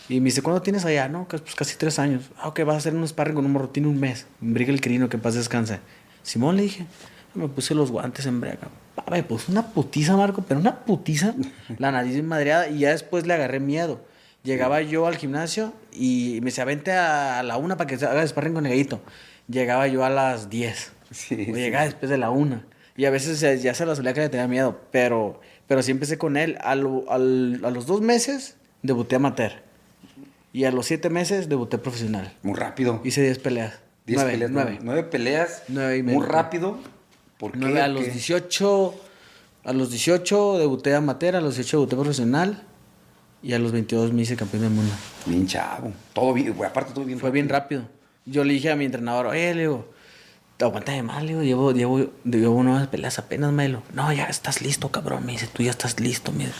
y 0.09 0.19
me 0.19 0.25
dice, 0.25 0.41
¿cuándo 0.41 0.61
tienes 0.61 0.85
allá? 0.85 1.07
No, 1.07 1.27
pues 1.27 1.55
casi 1.55 1.77
tres 1.77 1.99
años. 1.99 2.29
Ah, 2.37 2.49
ok, 2.49 2.61
vas 2.65 2.75
a 2.75 2.77
hacer 2.79 2.93
un 2.93 3.07
sparring 3.07 3.35
con 3.35 3.45
un 3.45 3.51
morro, 3.51 3.69
tiene 3.69 3.87
un 3.87 3.99
mes. 3.99 4.25
Briga 4.39 4.71
el 4.71 4.81
querino, 4.81 5.09
que 5.09 5.17
paz 5.17 5.35
descanse. 5.35 5.79
Simón 6.23 6.57
le 6.57 6.63
dije, 6.63 6.85
me 7.33 7.47
puse 7.47 7.73
los 7.73 7.91
guantes 7.91 8.25
en 8.25 8.41
brega. 8.41 8.67
Me 9.09 9.23
puse 9.23 9.51
una 9.51 9.67
putiza, 9.67 10.17
Marco, 10.17 10.43
pero 10.47 10.59
una 10.59 10.79
putiza. 10.79 11.33
la 11.77 11.91
nariz 11.91 12.21
madreada 12.23 12.67
y 12.67 12.79
ya 12.79 12.89
después 12.89 13.25
le 13.25 13.33
agarré 13.33 13.59
miedo. 13.59 14.01
Llegaba 14.43 14.81
yo 14.81 15.05
al 15.05 15.17
gimnasio 15.17 15.73
y 15.93 16.39
me 16.41 16.47
decía, 16.47 16.65
vente 16.65 16.91
a 16.91 17.43
la 17.43 17.57
una 17.57 17.77
para 17.77 17.87
que 17.87 18.03
haga 18.03 18.25
sparring 18.25 18.53
con 18.53 18.65
el 18.65 18.89
Llegaba 19.47 19.87
yo 19.87 20.03
a 20.03 20.09
las 20.09 20.49
diez. 20.49 20.93
Sí, 21.11 21.35
Llegaba 21.35 21.85
después 21.85 22.09
de 22.09 22.17
la 22.17 22.31
una. 22.31 22.65
Y 22.97 23.05
a 23.05 23.11
veces 23.11 23.39
ya 23.61 23.73
se 23.73 23.85
la 23.85 23.95
solía 23.95 24.13
que 24.13 24.21
le 24.21 24.29
tenía 24.29 24.47
miedo, 24.47 24.81
pero, 24.91 25.39
pero 25.67 25.81
sí 25.83 25.91
empecé 25.91 26.17
con 26.17 26.37
él. 26.37 26.57
a 26.61 26.75
los 26.75 27.85
dos 27.85 28.01
meses 28.01 28.57
debuté 28.81 29.15
amateur. 29.15 29.70
Y 30.53 30.65
a 30.65 30.71
los 30.71 30.85
siete 30.85 31.09
meses 31.09 31.49
debuté 31.49 31.77
profesional. 31.77 32.33
Muy 32.43 32.55
rápido. 32.55 33.01
Hice 33.03 33.21
diez 33.21 33.39
peleas. 33.39 33.79
Diez 34.05 34.17
nueve, 34.17 34.31
peleas. 34.31 34.51
Nueve. 34.51 34.79
nueve 34.81 35.03
peleas. 35.03 35.63
Nueve 35.67 35.97
y 35.97 36.03
Muy 36.03 36.25
rápido. 36.25 36.77
¿Por 37.37 37.53
qué? 37.53 37.79
a 37.79 37.87
los 37.87 38.05
18. 38.05 38.95
A 39.63 39.73
los 39.73 39.91
18 39.91 40.57
debuté 40.57 40.95
amateur, 40.95 41.35
a 41.35 41.41
los 41.41 41.55
18 41.55 41.77
debuté 41.77 41.95
profesional. 41.95 42.63
Y 43.43 43.53
a 43.53 43.59
los 43.59 43.71
22 43.71 44.13
me 44.13 44.21
hice 44.21 44.35
campeón 44.35 44.63
del 44.63 44.71
mundo. 44.71 44.93
Bien 45.25 45.47
chavo. 45.47 45.91
Todo 46.13 46.33
bien, 46.33 46.53
güey. 46.53 46.69
Aparte, 46.69 46.93
todo 46.93 47.05
bien 47.05 47.19
Fue 47.19 47.31
bien 47.31 47.49
rápido. 47.49 47.87
Yo 48.25 48.43
le 48.43 48.53
dije 48.53 48.69
a 48.69 48.75
mi 48.75 48.85
entrenador, 48.85 49.27
oye, 49.27 49.55
le 49.55 49.61
digo, 49.61 49.87
aguántame 50.59 51.01
más, 51.01 51.23
le 51.23 51.29
digo, 51.29 51.41
llevo, 51.41 51.71
llevo, 51.71 52.11
llevo 52.23 52.63
nuevas 52.63 52.87
peleas 52.87 53.17
apenas, 53.17 53.51
Melo. 53.51 53.81
No, 53.93 54.13
ya 54.13 54.25
estás 54.25 54.61
listo, 54.61 54.89
cabrón. 54.89 55.25
Me 55.25 55.31
dice, 55.33 55.47
tú 55.47 55.63
ya 55.63 55.71
estás 55.71 55.99
listo, 55.99 56.31
mira. 56.31 56.51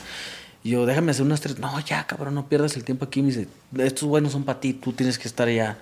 Y 0.63 0.71
yo, 0.71 0.85
déjame 0.85 1.11
hacer 1.11 1.25
unas 1.25 1.41
tres. 1.41 1.57
No, 1.59 1.79
ya, 1.79 2.05
cabrón, 2.05 2.35
no 2.35 2.47
pierdas 2.47 2.75
el 2.75 2.83
tiempo 2.83 3.05
aquí. 3.05 3.21
Me 3.21 3.29
dice, 3.29 3.47
estos 3.77 4.07
buenos 4.07 4.31
son 4.31 4.43
para 4.43 4.59
ti, 4.59 4.73
tú 4.73 4.93
tienes 4.93 5.17
que 5.17 5.27
estar 5.27 5.49
ya. 5.49 5.77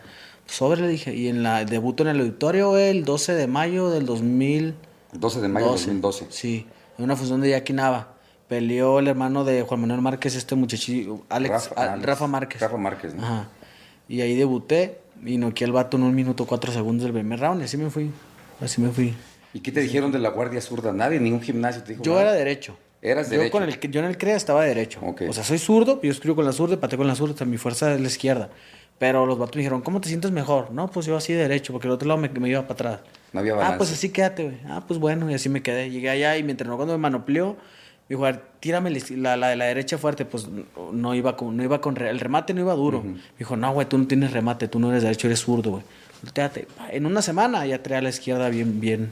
Sobre, 0.46 0.82
le 0.82 0.88
dije. 0.88 1.14
Y 1.16 1.28
en 1.28 1.44
la 1.44 1.66
debutó 1.66 2.04
en 2.04 2.10
el 2.10 2.20
auditorio 2.22 2.78
el 2.78 3.04
12 3.06 3.34
de 3.34 3.48
mayo 3.48 3.90
del 3.90 4.06
2000. 4.06 4.74
12 5.14 5.42
de 5.42 5.48
mayo 5.48 5.66
del 5.68 5.76
2012. 5.76 6.28
Sí, 6.30 6.66
en 6.98 7.04
una 7.04 7.16
función 7.16 7.42
de 7.42 7.50
Jackie 7.52 7.74
Nava. 7.74 8.16
Peleó 8.48 8.98
el 8.98 9.08
hermano 9.08 9.44
de 9.44 9.62
Juan 9.62 9.82
Manuel 9.82 10.02
Márquez, 10.02 10.36
este 10.36 10.56
muchachito, 10.56 11.24
Alex, 11.30 11.52
Rafa, 11.52 11.76
ah, 11.78 11.94
Alex. 11.94 12.06
Rafa 12.08 12.28
Márquez. 12.28 12.62
Rafa 12.62 12.78
Márquez, 12.78 13.14
¿no? 13.14 13.24
Ajá. 13.24 13.50
Y 14.08 14.22
ahí 14.22 14.36
debuté 14.36 15.02
y 15.24 15.38
noqué 15.38 15.66
al 15.66 15.72
vato 15.72 15.98
en 15.98 16.04
un 16.04 16.16
minuto 16.16 16.48
cuatro 16.48 16.72
segundos 16.72 17.04
del 17.04 17.14
primer 17.14 17.40
round 17.40 17.62
y 17.62 17.66
así 17.66 17.78
me 17.78 17.92
fui. 17.92 18.10
Así 18.60 18.82
me 18.82 18.90
fui. 18.90 19.14
¿Y 19.54 19.60
qué 19.60 19.72
te 19.72 19.82
dijeron 19.82 20.12
de 20.12 20.18
la 20.18 20.30
guardia 20.30 20.62
zurda? 20.62 20.92
Nadie, 20.94 21.20
ningún 21.20 21.42
gimnasio 21.42 21.84
te 21.84 21.92
dijo 21.92 22.04
Yo 22.04 22.14
nada? 22.14 22.24
era 22.24 22.34
derecho. 22.34 22.76
Eras 23.02 23.28
yo 23.30 23.38
derecho. 23.38 23.52
Con 23.52 23.64
el, 23.64 23.80
yo 23.80 24.00
en 24.02 24.06
el 24.08 24.18
CREA 24.18 24.36
estaba 24.36 24.64
derecho. 24.66 25.00
O 25.04 25.34
sea, 25.34 25.44
soy 25.44 25.58
zurdo, 25.58 26.02
yo 26.02 26.12
escribo 26.12 26.36
con 26.36 26.46
la 26.46 26.52
zurda, 26.52 26.78
pateo 26.80 26.98
con 26.98 27.08
la 27.08 27.16
zurda, 27.16 27.46
mi 27.46 27.58
fuerza 27.58 27.94
es 27.94 28.02
la 28.02 28.08
izquierda. 28.08 28.50
Pero 28.98 29.26
los 29.26 29.40
vatos 29.40 29.56
me 29.56 29.62
dijeron, 29.62 29.82
¿cómo 29.82 30.02
te 30.02 30.10
sientes 30.10 30.32
mejor? 30.32 30.72
No, 30.72 30.90
pues 30.92 31.06
yo 31.06 31.16
así 31.16 31.32
derecho, 31.32 31.72
porque 31.72 31.88
el 31.88 31.94
otro 31.94 32.08
lado 32.10 32.20
me, 32.20 32.28
me 32.28 32.50
iba 32.50 32.62
para 32.64 32.74
atrás. 32.74 33.00
No 33.32 33.40
había 33.40 33.54
Ah, 33.54 33.58
balance. 33.58 33.78
pues 33.78 33.92
así 33.94 34.10
quédate, 34.10 34.44
güey. 34.44 34.58
Ah, 34.68 34.84
pues 34.86 35.00
bueno, 35.00 35.32
y 35.32 35.34
así 35.34 35.48
me 35.48 35.62
quedé. 35.64 35.90
Llegué 35.90 36.10
allá 36.10 36.36
y 36.38 36.44
me 36.44 36.52
entrenó 36.52 36.76
cuando 36.76 36.94
me 36.96 36.98
manopleó. 37.00 37.54
Me 38.10 38.16
dijo, 38.16 38.26
a 38.26 38.32
ver, 38.32 38.42
tírame 38.60 38.90
la, 38.92 39.38
la 39.38 39.50
de 39.50 39.56
la 39.56 39.66
derecha 39.66 39.98
fuerte. 39.98 40.26
Pues 40.26 40.50
no, 40.92 41.16
iba 41.16 41.38
con, 41.38 41.56
no 41.56 41.64
iba 41.64 41.80
con 41.80 41.96
re- 41.96 42.10
el 42.10 42.20
remate 42.20 42.54
no 42.54 42.60
iba 42.60 42.74
duro. 42.74 43.02
Me 43.04 43.20
dijo, 43.38 43.56
no, 43.56 43.72
güey, 43.72 43.88
tú 43.88 43.98
no 43.98 44.06
tienes 44.08 44.34
remate, 44.34 44.68
tú 44.68 44.80
no 44.80 44.90
eres 44.90 45.04
derecho, 45.04 45.28
eres 45.28 45.40
zurdo, 45.40 45.72
güey. 45.72 45.84
En 46.92 47.06
una 47.06 47.22
semana 47.22 47.66
ya 47.66 47.82
traía 47.82 48.02
la 48.02 48.10
izquierda 48.10 48.50
bien, 48.50 48.82
bien, 48.82 49.12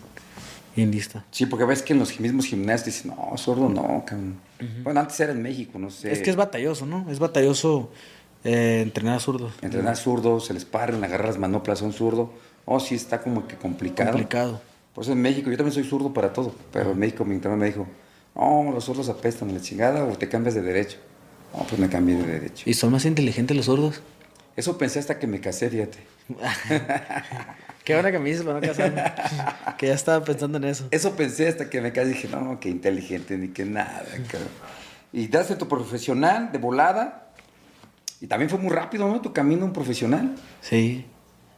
bien 0.77 0.91
lista. 0.91 1.25
Sí, 1.31 1.47
porque 1.47 1.65
ves 1.65 1.81
que 1.81 1.93
en 1.93 1.99
los 1.99 2.19
mismos 2.19 2.45
gimnasios 2.45 2.85
dicen, 2.85 3.11
no, 3.11 3.35
zurdo 3.37 3.67
no, 3.67 4.03
cabrón. 4.05 4.39
Bueno, 4.83 4.99
antes 4.99 5.19
era 5.19 5.31
en 5.33 5.41
México, 5.41 5.79
no 5.79 5.89
sé. 5.89 6.11
Es 6.11 6.21
que 6.21 6.29
es 6.29 6.35
batalloso, 6.35 6.85
¿no? 6.85 7.09
Es 7.09 7.17
batalloso 7.17 7.89
eh, 8.43 8.81
entrenar 8.83 9.15
a 9.15 9.19
zurdos. 9.19 9.53
Entrenar 9.61 9.97
zurdos, 9.97 10.45
se 10.45 10.53
les 10.53 10.65
paran, 10.65 11.03
agarrar 11.03 11.27
las 11.27 11.39
manoplas 11.39 11.81
a 11.81 11.85
un 11.85 11.93
zurdo. 11.93 12.31
Oh, 12.65 12.79
sí, 12.79 12.93
está 12.93 13.21
como 13.21 13.47
que 13.47 13.55
complicado. 13.55 14.11
Complicado. 14.11 14.61
Por 14.93 15.03
eso 15.03 15.13
en 15.13 15.21
México, 15.21 15.49
yo 15.49 15.57
también 15.57 15.73
soy 15.73 15.83
zurdo 15.83 16.13
para 16.13 16.31
todo, 16.31 16.53
pero 16.71 16.91
en 16.91 16.99
México 16.99 17.25
mi 17.25 17.35
entrenador 17.35 17.59
me 17.59 17.67
dijo, 17.67 17.87
no, 18.35 18.71
los 18.71 18.85
zurdos 18.85 19.09
apestan, 19.09 19.53
la 19.53 19.61
chingada, 19.61 20.05
o 20.05 20.15
te 20.15 20.29
cambias 20.29 20.53
de 20.53 20.61
derecho. 20.61 20.97
No, 21.55 21.63
pues 21.63 21.79
me 21.79 21.89
cambié 21.89 22.15
de 22.15 22.25
derecho. 22.25 22.69
¿Y 22.69 22.75
son 22.75 22.91
más 22.91 23.05
inteligentes 23.05 23.57
los 23.57 23.65
zurdos? 23.65 24.01
Eso 24.55 24.77
pensé 24.77 24.99
hasta 24.99 25.17
que 25.17 25.25
me 25.25 25.39
casé, 25.39 25.69
fíjate. 25.69 25.97
Qué 27.87 27.93
buena 27.93 28.11
que 28.11 28.19
me 28.19 28.29
dices 28.29 28.43
para 28.43 28.59
no 28.59 28.67
casarme. 28.67 29.01
que 29.77 29.87
ya 29.87 29.93
estaba 29.93 30.21
pensando 30.25 30.57
en 30.57 30.65
eso. 30.65 30.87
Eso 30.91 31.15
pensé 31.15 31.47
hasta 31.47 31.69
que 31.69 31.79
me 31.79 31.93
casé 31.93 32.09
y 32.09 32.13
dije, 32.15 32.27
no, 32.27 32.59
qué 32.59 32.67
inteligente, 32.67 33.37
ni 33.37 33.47
qué 33.47 33.63
nada, 33.63 34.03
cabrón. 34.29 34.49
Y 35.13 35.27
daste 35.29 35.55
tu 35.55 35.69
profesional 35.69 36.51
de 36.51 36.57
volada. 36.57 37.29
Y 38.19 38.27
también 38.27 38.49
fue 38.49 38.59
muy 38.59 38.71
rápido, 38.73 39.07
¿no? 39.07 39.21
Tu 39.21 39.31
camino 39.31 39.63
un 39.63 39.71
profesional. 39.71 40.35
Sí. 40.59 41.05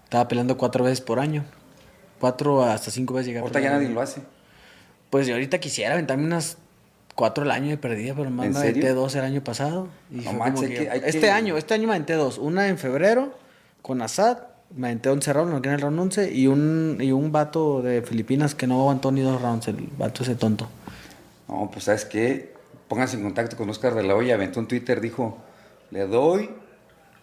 Estaba 0.04 0.28
peleando 0.28 0.56
cuatro 0.56 0.84
veces 0.84 1.02
por 1.02 1.20
año. 1.20 1.44
Cuatro 2.20 2.64
hasta 2.64 2.92
cinco 2.92 3.16
veces 3.16 3.26
llegué 3.26 3.40
a 3.40 3.42
Ahorita 3.42 3.60
ya 3.60 3.72
nadie 3.72 3.90
lo 3.90 4.00
hace. 4.00 4.22
Pues 5.10 5.26
yo 5.26 5.34
ahorita 5.34 5.58
quisiera 5.58 5.94
aventarme 5.96 6.26
unas 6.26 6.58
cuatro 7.16 7.44
al 7.44 7.50
año 7.50 7.70
de 7.70 7.78
perdida, 7.78 8.14
pero 8.16 8.30
más 8.30 8.46
¿En 8.46 8.54
me 8.54 8.60
aventé 8.60 8.94
dos 8.94 9.16
el 9.16 9.24
año 9.24 9.44
pasado. 9.44 9.88
Y 10.12 10.18
No 10.18 10.34
manches, 10.34 10.70
que- 10.70 10.76
que- 10.90 11.02
este 11.08 11.20
que- 11.22 11.32
año, 11.32 11.58
este 11.58 11.74
año 11.74 11.88
me 11.88 11.96
aventé 11.96 12.14
dos. 12.14 12.38
Una 12.38 12.68
en 12.68 12.78
febrero 12.78 13.34
con 13.82 14.04
Assad, 14.04 14.38
me 14.76 14.88
aventé 14.88 15.10
11 15.10 15.34
rounds, 15.34 15.52
no 15.52 15.58
en 15.58 15.66
el 15.66 15.82
round 15.82 16.00
11, 16.00 16.34
y 16.34 16.48
un, 16.48 16.98
y 17.00 17.12
un 17.12 17.32
vato 17.32 17.82
de 17.82 18.02
Filipinas 18.02 18.56
que 18.56 18.68
no 18.68 18.82
aguantó 18.82 19.12
ni 19.12 19.22
dos 19.22 19.42
rounds, 19.42 19.68
el 19.68 19.90
vato 19.98 20.24
ese 20.24 20.36
tonto. 20.36 20.68
No, 21.48 21.70
pues 21.72 21.86
sabes 21.86 22.06
qué, 22.06 22.54
pónganse 22.88 23.18
en 23.18 23.24
contacto 23.24 23.58
con 23.58 23.70
Oscar 23.70 23.96
de 23.96 24.04
la 24.04 24.16
Hoya, 24.16 24.36
aventó 24.36 24.60
un 24.60 24.68
Twitter, 24.68 25.02
dijo, 25.02 25.38
le 25.92 26.08
doy, 26.08 26.50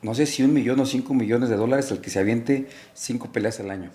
no 0.03 0.15
sé 0.15 0.27
si 0.27 0.43
un 0.43 0.53
millón 0.53 0.81
o 0.81 0.87
cinco 0.87 1.15
millones 1.15 1.49
de 1.49 1.57
dólares 1.57 1.91
al 1.93 2.01
que 2.01 2.11
se 2.11 2.19
aviente 2.19 2.67
cinco 2.95 3.33
peleas 3.33 3.61
al 3.61 3.71
año. 3.71 3.91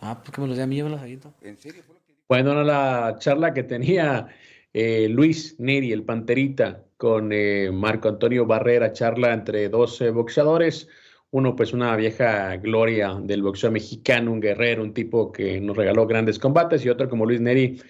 Ah, 0.00 0.18
pues 0.20 0.34
que 0.34 0.40
me 0.40 0.46
los 0.48 0.56
dé 0.56 0.62
a 0.62 0.66
mí, 0.66 0.76
llévalos 0.76 1.00
ahí. 1.00 1.18
¿no? 1.22 1.32
¿En 1.42 1.56
serio? 1.56 1.82
Bueno, 2.28 2.62
la 2.62 3.16
charla 3.18 3.52
que 3.52 3.62
tenía 3.62 4.28
eh, 4.72 5.08
Luis 5.08 5.56
Neri, 5.58 5.92
el 5.92 6.02
Panterita, 6.02 6.84
con 6.96 7.30
eh, 7.32 7.70
Marco 7.72 8.08
Antonio 8.08 8.46
Barrera, 8.46 8.92
charla 8.92 9.32
entre 9.34 9.68
dos 9.68 10.00
eh, 10.00 10.10
boxeadores. 10.10 10.88
Uno, 11.34 11.56
pues 11.56 11.72
una 11.72 11.96
vieja 11.96 12.56
gloria 12.56 13.18
del 13.18 13.42
boxeo 13.42 13.70
mexicano, 13.70 14.30
un 14.32 14.40
guerrero, 14.40 14.82
un 14.82 14.92
tipo 14.92 15.32
que 15.32 15.62
nos 15.62 15.74
regaló 15.74 16.06
grandes 16.06 16.38
combates, 16.38 16.84
y 16.84 16.90
otro 16.90 17.08
como 17.08 17.24
Luis 17.24 17.40
Neri, 17.40 17.80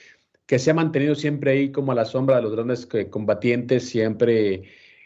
que 0.47 0.61
se 0.61 0.71
ha 0.71 0.75
mantenido 0.75 1.17
siempre 1.17 1.51
ahí 1.51 1.73
como 1.73 1.91
a 1.91 1.97
la 1.97 2.05
sombra 2.05 2.37
de 2.37 2.43
los 2.43 2.53
grandes 2.53 2.89
eh, 2.93 3.11
combatientes, 3.11 3.89
siempre 3.89 4.63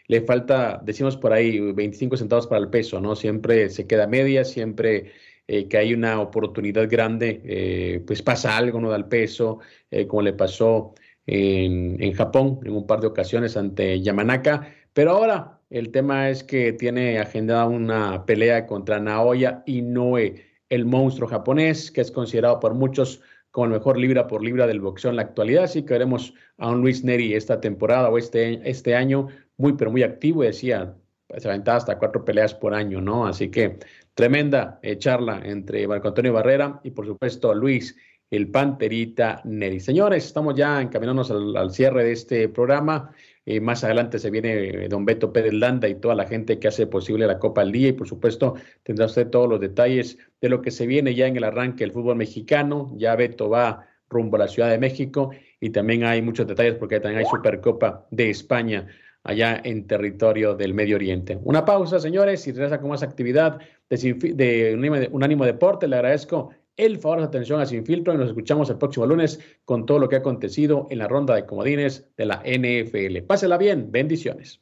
le 0.07 0.21
falta, 0.21 0.79
decimos 0.83 1.17
por 1.17 1.33
ahí, 1.33 1.59
25 1.73 2.15
centavos 2.15 2.45
para 2.45 2.61
el 2.61 2.69
peso, 2.69 3.01
¿no? 3.01 3.15
Siempre 3.15 3.69
se 3.71 3.87
queda 3.87 4.05
media, 4.05 4.45
siempre 4.45 5.13
eh, 5.47 5.67
que 5.67 5.77
hay 5.79 5.95
una 5.95 6.21
oportunidad 6.21 6.87
grande, 6.87 7.41
eh, 7.43 8.03
pues 8.05 8.21
pasa 8.21 8.55
algo, 8.55 8.79
no 8.79 8.91
da 8.91 8.97
el 8.97 9.05
peso, 9.05 9.61
como 10.07 10.21
le 10.21 10.33
pasó 10.33 10.93
en, 11.25 12.01
en 12.03 12.13
Japón 12.13 12.59
en 12.63 12.73
un 12.73 12.85
par 12.85 12.99
de 13.01 13.07
ocasiones 13.07 13.57
ante 13.57 13.99
Yamanaka. 14.01 14.75
Pero 14.93 15.11
ahora 15.11 15.56
el 15.69 15.91
tema 15.91 16.29
es 16.29 16.43
que 16.43 16.73
tiene 16.73 17.19
agendada 17.19 17.65
una 17.65 18.25
pelea 18.25 18.65
contra 18.65 18.99
Naoya 18.99 19.63
Inoue, 19.65 20.35
el 20.69 20.85
monstruo 20.85 21.27
japonés, 21.29 21.91
que 21.91 22.01
es 22.01 22.11
considerado 22.11 22.59
por 22.59 22.73
muchos 22.73 23.21
como 23.51 23.65
el 23.65 23.71
mejor 23.71 23.97
libra 23.97 24.27
por 24.27 24.43
libra 24.43 24.67
del 24.67 24.81
boxeo 24.81 25.09
en 25.09 25.15
la 25.15 25.23
actualidad. 25.23 25.63
Así 25.63 25.83
que 25.83 25.93
veremos 25.93 26.33
a 26.57 26.69
un 26.69 26.81
Luis 26.81 27.03
Neri 27.03 27.33
esta 27.33 27.59
temporada 27.59 28.09
o 28.09 28.17
este, 28.17 28.61
este 28.69 28.95
año 28.95 29.27
muy, 29.57 29.73
pero 29.73 29.91
muy 29.91 30.03
activo. 30.03 30.43
Y 30.43 30.47
decía, 30.47 30.95
se 31.35 31.47
aventaba 31.47 31.77
hasta 31.77 31.97
cuatro 31.97 32.23
peleas 32.23 32.53
por 32.53 32.73
año, 32.73 33.01
¿no? 33.01 33.25
Así 33.25 33.49
que 33.49 33.79
tremenda 34.13 34.79
eh, 34.83 34.97
charla 34.97 35.41
entre 35.43 35.87
Marco 35.87 36.09
Antonio 36.09 36.33
Barrera 36.33 36.79
y, 36.83 36.91
por 36.91 37.05
supuesto, 37.05 37.53
Luis, 37.53 37.95
el 38.29 38.49
Panterita 38.51 39.41
Neri. 39.45 39.79
Señores, 39.79 40.25
estamos 40.25 40.55
ya 40.55 40.81
encaminándonos 40.81 41.31
al 41.31 41.71
cierre 41.71 42.03
de 42.03 42.11
este 42.11 42.49
programa. 42.49 43.11
Eh, 43.49 43.61
más 43.61 43.81
adelante 43.85 44.19
se 44.19 44.29
viene 44.29 44.51
eh, 44.67 44.87
don 44.89 45.05
Beto 45.05 45.31
Pérez 45.31 45.53
Landa 45.53 45.87
y 45.87 45.95
toda 45.95 46.15
la 46.15 46.25
gente 46.27 46.59
que 46.59 46.67
hace 46.67 46.85
posible 46.85 47.25
la 47.25 47.39
Copa 47.39 47.61
al 47.61 47.71
Día 47.71 47.87
y 47.87 47.93
por 47.93 48.05
supuesto 48.05 48.55
tendrá 48.83 49.05
usted 49.05 49.27
todos 49.29 49.47
los 49.47 49.61
detalles 49.61 50.17
de 50.41 50.49
lo 50.49 50.61
que 50.61 50.69
se 50.69 50.85
viene 50.85 51.15
ya 51.15 51.27
en 51.27 51.37
el 51.37 51.45
arranque 51.45 51.85
del 51.85 51.93
fútbol 51.93 52.17
mexicano. 52.17 52.91
Ya 52.97 53.15
Beto 53.15 53.49
va 53.49 53.87
rumbo 54.09 54.35
a 54.35 54.39
la 54.39 54.47
Ciudad 54.49 54.69
de 54.69 54.77
México 54.77 55.31
y 55.61 55.69
también 55.69 56.03
hay 56.03 56.21
muchos 56.21 56.45
detalles 56.45 56.75
porque 56.75 56.99
también 56.99 57.19
hay 57.19 57.25
Supercopa 57.25 58.05
de 58.11 58.29
España 58.29 58.85
allá 59.23 59.61
en 59.63 59.87
territorio 59.87 60.53
del 60.53 60.73
Medio 60.73 60.97
Oriente. 60.97 61.39
Una 61.43 61.63
pausa, 61.63 61.99
señores, 61.99 62.45
y 62.47 62.51
regresa 62.51 62.81
con 62.81 62.89
más 62.89 63.01
actividad 63.01 63.59
de, 63.89 64.13
de 64.35 64.75
Unánimo- 64.75 65.07
Unánimo 65.11 65.45
Deporte. 65.45 65.87
Le 65.87 65.95
agradezco 65.95 66.49
el 66.77 66.99
favor 66.99 67.17
de 67.17 67.23
su 67.23 67.27
atención 67.27 67.59
a 67.59 67.65
Sin 67.65 67.85
Filtro 67.85 68.13
y 68.13 68.17
nos 68.17 68.29
escuchamos 68.29 68.69
el 68.69 68.77
próximo 68.77 69.05
lunes 69.05 69.39
con 69.65 69.85
todo 69.85 69.99
lo 69.99 70.07
que 70.07 70.15
ha 70.15 70.19
acontecido 70.19 70.87
en 70.89 70.99
la 70.99 71.07
ronda 71.07 71.35
de 71.35 71.45
comodines 71.45 72.07
de 72.15 72.25
la 72.25 72.43
NFL. 72.45 73.25
Pásela 73.25 73.57
bien, 73.57 73.91
bendiciones. 73.91 74.61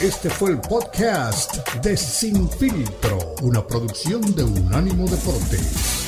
Este 0.00 0.30
fue 0.30 0.52
el 0.52 0.60
podcast 0.60 1.68
de 1.82 1.96
Sin 1.96 2.48
Filtro, 2.48 3.18
una 3.42 3.66
producción 3.66 4.34
de 4.34 4.44
Unánimo 4.44 5.06
Deportes. 5.06 6.07